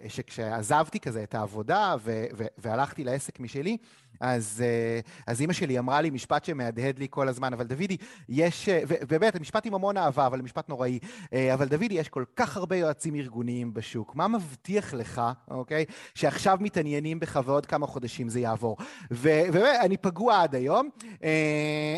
שכשעזבתי 0.07 0.99
כזה 0.99 1.23
את 1.23 1.35
העבודה 1.35 1.95
ו, 1.99 2.25
ו, 2.37 2.45
והלכתי 2.57 3.03
לעסק 3.03 3.39
משלי, 3.39 3.77
אז, 4.19 4.63
אה, 4.65 4.99
אז 5.27 5.41
אימא 5.41 5.53
שלי 5.53 5.79
אמרה 5.79 6.01
לי 6.01 6.09
משפט 6.09 6.45
שמהדהד 6.45 6.99
לי 6.99 7.07
כל 7.09 7.27
הזמן, 7.27 7.53
אבל 7.53 7.67
דודי, 7.67 7.97
יש, 8.29 8.69
אה, 8.69 8.81
ובאמת, 8.85 9.39
משפט 9.39 9.65
עם 9.65 9.73
המון 9.73 9.97
אהבה, 9.97 10.27
אבל 10.27 10.41
משפט 10.41 10.69
נוראי, 10.69 10.99
אה, 11.33 11.53
אבל 11.53 11.67
דודי, 11.67 11.87
יש 11.91 12.09
כל 12.09 12.23
כך 12.35 12.57
הרבה 12.57 12.75
יועצים 12.75 13.15
ארגוניים 13.15 13.73
בשוק, 13.73 14.15
מה 14.15 14.27
מבטיח 14.27 14.93
לך, 14.93 15.21
אוקיי, 15.51 15.85
שעכשיו 16.15 16.57
מתעניינים 16.61 17.19
בך 17.19 17.39
ועוד 17.45 17.65
כמה 17.65 17.87
חודשים 17.87 18.29
זה 18.29 18.39
יעבור? 18.39 18.77
ובאמת, 19.11 19.79
אני 19.81 19.97
פגוע 19.97 20.41
עד 20.43 20.55
היום, 20.55 20.89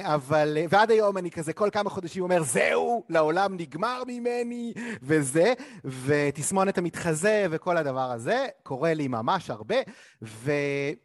אבל, 0.03 0.57
ועד 0.69 0.91
היום 0.91 1.17
אני 1.17 1.31
כזה 1.31 1.53
כל 1.53 1.69
כמה 1.71 1.89
חודשים 1.89 2.23
אומר, 2.23 2.43
זהו, 2.43 3.03
לעולם 3.09 3.57
נגמר 3.57 4.03
ממני, 4.07 4.73
וזה, 5.01 5.53
ותסמונת 5.85 6.77
המתחזה 6.77 7.45
וכל 7.49 7.77
הדבר 7.77 8.11
הזה, 8.11 8.45
קורה 8.63 8.93
לי 8.93 9.07
ממש 9.07 9.49
הרבה, 9.49 9.75
ו, 10.21 10.51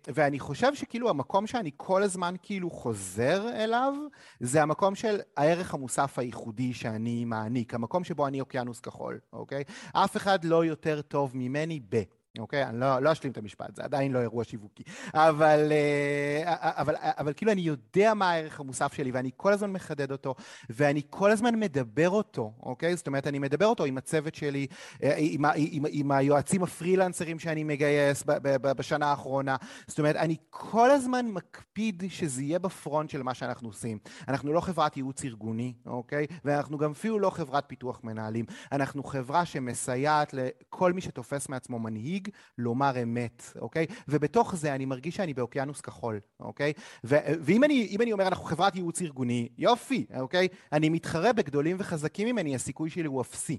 ואני 0.06 0.38
חושב 0.38 0.74
שכאילו, 0.74 1.05
כאילו 1.06 1.14
המקום 1.14 1.46
שאני 1.46 1.70
כל 1.76 2.02
הזמן 2.02 2.34
כאילו 2.42 2.70
חוזר 2.70 3.48
אליו, 3.48 3.94
זה 4.40 4.62
המקום 4.62 4.94
של 4.94 5.20
הערך 5.36 5.74
המוסף 5.74 6.18
הייחודי 6.18 6.74
שאני 6.74 7.24
מעניק, 7.24 7.74
המקום 7.74 8.04
שבו 8.04 8.26
אני 8.26 8.40
אוקיינוס 8.40 8.80
כחול, 8.80 9.18
אוקיי? 9.32 9.64
אף 9.92 10.16
אחד 10.16 10.44
לא 10.44 10.64
יותר 10.64 11.02
טוב 11.02 11.32
ממני 11.34 11.80
ב... 11.88 12.02
אוקיי? 12.38 12.64
אני 12.64 12.80
לא, 12.80 13.02
לא 13.02 13.12
אשלים 13.12 13.32
את 13.32 13.38
המשפט, 13.38 13.76
זה 13.76 13.84
עדיין 13.84 14.12
לא 14.12 14.18
אירוע 14.18 14.44
שיווקי. 14.44 14.82
אבל, 15.14 15.72
אה, 15.72 16.42
אבל, 16.60 16.94
אבל 17.02 17.32
כאילו 17.32 17.52
אני 17.52 17.60
יודע 17.60 18.14
מה 18.14 18.30
הערך 18.30 18.60
המוסף 18.60 18.92
שלי, 18.92 19.10
ואני 19.10 19.30
כל 19.36 19.52
הזמן 19.52 19.72
מחדד 19.72 20.12
אותו, 20.12 20.34
ואני 20.70 21.02
כל 21.10 21.30
הזמן 21.30 21.60
מדבר 21.60 22.10
אותו, 22.10 22.52
אוקיי? 22.62 22.96
זאת 22.96 23.06
אומרת, 23.06 23.26
אני 23.26 23.38
מדבר 23.38 23.66
אותו 23.66 23.84
עם 23.84 23.98
הצוות 23.98 24.34
שלי, 24.34 24.66
אה, 25.02 25.14
עם, 25.16 25.44
עם, 25.54 25.84
עם 25.90 26.10
היועצים 26.10 26.62
הפרילנסרים 26.62 27.38
שאני 27.38 27.64
מגייס 27.64 28.24
בשנה 28.62 29.06
האחרונה. 29.06 29.56
זאת 29.86 29.98
אומרת, 29.98 30.16
אני 30.16 30.36
כל 30.50 30.90
הזמן 30.90 31.26
מקפיד 31.26 32.02
שזה 32.08 32.42
יהיה 32.42 32.58
בפרונט 32.58 33.10
של 33.10 33.22
מה 33.22 33.34
שאנחנו 33.34 33.68
עושים. 33.68 33.98
אנחנו 34.28 34.52
לא 34.52 34.60
חברת 34.60 34.96
ייעוץ 34.96 35.24
ארגוני, 35.24 35.72
אוקיי? 35.86 36.26
ואנחנו 36.44 36.78
גם 36.78 36.90
אפילו 36.90 37.18
לא 37.18 37.30
חברת 37.30 37.64
פיתוח 37.66 38.00
מנהלים. 38.04 38.44
אנחנו 38.72 39.04
חברה 39.04 39.44
שמסייעת 39.44 40.34
לכל 40.34 40.92
מי 40.92 41.00
שתופס 41.00 41.48
מעצמו 41.48 41.78
מנהיג. 41.78 42.25
להשיג, 42.26 42.30
לומר 42.58 43.02
אמת, 43.02 43.42
אוקיי? 43.60 43.86
ובתוך 44.08 44.56
זה 44.56 44.74
אני 44.74 44.84
מרגיש 44.84 45.16
שאני 45.16 45.34
באוקיינוס 45.34 45.80
כחול, 45.80 46.20
אוקיי? 46.40 46.72
ו- 47.04 47.16
ואם 47.40 47.64
אני, 47.64 47.96
אני 48.00 48.12
אומר 48.12 48.28
אנחנו 48.28 48.44
חברת 48.44 48.76
ייעוץ 48.76 49.02
ארגוני, 49.02 49.48
יופי, 49.58 50.06
אוקיי? 50.20 50.48
אני 50.72 50.88
מתחרה 50.88 51.32
בגדולים 51.32 51.76
וחזקים 51.80 52.28
ממני, 52.28 52.54
הסיכוי 52.54 52.90
שלי 52.90 53.06
הוא 53.06 53.20
אפסי, 53.20 53.58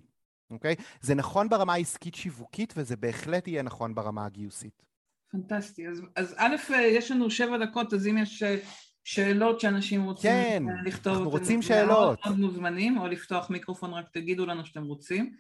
אוקיי? 0.52 0.76
זה 1.02 1.16
נכון 1.16 1.50
ברמה 1.50 1.74
העסקית 1.74 2.16
שיווקית 2.16 2.74
וזה 2.78 2.96
בהחלט 2.96 3.48
יהיה 3.48 3.64
נכון 3.64 3.96
ברמה 3.96 4.26
הגיוסית. 4.26 4.88
פנטסטי. 5.32 5.88
אז, 5.88 6.02
אז 6.16 6.36
א', 6.38 6.56
יש 6.76 7.12
לנו 7.12 7.30
שבע 7.30 7.58
דקות, 7.58 7.94
אז 7.94 8.08
אם 8.08 8.18
יש 8.18 8.44
אה, 8.44 8.58
שאלות 9.04 9.60
שאנשים 9.60 10.04
רוצים 10.04 10.32
כן, 10.32 10.64
אה, 10.70 10.74
לכתוב, 10.86 11.14
אנחנו 11.14 11.30
רוצים 11.30 11.62
שאלות. 11.62 12.20
מוזמנים, 12.38 12.98
או 12.98 13.08
לפתוח 13.08 13.50
מיקרופון, 13.50 13.94
רק 13.94 14.06
תגידו 14.14 14.46
לנו 14.46 14.66
שאתם 14.66 14.84
רוצים. 14.84 15.34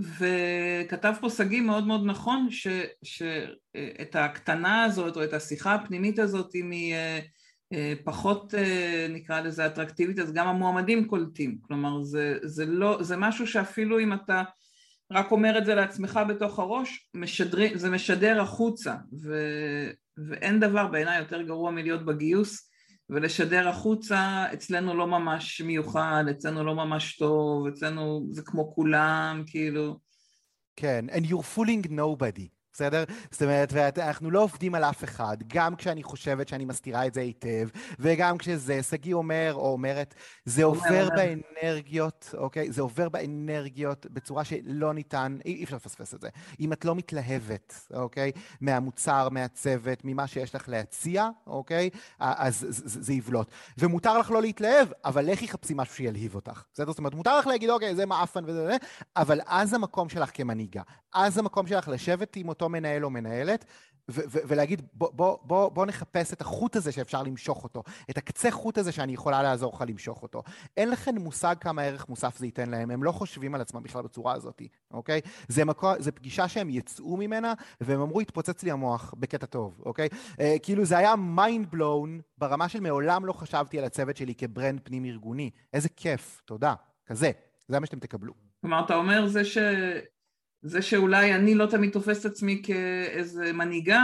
וכתב 0.00 1.14
פה 1.20 1.30
שגיא 1.30 1.60
מאוד 1.60 1.86
מאוד 1.86 2.06
נכון 2.06 2.48
שאת 3.02 4.14
ההקטנה 4.16 4.84
הזאת 4.84 5.16
או 5.16 5.24
את 5.24 5.32
השיחה 5.32 5.74
הפנימית 5.74 6.18
הזאת 6.18 6.54
אם 6.54 6.70
היא 6.70 6.94
אה, 6.94 7.20
אה, 7.72 7.94
פחות 8.04 8.54
אה, 8.54 9.06
נקרא 9.10 9.40
לזה 9.40 9.66
אטרקטיבית 9.66 10.18
אז 10.18 10.32
גם 10.32 10.46
המועמדים 10.46 11.04
קולטים. 11.06 11.58
כלומר 11.62 12.02
זה, 12.02 12.38
זה, 12.42 12.66
לא, 12.66 13.02
זה 13.02 13.16
משהו 13.16 13.46
שאפילו 13.46 14.00
אם 14.00 14.12
אתה 14.12 14.42
רק 15.12 15.30
אומר 15.32 15.58
את 15.58 15.66
זה 15.66 15.74
לעצמך 15.74 16.20
בתוך 16.28 16.58
הראש 16.58 17.08
משדר, 17.14 17.78
זה 17.78 17.90
משדר 17.90 18.40
החוצה 18.40 18.94
ו, 19.22 19.34
ואין 20.28 20.60
דבר 20.60 20.86
בעיניי 20.86 21.18
יותר 21.18 21.42
גרוע 21.42 21.70
מלהיות 21.70 22.04
בגיוס 22.04 22.69
ולשדר 23.10 23.68
החוצה 23.68 24.46
אצלנו 24.52 24.94
לא 24.94 25.06
ממש 25.06 25.60
מיוחד, 25.60 26.24
אצלנו 26.30 26.64
לא 26.64 26.74
ממש 26.74 27.16
טוב, 27.16 27.66
אצלנו 27.66 28.28
זה 28.30 28.42
כמו 28.44 28.74
כולם, 28.74 29.44
כאילו. 29.46 29.98
כן, 30.76 31.04
and 31.10 31.24
you're 31.24 31.56
fooling 31.56 31.86
nobody. 31.86 32.59
בסדר? 32.80 33.04
זאת 33.30 33.42
אומרת, 33.42 33.68
ואנחנו 33.72 34.30
לא 34.30 34.42
עובדים 34.42 34.74
על 34.74 34.84
אף 34.84 35.04
אחד, 35.04 35.36
גם 35.46 35.76
כשאני 35.76 36.02
חושבת 36.02 36.48
שאני 36.48 36.64
מסתירה 36.64 37.06
את 37.06 37.14
זה 37.14 37.20
היטב, 37.20 37.68
וגם 37.98 38.38
כשזה, 38.38 38.82
שגיא 38.82 39.14
אומר 39.14 39.52
או 39.54 39.72
אומרת, 39.72 40.14
זה 40.44 40.64
עובר 40.64 41.08
באנרגיות, 41.16 42.34
אוקיי? 42.38 42.72
זה 42.72 42.82
עובר 42.82 43.08
באנרגיות 43.08 44.06
בצורה 44.10 44.44
שלא 44.44 44.94
ניתן, 44.94 45.38
אי 45.44 45.64
אפשר 45.64 45.76
לפספס 45.76 46.14
את 46.14 46.20
זה. 46.20 46.28
אם 46.60 46.72
את 46.72 46.84
לא 46.84 46.94
מתלהבת, 46.94 47.88
אוקיי? 47.94 48.32
מהמוצר, 48.60 49.28
מהצוות, 49.28 49.98
ממה 50.04 50.26
שיש 50.26 50.54
לך 50.54 50.68
להציע, 50.68 51.28
אוקיי? 51.46 51.90
אז 52.18 52.66
זה 52.70 53.12
יבלוט. 53.12 53.50
ומותר 53.78 54.18
לך 54.18 54.30
לא 54.30 54.42
להתלהב, 54.42 54.88
אבל 55.04 55.30
לכי 55.30 55.48
חפשי 55.48 55.72
משהו 55.76 55.94
שילהיב 55.94 56.34
אותך. 56.34 56.62
בסדר? 56.72 56.90
זאת 56.90 56.98
אומרת, 56.98 57.14
מותר 57.14 57.38
לך 57.38 57.46
להגיד, 57.46 57.70
אוקיי, 57.70 57.94
זה 57.94 58.06
מעפן 58.06 58.44
וזה, 58.46 58.76
אבל 59.16 59.40
אז 59.46 59.74
המקום 59.74 60.08
שלך 60.08 60.30
כמנהיגה. 60.34 60.82
אז 61.14 61.38
המקום 61.38 61.66
שלך 61.66 61.88
לשבת 61.88 62.36
עם 62.36 62.48
אותו 62.48 62.68
מנהל 62.70 63.04
או 63.04 63.10
מנהלת, 63.10 63.64
ו- 64.10 64.20
ו- 64.28 64.38
ולהגיד, 64.48 64.82
בוא, 64.92 65.10
בוא, 65.12 65.38
בוא, 65.42 65.68
בוא 65.68 65.86
נחפש 65.86 66.32
את 66.32 66.40
החוט 66.40 66.76
הזה 66.76 66.92
שאפשר 66.92 67.22
למשוך 67.22 67.64
אותו, 67.64 67.82
את 68.10 68.18
הקצה 68.18 68.50
חוט 68.50 68.78
הזה 68.78 68.92
שאני 68.92 69.12
יכולה 69.12 69.42
לעזור 69.42 69.72
לך 69.74 69.84
למשוך 69.88 70.22
אותו. 70.22 70.42
אין 70.76 70.90
לכם 70.90 71.14
מושג 71.14 71.56
כמה 71.60 71.82
ערך 71.82 72.08
מוסף 72.08 72.38
זה 72.38 72.46
ייתן 72.46 72.70
להם, 72.70 72.90
הם 72.90 73.02
לא 73.02 73.12
חושבים 73.12 73.54
על 73.54 73.60
עצמם 73.60 73.82
בכלל 73.82 74.02
בצורה 74.02 74.32
הזאת, 74.32 74.62
אוקיי? 74.90 75.20
זה, 75.48 75.64
מקו, 75.64 75.92
זה 75.98 76.12
פגישה 76.12 76.48
שהם 76.48 76.70
יצאו 76.70 77.16
ממנה, 77.16 77.54
והם 77.80 78.00
אמרו, 78.00 78.20
התפוצץ 78.20 78.62
לי 78.62 78.70
המוח, 78.70 79.14
בקטע 79.18 79.46
טוב, 79.46 79.82
אוקיי? 79.86 80.08
אה, 80.40 80.56
כאילו 80.62 80.84
זה 80.84 80.98
היה 80.98 81.14
mind 81.14 81.74
blown 81.74 82.08
ברמה 82.38 82.68
של 82.68 82.80
מעולם 82.80 83.26
לא 83.26 83.32
חשבתי 83.32 83.78
על 83.78 83.84
הצוות 83.84 84.16
שלי 84.16 84.34
כברנד 84.34 84.80
פנים 84.84 85.04
ארגוני. 85.04 85.50
איזה 85.72 85.88
כיף, 85.88 86.42
תודה. 86.44 86.74
כזה, 87.06 87.30
זה 87.68 87.80
מה 87.80 87.86
שאתם 87.86 87.98
תקבלו. 87.98 88.32
כלומר, 88.60 88.84
אתה 88.84 88.94
אומר 88.94 89.26
זה 89.26 89.44
ש... 89.44 89.58
זה 90.62 90.82
שאולי 90.82 91.34
אני 91.34 91.54
לא 91.54 91.66
תמיד 91.66 91.90
תופסת 91.90 92.24
עצמי 92.24 92.62
כאיזה 92.64 93.52
מנהיגה, 93.52 94.02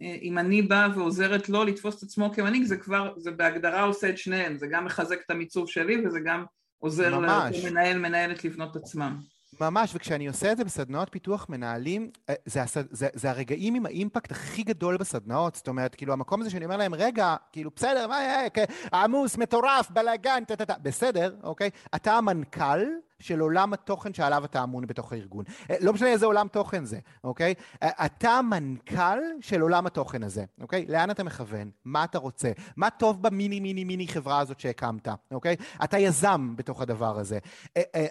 אם 0.00 0.38
אני 0.38 0.62
באה 0.62 0.88
ועוזרת 0.94 1.48
לו 1.48 1.64
לתפוס 1.64 1.98
את 1.98 2.02
עצמו 2.02 2.32
כמנהיג, 2.32 2.64
זה 2.64 2.76
כבר, 2.76 3.12
זה 3.16 3.30
בהגדרה 3.30 3.82
עושה 3.82 4.08
את 4.08 4.18
שניהם, 4.18 4.56
זה 4.56 4.66
גם 4.66 4.84
מחזק 4.84 5.18
את 5.26 5.30
המיצוב 5.30 5.68
שלי 5.68 6.06
וזה 6.06 6.20
גם 6.20 6.44
עוזר 6.78 7.18
למנהל, 7.18 7.98
מנהלת 7.98 8.44
לבנות 8.44 8.76
את 8.76 8.82
עצמם. 8.82 9.16
ממש, 9.60 9.92
וכשאני 9.94 10.28
עושה 10.28 10.52
את 10.52 10.56
זה 10.56 10.64
בסדנאות 10.64 11.08
פיתוח 11.10 11.46
מנהלים, 11.48 12.10
אה, 12.28 12.34
זה, 12.44 12.62
הסד, 12.62 12.84
זה, 12.90 13.08
זה 13.14 13.30
הרגעים 13.30 13.74
עם 13.74 13.86
האימפקט 13.86 14.30
הכי 14.30 14.62
גדול 14.62 14.96
בסדנאות, 14.96 15.54
זאת 15.54 15.68
אומרת, 15.68 15.94
כאילו 15.94 16.12
המקום 16.12 16.40
הזה 16.40 16.50
שאני 16.50 16.64
אומר 16.64 16.76
להם, 16.76 16.94
רגע, 16.94 17.36
כאילו 17.52 17.70
בסדר, 17.76 18.06
מה, 18.08 18.18
אה, 18.18 18.46
עמוס, 18.92 19.36
מטורף, 19.38 19.90
בלאגן, 19.90 20.44
טה 20.44 20.56
טה 20.56 20.64
טה, 20.64 20.74
בסדר, 20.82 21.34
אוקיי? 21.42 21.70
אתה 21.94 22.12
המנכ"ל, 22.12 22.80
של 23.18 23.40
עולם 23.40 23.72
התוכן 23.72 24.14
שעליו 24.14 24.44
אתה 24.44 24.62
אמון 24.62 24.86
בתוך 24.86 25.12
הארגון. 25.12 25.44
אה, 25.70 25.76
לא 25.80 25.92
משנה 25.92 26.08
איזה 26.08 26.26
עולם 26.26 26.48
תוכן 26.48 26.84
זה, 26.84 26.98
אוקיי? 27.24 27.54
אה, 27.82 28.06
אתה 28.06 28.30
המנכ"ל 28.30 29.18
של 29.40 29.60
עולם 29.60 29.86
התוכן 29.86 30.22
הזה, 30.22 30.44
אוקיי? 30.60 30.86
לאן 30.88 31.10
אתה 31.10 31.24
מכוון? 31.24 31.70
מה 31.84 32.04
אתה 32.04 32.18
רוצה? 32.18 32.52
מה 32.76 32.90
טוב 32.90 33.22
במיני 33.22 33.60
מיני 33.60 33.84
מיני 33.84 34.08
חברה 34.08 34.40
הזאת 34.40 34.60
שהקמת, 34.60 35.08
אוקיי? 35.30 35.56
אתה 35.84 35.98
יזם 35.98 36.56
בתוך 36.56 36.82
הדבר 36.82 37.18
הזה. 37.18 37.38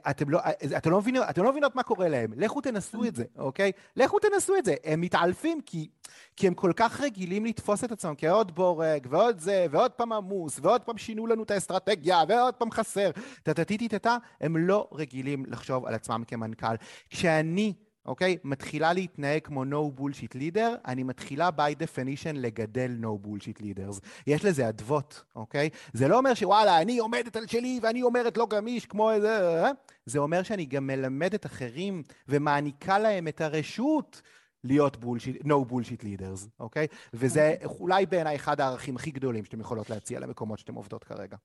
אתם 0.10 0.30
לא, 0.30 0.40
אתם 0.78 0.92
לא, 0.92 1.00
מבינות, 1.00 1.26
אתם 1.30 1.44
לא 1.44 1.52
מבינות 1.52 1.76
מה 1.76 1.84
קורה 1.84 2.10
להם. 2.10 2.34
לכו 2.36 2.62
תנסו 2.62 3.06
את 3.06 3.16
זה, 3.16 3.24
אוקיי? 3.38 3.72
לכו 3.96 4.20
תנסו 4.20 4.58
את 4.58 4.66
זה. 4.66 4.76
הם 4.84 5.02
מתעלפים 5.02 5.62
כי, 5.66 5.90
כי 6.36 6.48
הם 6.48 6.54
כל 6.54 6.72
כך 6.76 7.02
רגילים 7.02 7.46
לתפוס 7.46 7.84
את 7.84 7.92
עצמם 7.92 8.14
כעוד 8.18 8.56
בורג, 8.56 9.08
ועוד 9.10 9.40
זה, 9.40 9.66
ועוד 9.72 9.92
פעם 9.92 10.14
עמוס, 10.14 10.60
ועוד 10.62 10.82
פעם 10.82 10.98
שינו 10.98 11.28
לנו 11.28 11.44
את 11.44 11.52
האסטרטגיה, 11.52 12.24
ועוד 12.28 12.54
פעם 12.54 12.72
חסר. 12.72 13.12
טה-טה-טי-טה-טה, 13.44 14.18
הם 14.42 14.58
לא 14.58 14.88
רגילים 14.96 15.46
לחשוב 15.46 15.86
על 15.86 15.94
עצמם 15.94 16.24
כמנכ"ל. 16.28 16.76
כשאני 17.10 17.74
אוקיי? 18.06 18.38
מתחילה 18.44 18.94
להתנהג 18.94 19.42
כמו 19.44 19.64
no 19.64 20.00
bullshit 20.00 20.36
leader, 20.36 20.70
אני 20.86 21.04
מתחילה 21.04 21.50
by 21.58 21.84
definition 21.84 22.34
לגדל 22.34 22.98
no 23.02 23.28
bullshit 23.28 23.62
leaders. 23.62 24.00
יש 24.28 24.46
לזה 24.46 24.70
אדוות, 24.70 25.24
אוקיי? 25.36 25.70
זה 25.94 26.08
לא 26.08 26.18
אומר 26.18 26.34
שוואלה, 26.34 26.82
אני 26.82 26.98
עומדת 26.98 27.36
על 27.36 27.48
שלי 27.48 27.80
ואני 27.84 28.04
אומרת 28.04 28.38
לא 28.38 28.48
גמיש 28.50 28.86
כמו 28.86 29.12
איזה... 29.12 29.64
אה? 29.64 29.72
זה 30.06 30.20
אומר 30.20 30.44
שאני 30.44 30.66
גם 30.66 30.88
מלמדת 30.88 31.46
אחרים 31.46 32.04
ומעניקה 32.28 33.00
להם 33.00 33.28
את 33.28 33.42
הרשות 33.42 34.22
להיות 34.64 34.96
bullshit, 34.96 35.44
no 35.44 35.72
bullshit 35.72 36.04
leaders, 36.04 36.48
אוקיי? 36.60 36.88
וזה 37.14 37.56
אולי 37.66 38.06
בעיניי 38.06 38.36
אחד 38.36 38.62
הערכים 38.62 38.96
הכי 38.96 39.12
גדולים 39.12 39.46
שאתם 39.46 39.60
יכולות 39.60 39.90
להציע 39.90 40.20
למקומות 40.20 40.60
שאתם 40.60 40.76
עובדות 40.76 41.04
כרגע. 41.04 41.38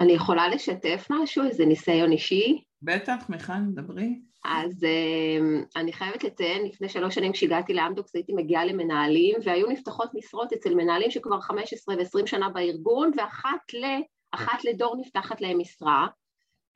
אני 0.00 0.12
יכולה 0.12 0.48
לשתף 0.48 1.06
משהו, 1.10 1.44
איזה 1.44 1.66
ניסיון 1.66 2.12
אישי? 2.12 2.62
בטח, 2.82 3.28
מיכל, 3.28 3.52
דברי. 3.74 4.20
אז 4.44 4.84
uh, 4.84 5.66
אני 5.76 5.92
חייבת 5.92 6.24
לציין, 6.24 6.66
לפני 6.66 6.88
שלוש 6.88 7.14
שנים 7.14 7.32
כשהגעתי 7.32 7.74
לאמדוקס 7.74 8.14
הייתי 8.14 8.32
מגיעה 8.32 8.64
למנהלים, 8.64 9.36
והיו 9.44 9.66
נפתחות 9.68 10.10
משרות 10.14 10.52
אצל 10.52 10.74
מנהלים 10.74 11.10
שכבר 11.10 11.40
15 11.40 11.94
ו-20 11.94 12.26
שנה 12.26 12.48
בארגון, 12.48 13.10
ואחת 13.16 13.74
ל, 13.74 13.84
אחת 14.32 14.64
לדור 14.64 14.96
נפתחת 15.00 15.40
להם 15.40 15.58
משרה. 15.58 16.06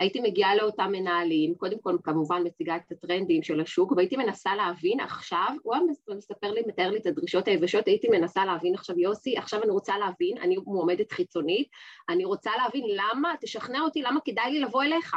הייתי 0.00 0.20
מגיעה 0.20 0.56
לאותם 0.56 0.92
מנהלים, 0.92 1.54
קודם 1.54 1.78
כל 1.78 1.96
כמובן 2.04 2.42
מציגה 2.46 2.76
את 2.76 2.92
הטרנדים 2.92 3.42
של 3.42 3.60
השוק, 3.60 3.92
והייתי 3.92 4.16
מנסה 4.16 4.56
להבין 4.56 5.00
עכשיו, 5.00 5.48
הוא 5.62 5.74
היה 5.74 5.82
מספר 6.16 6.50
לי, 6.52 6.60
מתאר 6.66 6.90
לי 6.90 6.98
את 6.98 7.06
הדרישות 7.06 7.48
היבשות, 7.48 7.86
הייתי 7.86 8.08
מנסה 8.08 8.44
להבין 8.44 8.74
עכשיו, 8.74 8.98
יוסי, 8.98 9.36
עכשיו 9.36 9.62
אני 9.62 9.70
רוצה 9.70 9.98
להבין, 9.98 10.38
אני 10.38 10.56
מועמדת 10.66 11.12
חיצונית, 11.12 11.68
אני 12.08 12.24
רוצה 12.24 12.50
להבין 12.62 12.84
למה, 12.88 13.34
תשכנע 13.40 13.80
אותי 13.80 14.02
למה 14.02 14.20
כדאי 14.24 14.52
לי 14.52 14.60
לבוא 14.60 14.82
אליך. 14.82 15.16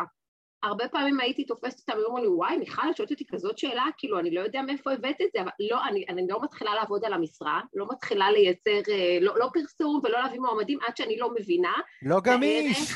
הרבה 0.63 0.87
פעמים 0.87 1.19
הייתי 1.19 1.43
תופסת 1.43 1.89
אותם 1.89 1.99
ואומרים 2.01 2.23
לי, 2.23 2.29
וואי, 2.29 2.57
מיכל, 2.57 2.81
את 2.91 2.97
שואלת 2.97 3.11
אותי 3.11 3.25
כזאת 3.31 3.57
שאלה, 3.57 3.85
כאילו, 3.97 4.19
אני 4.19 4.31
לא 4.31 4.41
יודע 4.41 4.61
מאיפה 4.61 4.91
הבאת 4.93 5.21
את 5.21 5.27
זה, 5.33 5.41
אבל 5.41 5.49
לא, 5.59 5.85
אני, 5.87 6.05
אני 6.09 6.27
לא 6.29 6.39
מתחילה 6.43 6.75
לעבוד 6.75 7.05
על 7.05 7.13
המשרה, 7.13 7.61
לא 7.73 7.87
מתחילה 7.91 8.31
לייצר, 8.31 8.91
אה, 8.91 9.17
לא, 9.21 9.39
לא 9.39 9.49
פרסום 9.53 9.99
ולא 10.03 10.19
להביא 10.19 10.39
מועמדים 10.39 10.79
עד 10.87 10.97
שאני 10.97 11.17
לא 11.17 11.29
מבינה. 11.39 11.73
לא 12.01 12.19
גמיש. 12.23 12.93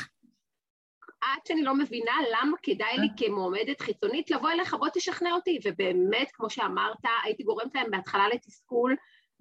עד 1.20 1.46
שאני 1.48 1.62
לא 1.62 1.74
מבינה 1.74 2.12
למה 2.32 2.56
כדאי 2.62 2.98
לי 2.98 3.08
כמועמדת 3.16 3.80
חיצונית 3.80 4.30
לבוא 4.30 4.50
אליך, 4.50 4.74
בוא 4.74 4.88
תשכנע 4.94 5.32
אותי. 5.32 5.58
ובאמת, 5.64 6.28
כמו 6.32 6.50
שאמרת, 6.50 6.96
הייתי 7.24 7.42
גורמת 7.42 7.74
להם 7.74 7.90
בהתחלה 7.90 8.28
לתסכול, 8.28 8.96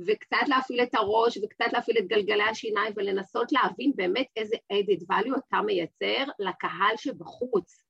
וקצת 0.08 0.48
להפעיל 0.48 0.84
את 0.84 0.96
הראש, 0.96 1.38
וקצת 1.38 1.74
להפעיל 1.74 1.98
את 1.98 2.08
גלגלי 2.08 2.44
השיניים, 2.44 2.94
ולנסות 2.96 3.52
להבין 3.52 3.92
באמת 3.96 4.26
איזה 4.36 4.56
added 4.74 5.14
value 5.14 5.38
אתה 5.48 5.62
מייצר 5.62 6.32
לקהל 6.40 6.98
שבחוץ. 6.98 7.86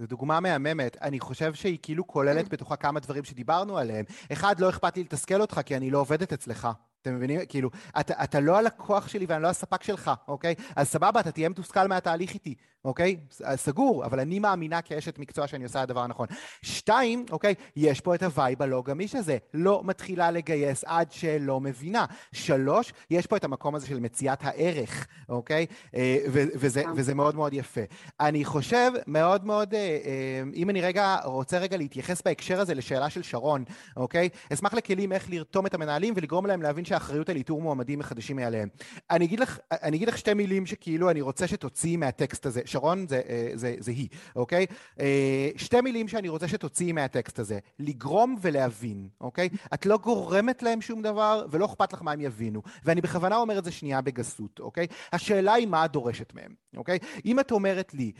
זו 0.00 0.06
דוגמה 0.06 0.40
מהממת. 0.40 0.96
אני 1.02 1.20
חושב 1.20 1.54
שהיא 1.54 1.78
כאילו 1.82 2.06
כוללת 2.06 2.48
בתוכה 2.48 2.76
כמה 2.76 3.00
דברים 3.00 3.24
שדיברנו 3.24 3.78
עליהם. 3.78 4.04
אחד, 4.32 4.60
לא 4.60 4.68
אכפת 4.68 4.96
לי 4.96 5.02
לתסכל 5.02 5.40
אותך 5.40 5.60
כי 5.66 5.76
אני 5.76 5.90
לא 5.90 5.98
עובדת 5.98 6.32
אצלך. 6.32 6.68
אתם 7.02 7.16
מבינים? 7.16 7.40
כאילו, 7.48 7.70
אתה, 8.00 8.24
אתה 8.24 8.40
לא 8.40 8.56
הלקוח 8.56 9.08
שלי 9.08 9.26
ואני 9.28 9.42
לא 9.42 9.48
הספק 9.48 9.82
שלך, 9.82 10.10
אוקיי? 10.28 10.54
אז 10.76 10.88
סבבה, 10.88 11.20
אתה 11.20 11.32
תהיה 11.32 11.48
מתוסכל 11.48 11.86
מהתהליך 11.86 12.34
איתי, 12.34 12.54
אוקיי? 12.84 13.16
סגור, 13.56 14.04
אבל 14.04 14.20
אני 14.20 14.38
מאמינה 14.38 14.82
כאשת 14.82 15.18
מקצוע 15.18 15.46
שאני 15.46 15.64
עושה 15.64 15.82
הדבר 15.82 16.00
הנכון. 16.00 16.26
שתיים, 16.62 17.26
אוקיי? 17.30 17.54
יש 17.76 18.00
פה 18.00 18.14
את 18.14 18.22
ה 18.22 18.30
vibe 18.30 18.62
הלא 18.62 18.82
גמיש 18.86 19.14
הזה. 19.14 19.38
לא 19.54 19.82
מתחילה 19.84 20.30
לגייס 20.30 20.84
עד 20.84 21.12
שלא 21.12 21.60
מבינה. 21.60 22.04
שלוש, 22.32 22.92
יש 23.10 23.26
פה 23.26 23.36
את 23.36 23.44
המקום 23.44 23.74
הזה 23.74 23.86
של 23.86 24.00
מציאת 24.00 24.38
הערך, 24.42 25.06
אוקיי? 25.28 25.66
אה, 25.94 26.18
וזה, 26.32 26.82
נכון. 26.82 26.92
וזה 26.96 27.14
מאוד 27.14 27.34
מאוד 27.34 27.52
יפה. 27.54 27.80
אני 28.20 28.44
חושב 28.44 28.90
מאוד 29.06 29.44
מאוד, 29.46 29.74
אה, 29.74 29.80
אה, 29.80 30.42
אם 30.54 30.70
אני 30.70 30.80
רגע 30.80 31.16
רוצה 31.24 31.58
רגע 31.58 31.76
להתייחס 31.76 32.22
בהקשר 32.22 32.60
הזה 32.60 32.74
לשאלה 32.74 33.10
של 33.10 33.22
שרון, 33.22 33.64
אוקיי? 33.96 34.28
אשמח 34.52 34.74
לכלים 34.74 35.12
איך 35.12 35.30
לרתום 35.30 35.66
את 35.66 35.74
המנהלים 35.74 36.14
ולגרום 36.16 36.46
להם 36.46 36.62
להבין 36.62 36.84
שהאחריות 36.84 37.28
על 37.28 37.36
איתור 37.36 37.62
מועמדים 37.62 37.98
מחדשים 37.98 38.36
מעליהם. 38.36 38.68
אני 39.10 39.24
אגיד 39.24 39.40
לך, 39.40 39.58
אני 39.70 39.96
אגיד 39.96 40.08
לך 40.08 40.18
שתי 40.18 40.34
מילים 40.34 40.66
שכאילו 40.66 41.10
אני 41.10 41.20
רוצה 41.20 41.46
שתוציאי 41.46 41.96
מהטקסט 41.96 42.46
הזה. 42.46 42.60
שרון 42.70 43.06
זה, 43.08 43.20
אה, 43.28 43.50
זה, 43.54 43.74
זה 43.78 43.90
היא, 43.90 44.08
אוקיי? 44.36 44.66
אה, 45.00 45.48
שתי 45.56 45.80
מילים 45.80 46.08
שאני 46.08 46.28
רוצה 46.28 46.48
שתוציאי 46.48 46.92
מהטקסט 46.92 47.38
הזה. 47.38 47.58
לגרום 47.78 48.36
ולהבין, 48.40 49.08
אוקיי? 49.20 49.48
את 49.74 49.86
לא 49.86 49.98
גורמת 49.98 50.62
להם 50.62 50.80
שום 50.80 51.02
דבר 51.02 51.46
ולא 51.50 51.64
אכפת 51.64 51.92
לך 51.92 52.02
מה 52.02 52.12
הם 52.12 52.20
יבינו. 52.20 52.62
ואני 52.84 53.00
בכוונה 53.00 53.36
אומר 53.36 53.58
את 53.58 53.64
זה 53.64 53.72
שנייה 53.72 54.00
בגסות, 54.00 54.60
אוקיי? 54.60 54.86
השאלה 55.12 55.52
היא 55.52 55.66
מה 55.66 55.84
את 55.84 55.92
דורשת 55.92 56.34
מהם, 56.34 56.54
אוקיי? 56.76 56.98
אם 57.24 57.40
את 57.40 57.52
אומרת 57.52 57.94
לי, 57.94 58.12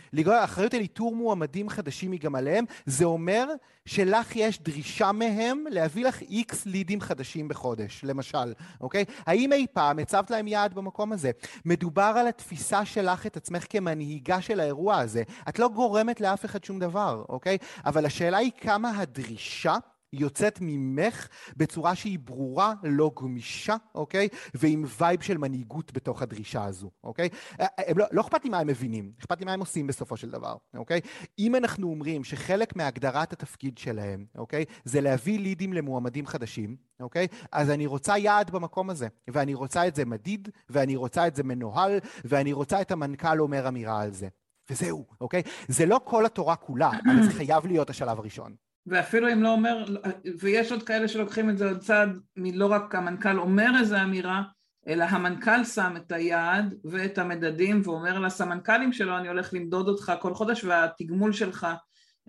אחריות 0.44 0.74
על 0.74 0.80
איתור 0.80 1.16
מועמדים 1.16 1.68
חדשים 1.68 2.12
היא 2.12 2.20
גם 2.20 2.34
עליהם, 2.34 2.64
זה 2.86 3.04
אומר 3.04 3.46
שלך 3.86 4.36
יש 4.36 4.60
דרישה 4.60 5.12
מהם 5.12 5.64
להביא 5.70 6.04
לך 6.04 6.20
איקס 6.20 6.66
לידים 6.66 7.00
חדשים 7.00 7.48
בחודש, 7.48 8.00
למשל, 8.04 8.52
אוקיי? 8.80 9.04
האם 9.26 9.52
אי 9.52 9.66
פעם 9.72 9.98
הצבת 9.98 10.30
להם 10.30 10.48
יעד 10.48 10.74
במקום 10.74 11.12
הזה? 11.12 11.30
מדובר 11.64 12.14
על 12.16 12.28
התפיסה 12.28 12.84
שלך 12.84 13.26
את 13.26 13.36
עצמך 13.36 13.66
כמנהיגה 13.70 14.39
של 14.40 14.60
האירוע 14.60 14.98
הזה. 14.98 15.22
את 15.48 15.58
לא 15.58 15.68
גורמת 15.68 16.20
לאף 16.20 16.44
אחד 16.44 16.64
שום 16.64 16.78
דבר, 16.78 17.24
אוקיי? 17.28 17.58
אבל 17.84 18.06
השאלה 18.06 18.36
היא 18.38 18.50
כמה 18.60 18.90
הדרישה 18.98 19.76
יוצאת 20.12 20.58
ממך 20.60 21.28
בצורה 21.56 21.94
שהיא 21.94 22.18
ברורה, 22.18 22.74
לא 22.82 23.10
גמישה, 23.20 23.76
אוקיי? 23.94 24.28
ועם 24.54 24.84
vibe 25.00 25.22
של 25.22 25.38
מנהיגות 25.38 25.92
בתוך 25.92 26.22
הדרישה 26.22 26.64
הזו, 26.64 26.90
אוקיי? 27.04 27.28
אה, 27.60 27.66
אה, 27.78 27.84
הם 27.86 27.98
לא, 27.98 28.06
לא 28.12 28.20
אכפת 28.20 28.44
לי 28.44 28.50
מה 28.50 28.58
הם 28.58 28.66
מבינים, 28.66 29.12
אכפת 29.20 29.38
לי 29.38 29.44
מה 29.44 29.52
הם 29.52 29.60
עושים 29.60 29.86
בסופו 29.86 30.16
של 30.16 30.30
דבר, 30.30 30.56
אוקיי? 30.74 31.00
אם 31.38 31.56
אנחנו 31.56 31.90
אומרים 31.90 32.24
שחלק 32.24 32.76
מהגדרת 32.76 33.32
התפקיד 33.32 33.78
שלהם, 33.78 34.26
אוקיי? 34.38 34.64
זה 34.84 35.00
להביא 35.00 35.38
לידים 35.38 35.72
למועמדים 35.72 36.26
חדשים, 36.26 36.76
אוקיי? 37.00 37.26
אז 37.52 37.70
אני 37.70 37.86
רוצה 37.86 38.18
יעד 38.18 38.50
במקום 38.50 38.90
הזה, 38.90 39.08
ואני 39.28 39.54
רוצה 39.54 39.88
את 39.88 39.94
זה 39.94 40.04
מדיד, 40.04 40.48
ואני 40.70 40.96
רוצה 40.96 41.26
את 41.26 41.36
זה 41.36 41.42
מנוהל, 41.42 41.98
ואני 42.24 42.52
רוצה 42.52 42.80
את 42.80 42.90
המנכ"ל 42.90 43.40
אומר 43.40 43.68
אמירה 43.68 44.00
על 44.00 44.12
זה. 44.12 44.28
וזהו, 44.70 45.06
אוקיי? 45.20 45.42
זה 45.68 45.86
לא 45.86 46.00
כל 46.04 46.26
התורה 46.26 46.56
כולה, 46.56 46.90
אבל 46.90 47.22
זה 47.22 47.32
חייב 47.32 47.66
להיות 47.66 47.90
השלב 47.90 48.18
הראשון. 48.18 48.69
ואפילו 48.86 49.32
אם 49.32 49.42
לא 49.42 49.52
אומר, 49.52 49.84
ויש 50.40 50.72
עוד 50.72 50.82
כאלה 50.82 51.08
שלוקחים 51.08 51.50
את 51.50 51.58
זה 51.58 51.68
עוד 51.68 51.78
צעד 51.78 52.18
מלא 52.36 52.66
רק 52.66 52.94
המנכ"ל 52.94 53.38
אומר 53.38 53.70
איזו 53.80 53.96
אמירה, 54.02 54.42
אלא 54.88 55.04
המנכ"ל 55.04 55.64
שם 55.64 55.94
את 55.96 56.12
היעד 56.12 56.74
ואת 56.84 57.18
המדדים 57.18 57.80
ואומר 57.84 58.18
לסמנכ"לים 58.18 58.92
שלו 58.92 59.16
אני 59.16 59.28
הולך 59.28 59.54
למדוד 59.54 59.88
אותך 59.88 60.12
כל 60.20 60.34
חודש 60.34 60.64
והתגמול 60.64 61.32
שלך 61.32 61.66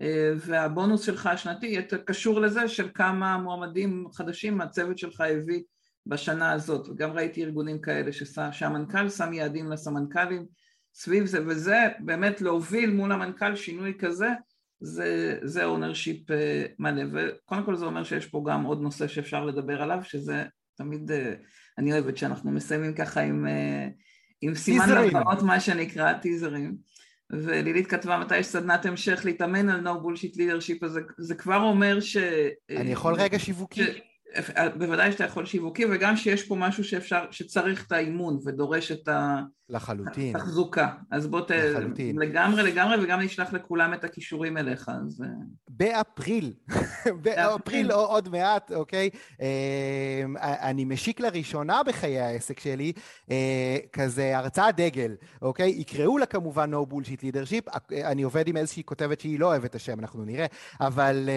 אה, 0.00 0.32
והבונוס 0.36 1.02
שלך 1.02 1.26
השנתי 1.26 1.66
יהיה 1.66 1.82
קשור 2.04 2.40
לזה 2.40 2.68
של 2.68 2.88
כמה 2.94 3.38
מועמדים 3.38 4.06
חדשים 4.12 4.60
הצוות 4.60 4.98
שלך 4.98 5.20
הביא 5.20 5.62
בשנה 6.06 6.52
הזאת. 6.52 6.88
וגם 6.88 7.10
ראיתי 7.10 7.44
ארגונים 7.44 7.80
כאלה 7.80 8.12
ששה, 8.12 8.52
שהמנכ"ל 8.52 9.08
שם 9.08 9.32
יעדים 9.32 9.70
לסמנכ"לים 9.70 10.46
סביב 10.94 11.26
זה 11.26 11.46
וזה 11.46 11.78
באמת 12.00 12.40
להוביל 12.40 12.90
מול 12.90 13.12
המנכ"ל 13.12 13.56
שינוי 13.56 13.94
כזה 13.98 14.28
זה, 14.82 15.38
זה 15.42 15.64
ownership 15.66 16.32
אה, 16.32 16.64
מלא, 16.78 17.02
וקודם 17.12 17.64
כל 17.64 17.76
זה 17.76 17.84
אומר 17.84 18.04
שיש 18.04 18.26
פה 18.26 18.42
גם 18.46 18.62
עוד 18.62 18.82
נושא 18.82 19.08
שאפשר 19.08 19.44
לדבר 19.44 19.82
עליו, 19.82 19.98
שזה 20.02 20.44
תמיד, 20.74 21.10
אה, 21.10 21.34
אני 21.78 21.92
אוהבת 21.92 22.16
שאנחנו 22.16 22.50
מסיימים 22.50 22.94
ככה 22.94 23.20
עם, 23.20 23.46
אה, 23.46 23.88
עם 24.40 24.54
סימן 24.54 24.88
לבאות, 24.88 25.42
מה 25.42 25.60
שנקרא, 25.60 26.12
טיזרים. 26.12 26.76
ולילית 27.30 27.86
כתבה 27.86 28.18
מתי 28.18 28.38
יש 28.38 28.46
סדנת 28.46 28.86
המשך 28.86 29.20
להתאמן 29.24 29.68
על 29.68 29.86
no 29.86 29.90
bullshit 29.90 30.36
leadership, 30.36 30.84
אז 30.84 30.92
זה, 30.92 31.00
זה 31.18 31.34
כבר 31.34 31.60
אומר 31.60 32.00
ש... 32.00 32.16
אני 32.70 32.92
יכול 32.92 33.14
רגע 33.14 33.38
שיווקי? 33.38 33.84
ש... 33.84 34.00
בוודאי 34.78 35.12
שאתה 35.12 35.24
יכול 35.24 35.46
שיווקי, 35.46 35.84
וגם 35.90 36.16
שיש 36.16 36.42
פה 36.42 36.54
משהו 36.54 36.84
שאפשר, 36.84 37.24
שצריך 37.30 37.86
את 37.86 37.92
האימון 37.92 38.38
ודורש 38.44 38.92
את 38.92 39.08
לחלוטין. 39.72 40.36
התחזוקה. 40.36 40.88
אז 41.10 41.26
בוא 41.26 41.40
ת... 41.40 41.50
לחלוטין. 41.50 42.18
לגמרי, 42.18 42.62
לגמרי, 42.62 43.04
וגם 43.04 43.20
נשלח 43.20 43.52
לכולם 43.52 43.94
את 43.94 44.04
הכישורים 44.04 44.56
אליך, 44.56 44.88
אז... 44.88 45.22
אה. 45.22 45.28
באפריל, 45.68 46.52
באפריל 47.22 47.92
או 47.92 47.98
עוד 47.98 48.28
מעט, 48.28 48.72
אוקיי? 48.72 49.10
אה, 49.40 50.22
אני 50.40 50.84
משיק 50.84 51.20
לראשונה 51.20 51.82
בחיי 51.82 52.20
העסק 52.20 52.60
שלי, 52.60 52.92
אה, 53.30 53.76
כזה 53.92 54.38
הרצאת 54.38 54.76
דגל, 54.76 55.14
אוקיי? 55.42 55.70
יקראו 55.70 56.18
לה 56.18 56.26
כמובן 56.26 56.74
No 56.74 56.92
Bullshit 56.92 57.20
Leadership, 57.20 57.78
אני 57.92 58.22
עובד 58.22 58.48
עם 58.48 58.56
איזושהי 58.56 58.84
כותבת 58.84 59.20
שהיא 59.20 59.40
לא 59.40 59.46
אוהבת 59.46 59.70
את 59.70 59.74
השם, 59.74 60.00
אנחנו 60.00 60.24
נראה, 60.24 60.46
אבל, 60.80 61.28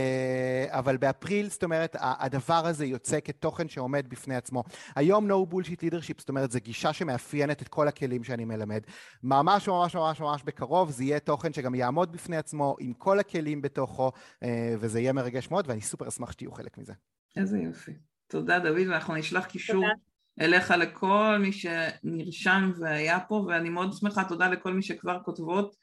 אבל 0.67 0.97
באפריל, 0.97 1.49
זאת 1.49 1.63
אומרת, 1.63 1.95
הדבר 1.99 2.67
הזה 2.67 2.84
יוצא 2.85 3.19
כתוכן 3.23 3.69
שעומד 3.69 4.09
בפני 4.09 4.35
עצמו. 4.35 4.63
היום 4.95 5.31
No 5.31 5.53
Bullshit 5.53 5.81
Leadership, 5.81 6.15
זאת 6.17 6.29
אומרת, 6.29 6.51
זו 6.51 6.59
גישה 6.63 6.93
שמאפיינת 6.93 7.61
את 7.61 7.67
כל 7.67 7.87
הכלים 7.87 8.23
שאני 8.23 8.45
מלמד. 8.45 8.81
ממש 9.23 9.67
ממש 9.67 9.95
ממש 9.95 10.19
ממש 10.19 10.43
בקרוב 10.43 10.91
זה 10.91 11.03
יהיה 11.03 11.19
תוכן 11.19 11.53
שגם 11.53 11.75
יעמוד 11.75 12.11
בפני 12.11 12.37
עצמו 12.37 12.75
עם 12.79 12.93
כל 12.93 13.19
הכלים 13.19 13.61
בתוכו, 13.61 14.11
אה, 14.43 14.75
וזה 14.79 14.99
יהיה 14.99 15.13
מרגש 15.13 15.51
מאוד, 15.51 15.65
ואני 15.67 15.81
סופר 15.81 16.07
אשמח 16.07 16.31
שתהיו 16.31 16.51
חלק 16.51 16.77
מזה. 16.77 16.93
איזה 17.35 17.57
יופי. 17.57 17.91
תודה 18.27 18.59
דוד, 18.59 18.87
ואנחנו 18.89 19.15
נשלח 19.15 19.45
קישור 19.45 19.75
תודה. 19.75 19.93
אליך 20.41 20.71
לכל 20.71 21.37
מי 21.41 21.51
שנרשם 21.51 22.71
והיה 22.79 23.19
פה, 23.19 23.45
ואני 23.47 23.69
מאוד 23.69 23.93
שמחה, 23.93 24.23
תודה 24.23 24.49
לכל 24.49 24.73
מי 24.73 24.81
שכבר 24.81 25.19
כותבות 25.25 25.75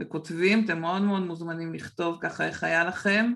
וכותבים, 0.00 0.64
אתם 0.64 0.80
מאוד 0.80 1.02
מאוד 1.02 1.22
מוזמנים 1.22 1.74
לכתוב 1.74 2.18
ככה 2.20 2.46
איך 2.46 2.64
היה 2.64 2.84
לכם. 2.84 3.32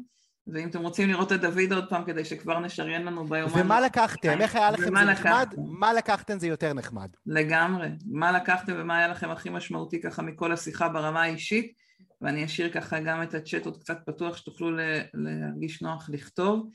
ואם 0.46 0.68
אתם 0.68 0.80
רוצים 0.80 1.08
לראות 1.08 1.32
את 1.32 1.40
דוד 1.40 1.72
עוד 1.72 1.88
פעם, 1.88 2.04
כדי 2.04 2.24
שכבר 2.24 2.58
נשריין 2.58 3.04
לנו 3.04 3.24
ביומן... 3.24 3.60
ומה 3.60 3.80
לקחתם? 3.80 4.40
איך 4.40 4.56
היה 4.56 4.70
לכם 4.70 4.98
זה 4.98 5.04
נחמד? 5.04 5.54
מה 5.56 5.92
לקחתם 5.92 6.38
זה 6.38 6.46
יותר 6.46 6.72
נחמד. 6.72 7.08
לגמרי. 7.26 7.88
מה 8.06 8.32
לקחתם 8.32 8.72
ומה 8.76 8.98
היה 8.98 9.08
לכם 9.08 9.30
הכי 9.30 9.50
משמעותי 9.50 10.00
ככה 10.00 10.22
מכל 10.22 10.52
השיחה 10.52 10.88
ברמה 10.88 11.22
האישית, 11.22 11.72
ואני 12.20 12.44
אשאיר 12.44 12.72
ככה 12.72 13.00
גם 13.00 13.22
את 13.22 13.34
הצ'אט 13.34 13.66
עוד 13.66 13.80
קצת 13.80 13.98
פתוח, 14.06 14.36
שתוכלו 14.36 14.70
להרגיש 15.14 15.82
נוח 15.82 16.10
לכתוב, 16.12 16.70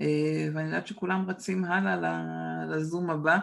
אה, 0.00 0.48
ואני 0.54 0.66
יודעת 0.66 0.86
שכולם 0.86 1.30
רצים 1.30 1.64
הלאה 1.64 1.96
לזום 2.70 3.10
הבא. 3.10 3.38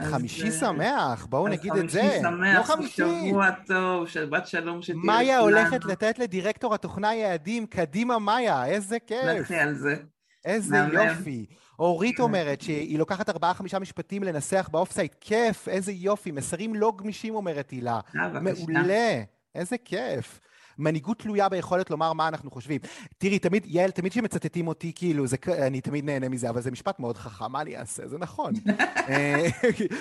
חמישי 0.00 0.48
אז, 0.48 0.60
שמח, 0.60 1.26
בואו 1.26 1.48
נגיד 1.48 1.72
את 1.76 1.90
זה. 1.90 2.00
חמישי 2.00 2.20
שמח, 2.22 2.58
לא 2.58 2.62
חמישי. 2.62 3.02
שבוע 3.28 3.50
טוב, 3.66 4.08
שבת 4.08 4.46
שלום 4.46 4.82
שתהיה 4.82 4.96
לכולנו. 4.98 5.16
מאיה 5.16 5.38
הולכת 5.38 5.84
לתת 5.84 6.18
לדירקטור 6.18 6.74
התוכנה 6.74 7.14
יעדים, 7.14 7.66
קדימה 7.66 8.18
מאיה, 8.18 8.66
איזה 8.66 8.98
כיף. 9.06 9.24
לכי 9.24 9.56
על 9.56 9.74
זה. 9.74 9.96
איזה 10.44 10.76
יופי. 10.92 11.46
אורית 11.78 12.20
אומרת 12.20 12.60
שהיא 12.60 12.98
לוקחת 12.98 13.28
ארבעה-חמישה 13.28 13.78
משפטים 13.78 14.22
לנסח 14.22 14.68
באופסייט, 14.72 15.14
כיף, 15.20 15.68
איזה 15.68 15.92
יופי, 15.92 16.30
מסרים 16.30 16.74
לא 16.74 16.92
גמישים, 16.96 17.34
אומרת 17.34 17.70
הילה. 17.70 18.00
אה, 18.16 18.28
מעולה, 18.28 19.22
איזה 19.54 19.76
כיף. 19.84 20.40
מנהיגות 20.78 21.18
תלויה 21.18 21.48
ביכולת 21.48 21.90
לומר 21.90 22.12
מה 22.12 22.28
אנחנו 22.28 22.50
חושבים. 22.50 22.80
תראי, 23.18 23.38
תמיד, 23.38 23.66
יעל, 23.66 23.90
תמיד 23.90 24.12
כשמצטטים 24.12 24.68
אותי, 24.68 24.92
כאילו, 24.94 25.26
זה, 25.26 25.36
אני 25.66 25.80
תמיד 25.80 26.04
נהנה 26.04 26.28
מזה, 26.28 26.50
אבל 26.50 26.60
זה 26.60 26.70
משפט 26.70 27.00
מאוד 27.00 27.18
חכם, 27.18 27.52
מה 27.52 27.60
אני 27.60 27.76
אעשה? 27.76 28.08
זה 28.08 28.18
נכון. 28.18 28.52
אה, 29.08 29.48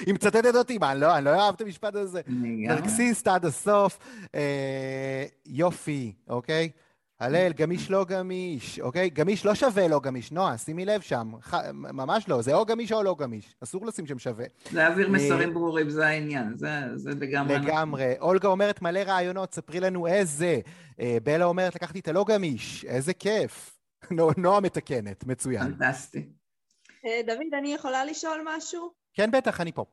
היא 0.05 0.13
מצטטת 0.13 0.55
אותי, 0.55 0.77
מה, 0.77 0.95
לא, 0.95 1.17
אני 1.17 1.25
לא 1.25 1.35
אוהב 1.35 1.55
את 1.55 1.61
המשפט 1.61 1.95
הזה. 1.95 2.21
נרקסיסט 2.27 3.27
עד 3.27 3.45
הסוף. 3.45 3.99
אה, 4.35 5.25
יופי, 5.45 6.13
אוקיי? 6.29 6.69
הלל, 7.21 7.53
גמיש 7.53 7.91
לא 7.91 8.05
גמיש, 8.05 8.79
אוקיי? 8.79 9.09
גמיש 9.09 9.45
לא 9.45 9.55
שווה 9.55 9.87
לא 9.87 9.99
גמיש. 9.99 10.31
נועה, 10.31 10.57
שימי 10.57 10.85
לב 10.85 11.01
שם. 11.01 11.31
ח... 11.41 11.53
ממש 11.73 12.29
לא, 12.29 12.41
זה 12.41 12.53
או 12.53 12.65
גמיש 12.65 12.91
או 12.91 13.03
לא 13.03 13.15
גמיש. 13.19 13.55
אסור 13.63 13.85
לשים 13.85 14.07
שם 14.07 14.19
שווה. 14.19 14.45
להעביר 14.73 15.07
אה, 15.07 15.11
מסרים 15.11 15.53
ברורים, 15.53 15.89
זה 15.89 16.07
העניין. 16.07 16.57
זה, 16.57 16.69
זה 16.95 17.09
לגמרי... 17.09 17.55
לגמרי. 17.55 18.13
אולגה 18.19 18.47
אומרת 18.47 18.81
מלא 18.81 18.99
רעיונות, 18.99 19.53
ספרי 19.53 19.79
לנו 19.79 20.07
איזה. 20.07 20.59
אה, 20.99 21.17
בלה 21.23 21.45
אומרת, 21.45 21.75
לקחתי 21.75 21.99
את 21.99 22.07
הלא 22.07 22.25
גמיש, 22.27 22.85
איזה 22.85 23.13
כיף. 23.13 23.79
נועה 24.37 24.59
מתקנת, 24.59 25.23
מצוין. 25.23 25.73
פנטסטי. 25.73 26.29
אה, 27.05 27.21
דוד, 27.25 27.53
אני 27.57 27.73
יכולה 27.73 28.05
לשאול 28.05 28.45
משהו? 28.45 28.91
כן, 29.13 29.31
בטח, 29.31 29.61
אני 29.61 29.71
פה. 29.71 29.85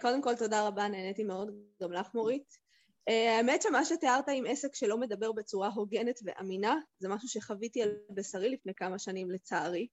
קודם 0.00 0.22
כל, 0.22 0.34
תודה 0.34 0.66
רבה, 0.66 0.88
נהניתי 0.88 1.24
מאוד, 1.24 1.50
גם 1.82 1.92
לך, 1.92 2.06
מורית. 2.14 2.63
אה, 3.08 3.36
האמת 3.36 3.62
שמה 3.62 3.84
שתיארת 3.84 4.28
עם 4.28 4.44
עסק 4.48 4.74
שלא 4.74 4.98
מדבר 4.98 5.32
בצורה 5.32 5.68
הוגנת 5.68 6.20
ואמינה, 6.24 6.76
זה 6.98 7.08
משהו 7.08 7.28
שחוויתי 7.28 7.82
על 7.82 7.90
בשרי 8.10 8.48
לפני 8.48 8.74
כמה 8.74 8.98
שנים 8.98 9.30
לצערי, 9.30 9.88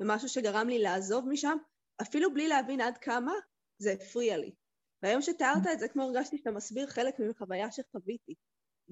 ומשהו 0.00 0.28
שגרם 0.28 0.68
לי 0.68 0.78
לעזוב 0.78 1.28
משם, 1.28 1.56
אפילו 2.02 2.34
בלי 2.34 2.48
להבין 2.48 2.80
עד 2.80 2.98
כמה 2.98 3.32
זה 3.78 3.92
הפריע 3.92 4.36
לי. 4.36 4.54
והיום 5.02 5.22
שתיארת 5.22 5.66
את 5.72 5.78
זה, 5.78 5.88
כמו 5.88 6.02
הרגשתי 6.02 6.38
שאתה 6.38 6.50
מסביר 6.50 6.86
חלק 6.86 7.14
מחוויה 7.18 7.72
שחוויתי. 7.72 8.34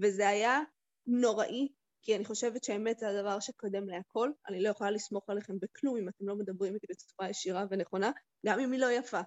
וזה 0.02 0.28
היה 0.28 0.60
נוראי, 1.06 1.68
כי 2.02 2.16
אני 2.16 2.24
חושבת 2.24 2.64
שאמת 2.64 2.98
זה 2.98 3.08
הדבר 3.08 3.40
שקודם 3.40 3.88
להכל. 3.88 4.30
אני 4.48 4.62
לא 4.62 4.68
יכולה 4.68 4.90
לסמוך 4.90 5.30
עליכם 5.30 5.58
בכלום 5.60 5.96
אם 5.96 6.08
אתם 6.08 6.28
לא 6.28 6.36
מדברים 6.36 6.74
איתי 6.74 6.86
בצורה 6.90 7.30
ישירה 7.30 7.64
ונכונה, 7.70 8.10
גם 8.46 8.60
אם 8.60 8.72
היא 8.72 8.80
לא 8.80 8.90
יפה. 8.90 9.20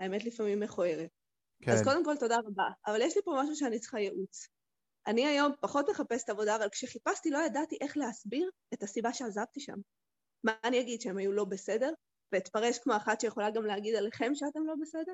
האמת 0.00 0.24
לפעמים 0.24 0.60
מכוערת. 0.60 1.10
כן. 1.62 1.72
אז 1.72 1.82
קודם 1.82 2.04
כל 2.04 2.16
תודה 2.16 2.36
רבה. 2.38 2.68
אבל 2.86 3.00
יש 3.00 3.16
לי 3.16 3.22
פה 3.24 3.40
משהו 3.42 3.56
שאני 3.56 3.78
צריכה 3.78 4.00
ייעוץ. 4.00 4.48
אני 5.06 5.26
היום 5.26 5.52
פחות 5.60 5.90
מחפשת 5.90 6.30
עבודה, 6.30 6.56
אבל 6.56 6.68
כשחיפשתי 6.68 7.30
לא 7.30 7.38
ידעתי 7.38 7.76
איך 7.80 7.96
להסביר 7.96 8.50
את 8.74 8.82
הסיבה 8.82 9.12
שעזבתי 9.12 9.60
שם. 9.60 9.76
מה 10.44 10.52
אני 10.64 10.80
אגיד, 10.80 11.00
שהם 11.00 11.18
היו 11.18 11.32
לא 11.32 11.44
בסדר? 11.44 11.92
ואתפרש 12.32 12.78
כמו 12.78 12.96
אחת 12.96 13.20
שיכולה 13.20 13.50
גם 13.50 13.66
להגיד 13.66 13.94
עליכם 13.94 14.34
שאתם 14.34 14.66
לא 14.66 14.74
בסדר? 14.82 15.12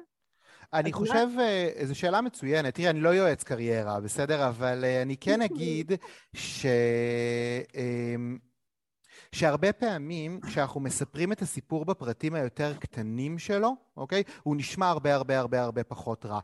אני 0.72 0.92
חושב, 0.92 1.28
מה... 1.36 1.84
זו 1.84 1.94
שאלה 1.94 2.20
מצוינת. 2.20 2.74
תראי, 2.74 2.90
אני 2.90 3.01
לא 3.01 3.09
יועץ 3.09 3.42
קריירה, 3.44 4.01
בסדר? 4.01 4.49
אבל 4.49 4.84
אה, 4.84 5.03
אני 5.03 5.16
כן 5.16 5.42
אגיד 5.49 5.92
ש... 6.34 6.66
שהרבה 9.33 9.72
פעמים 9.72 10.41
כשאנחנו 10.41 10.81
מספרים 10.81 11.33
את 11.33 11.43
הסיפור 11.43 11.85
בפרטים 11.85 12.35
היותר 12.35 12.74
קטנים 12.79 13.39
שלו, 13.39 13.76
אוקיי? 13.97 14.22
הוא 14.43 14.57
נשמע 14.57 14.89
הרבה 14.89 15.14
הרבה 15.14 15.39
הרבה 15.39 15.62
הרבה 15.62 15.85
פחות 15.85 16.26
רע. 16.26 16.41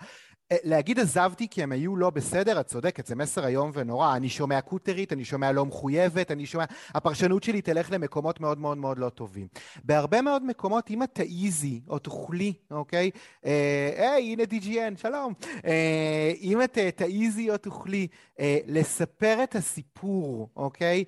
אה, 0.52 0.56
להגיד 0.64 0.98
עזבתי 1.00 1.48
כי 1.48 1.62
הם 1.62 1.72
היו 1.72 1.96
לא 1.96 2.10
בסדר, 2.10 2.60
את 2.60 2.66
צודקת, 2.66 3.06
זה 3.06 3.14
מסר 3.14 3.46
איום 3.46 3.70
ונורא. 3.74 4.16
אני 4.16 4.28
שומע 4.28 4.60
קוטרית, 4.60 5.12
אני 5.12 5.24
שומע 5.24 5.52
לא 5.52 5.66
מחויבת, 5.66 6.30
אני 6.30 6.46
שומע... 6.46 6.64
הפרשנות 6.94 7.42
שלי 7.42 7.62
תלך 7.62 7.92
למקומות 7.92 8.40
מאוד 8.40 8.58
מאוד 8.58 8.78
מאוד 8.78 8.98
לא 8.98 9.08
טובים. 9.08 9.46
בהרבה 9.84 10.22
מאוד 10.22 10.44
מקומות, 10.44 10.90
אם 10.90 11.02
את 11.02 11.08
תעיזי 11.12 11.80
או 11.88 11.98
תוכלי, 11.98 12.52
אוקיי? 12.70 13.10
אה, 13.44 13.90
היי, 13.96 14.32
הנה 14.32 14.42
DGN, 14.42 15.00
שלום. 15.02 15.32
אה, 15.66 16.32
אם 16.40 16.62
את 16.62 16.78
תעיזי 16.96 17.50
או 17.50 17.56
תוכלי 17.56 18.06
לספר 18.66 19.38
את 19.42 19.54
הסיפור, 19.54 20.48
אוקיי? 20.56 21.04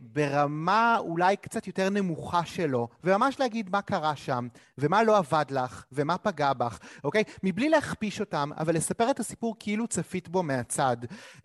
ברמה 0.00 0.96
אולי 0.98 1.36
קצת 1.36 1.66
יותר 1.66 1.90
נמוכה 1.90 2.44
שלו, 2.44 2.88
וממש 3.04 3.40
להגיד 3.40 3.70
מה 3.70 3.82
קרה 3.82 4.16
שם, 4.16 4.48
ומה 4.78 5.02
לא 5.02 5.16
עבד 5.16 5.44
לך, 5.50 5.84
ומה 5.92 6.18
פגע 6.18 6.52
בך, 6.52 6.78
אוקיי? 7.04 7.24
מבלי 7.42 7.68
להכפיש 7.68 8.13
אותם, 8.20 8.50
אבל 8.58 8.74
לספר 8.74 9.10
את 9.10 9.20
הסיפור 9.20 9.56
כאילו 9.58 9.86
צפית 9.86 10.28
בו 10.28 10.42
מהצד. 10.42 10.96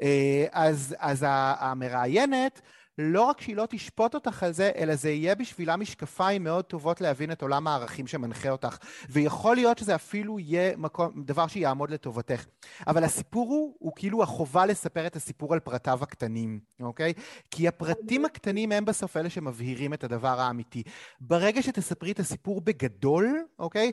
אה, 0.01 0.45
אז, 0.51 0.95
אז 0.99 1.25
המראיינת, 1.27 2.61
לא 2.99 3.21
רק 3.21 3.41
שהיא 3.41 3.55
לא 3.55 3.67
תשפוט 3.69 4.15
אותך 4.15 4.43
על 4.43 4.51
זה, 4.51 4.71
אלא 4.75 4.95
זה 4.95 5.09
יהיה 5.09 5.35
בשבילה 5.35 5.75
משקפיים 5.75 6.43
מאוד 6.43 6.65
טובות 6.65 7.01
להבין 7.01 7.31
את 7.31 7.41
עולם 7.41 7.67
הערכים 7.67 8.07
שמנחה 8.07 8.49
אותך. 8.49 8.77
ויכול 9.09 9.55
להיות 9.55 9.77
שזה 9.77 9.95
אפילו 9.95 10.39
יהיה 10.39 10.77
מקום, 10.77 11.23
דבר 11.25 11.47
שיעמוד 11.47 11.91
לטובתך. 11.91 12.45
אבל 12.87 13.03
הסיפור 13.03 13.49
הוא, 13.49 13.75
הוא 13.79 13.93
כאילו 13.95 14.23
החובה 14.23 14.65
לספר 14.65 15.07
את 15.07 15.15
הסיפור 15.15 15.53
על 15.53 15.59
פרטיו 15.59 15.99
הקטנים, 16.01 16.59
אוקיי? 16.79 17.13
כי 17.51 17.67
הפרטים 17.67 18.25
הקטנים 18.25 18.71
הם 18.71 18.85
בסוף 18.85 19.17
אלה 19.17 19.29
שמבהירים 19.29 19.93
את 19.93 20.03
הדבר 20.03 20.39
האמיתי. 20.39 20.83
ברגע 21.21 21.61
שתספרי 21.61 22.11
את 22.11 22.19
הסיפור 22.19 22.61
בגדול, 22.61 23.43
אוקיי? 23.59 23.91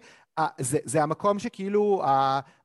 זה, 0.58 0.78
זה 0.84 1.02
המקום 1.02 1.38
שכאילו 1.38 2.02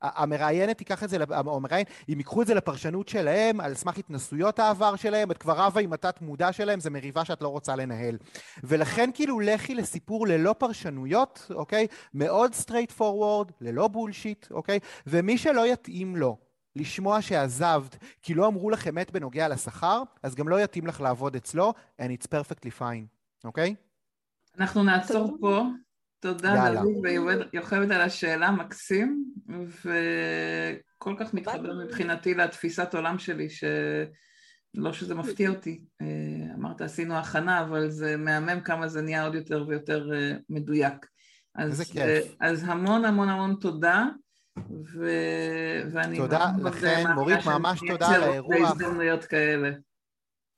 המראיינת 0.02 0.78
תיקח 0.78 1.04
את 1.04 1.08
זה, 1.08 1.16
או 1.46 1.56
המראיין, 1.56 1.86
אם 2.08 2.18
ייקחו 2.18 2.42
את 2.42 2.46
זה 2.46 2.54
לפרשנות 2.54 3.08
שלהם, 3.08 3.60
על 3.60 3.74
סמך 3.74 3.98
התנסויות 3.98 4.58
העבר 4.58 4.96
שלהם, 4.96 5.30
את 5.30 5.38
כבר 5.38 5.52
רבה 5.56 5.80
עם 5.80 5.92
התת 5.92 6.20
מודע 6.20 6.52
שלהם, 6.52 6.80
זה 6.80 6.90
מריבה 6.90 7.24
שאת 7.24 7.42
לא 7.42 7.48
רוצה 7.48 7.76
לנהל. 7.76 8.16
ולכן 8.64 9.10
כאילו 9.14 9.40
לכי 9.40 9.74
לסיפור 9.74 10.26
ללא 10.26 10.54
פרשנויות, 10.58 11.50
אוקיי? 11.54 11.86
מאוד 12.14 12.52
straight 12.52 12.98
forward, 12.98 13.52
ללא 13.60 13.88
בולשיט, 13.88 14.46
אוקיי? 14.50 14.78
ומי 15.06 15.38
שלא 15.38 15.66
יתאים 15.66 16.16
לו 16.16 16.38
לשמוע 16.76 17.22
שעזבת 17.22 17.96
כי 18.22 18.34
לא 18.34 18.46
אמרו 18.46 18.70
לך 18.70 18.88
אמת 18.88 19.10
בנוגע 19.10 19.48
לשכר, 19.48 20.02
אז 20.22 20.34
גם 20.34 20.48
לא 20.48 20.60
יתאים 20.60 20.86
לך 20.86 21.00
לעבוד 21.00 21.36
אצלו, 21.36 21.72
and 22.00 22.04
it's 22.04 22.26
perfectly 22.26 22.80
fine, 22.80 23.06
אוקיי? 23.44 23.74
אנחנו 24.58 24.82
נעצור 24.84 25.36
פה. 25.40 25.62
תודה 26.22 26.74
דוד 26.74 27.06
ויוכבת 27.52 27.90
על 27.90 28.00
השאלה, 28.00 28.50
מקסים, 28.50 29.24
וכל 29.48 31.14
כך 31.18 31.34
מתחבר 31.34 31.74
מבחינתי 31.84 32.34
לתפיסת 32.34 32.94
עולם 32.94 33.18
שלי, 33.18 33.50
ש... 33.50 33.64
לא 34.74 34.92
שזה 34.92 35.14
מפתיע 35.14 35.50
אותי, 35.50 35.80
אמרת 36.54 36.80
עשינו 36.80 37.14
הכנה, 37.14 37.60
אבל 37.60 37.90
זה 37.90 38.16
מהמם 38.16 38.60
כמה 38.60 38.88
זה 38.88 39.02
נהיה 39.02 39.24
עוד 39.24 39.34
יותר 39.34 39.64
ויותר 39.68 40.10
מדויק. 40.50 41.06
איזה 41.58 41.84
כיף. 41.84 42.36
אז 42.40 42.64
המון 42.66 43.04
המון 43.04 43.28
המון 43.28 43.56
תודה. 43.60 44.06
ו... 44.94 45.08
ואני... 45.92 46.16
תודה 46.16 46.50
לכם, 46.64 47.04
מורית, 47.14 47.46
ממש 47.46 47.80
תודה 47.88 48.08
על 48.08 48.22
האירוח. 48.22 48.56
בהזדמנויות 48.60 49.24
כאלה. 49.24 49.70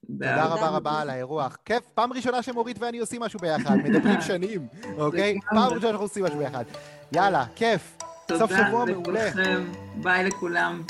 תודה 0.06 0.44
רבה 0.44 0.68
רבה 0.68 1.00
על 1.00 1.10
האירוח. 1.10 1.56
כיף, 1.64 1.82
פעם 1.94 2.12
ראשונה 2.12 2.42
שמורית 2.42 2.76
ואני 2.80 2.98
עושים 2.98 3.20
משהו 3.22 3.40
ביחד, 3.40 3.76
מדברים 3.84 4.20
שנים, 4.20 4.66
אוקיי? 4.98 5.38
פעם 5.50 5.58
ראשונה 5.64 5.80
שאנחנו 5.80 6.04
עושים 6.04 6.24
משהו 6.24 6.38
ביחד. 6.38 6.64
יאללה, 7.12 7.44
כיף. 7.56 7.96
סוף 8.38 8.50
שבוע 8.50 8.84
מעולה. 8.84 9.30
תודה 9.30 9.42
לכולכם, 9.42 9.64
ביי 10.02 10.24
לכולם. 10.24 10.82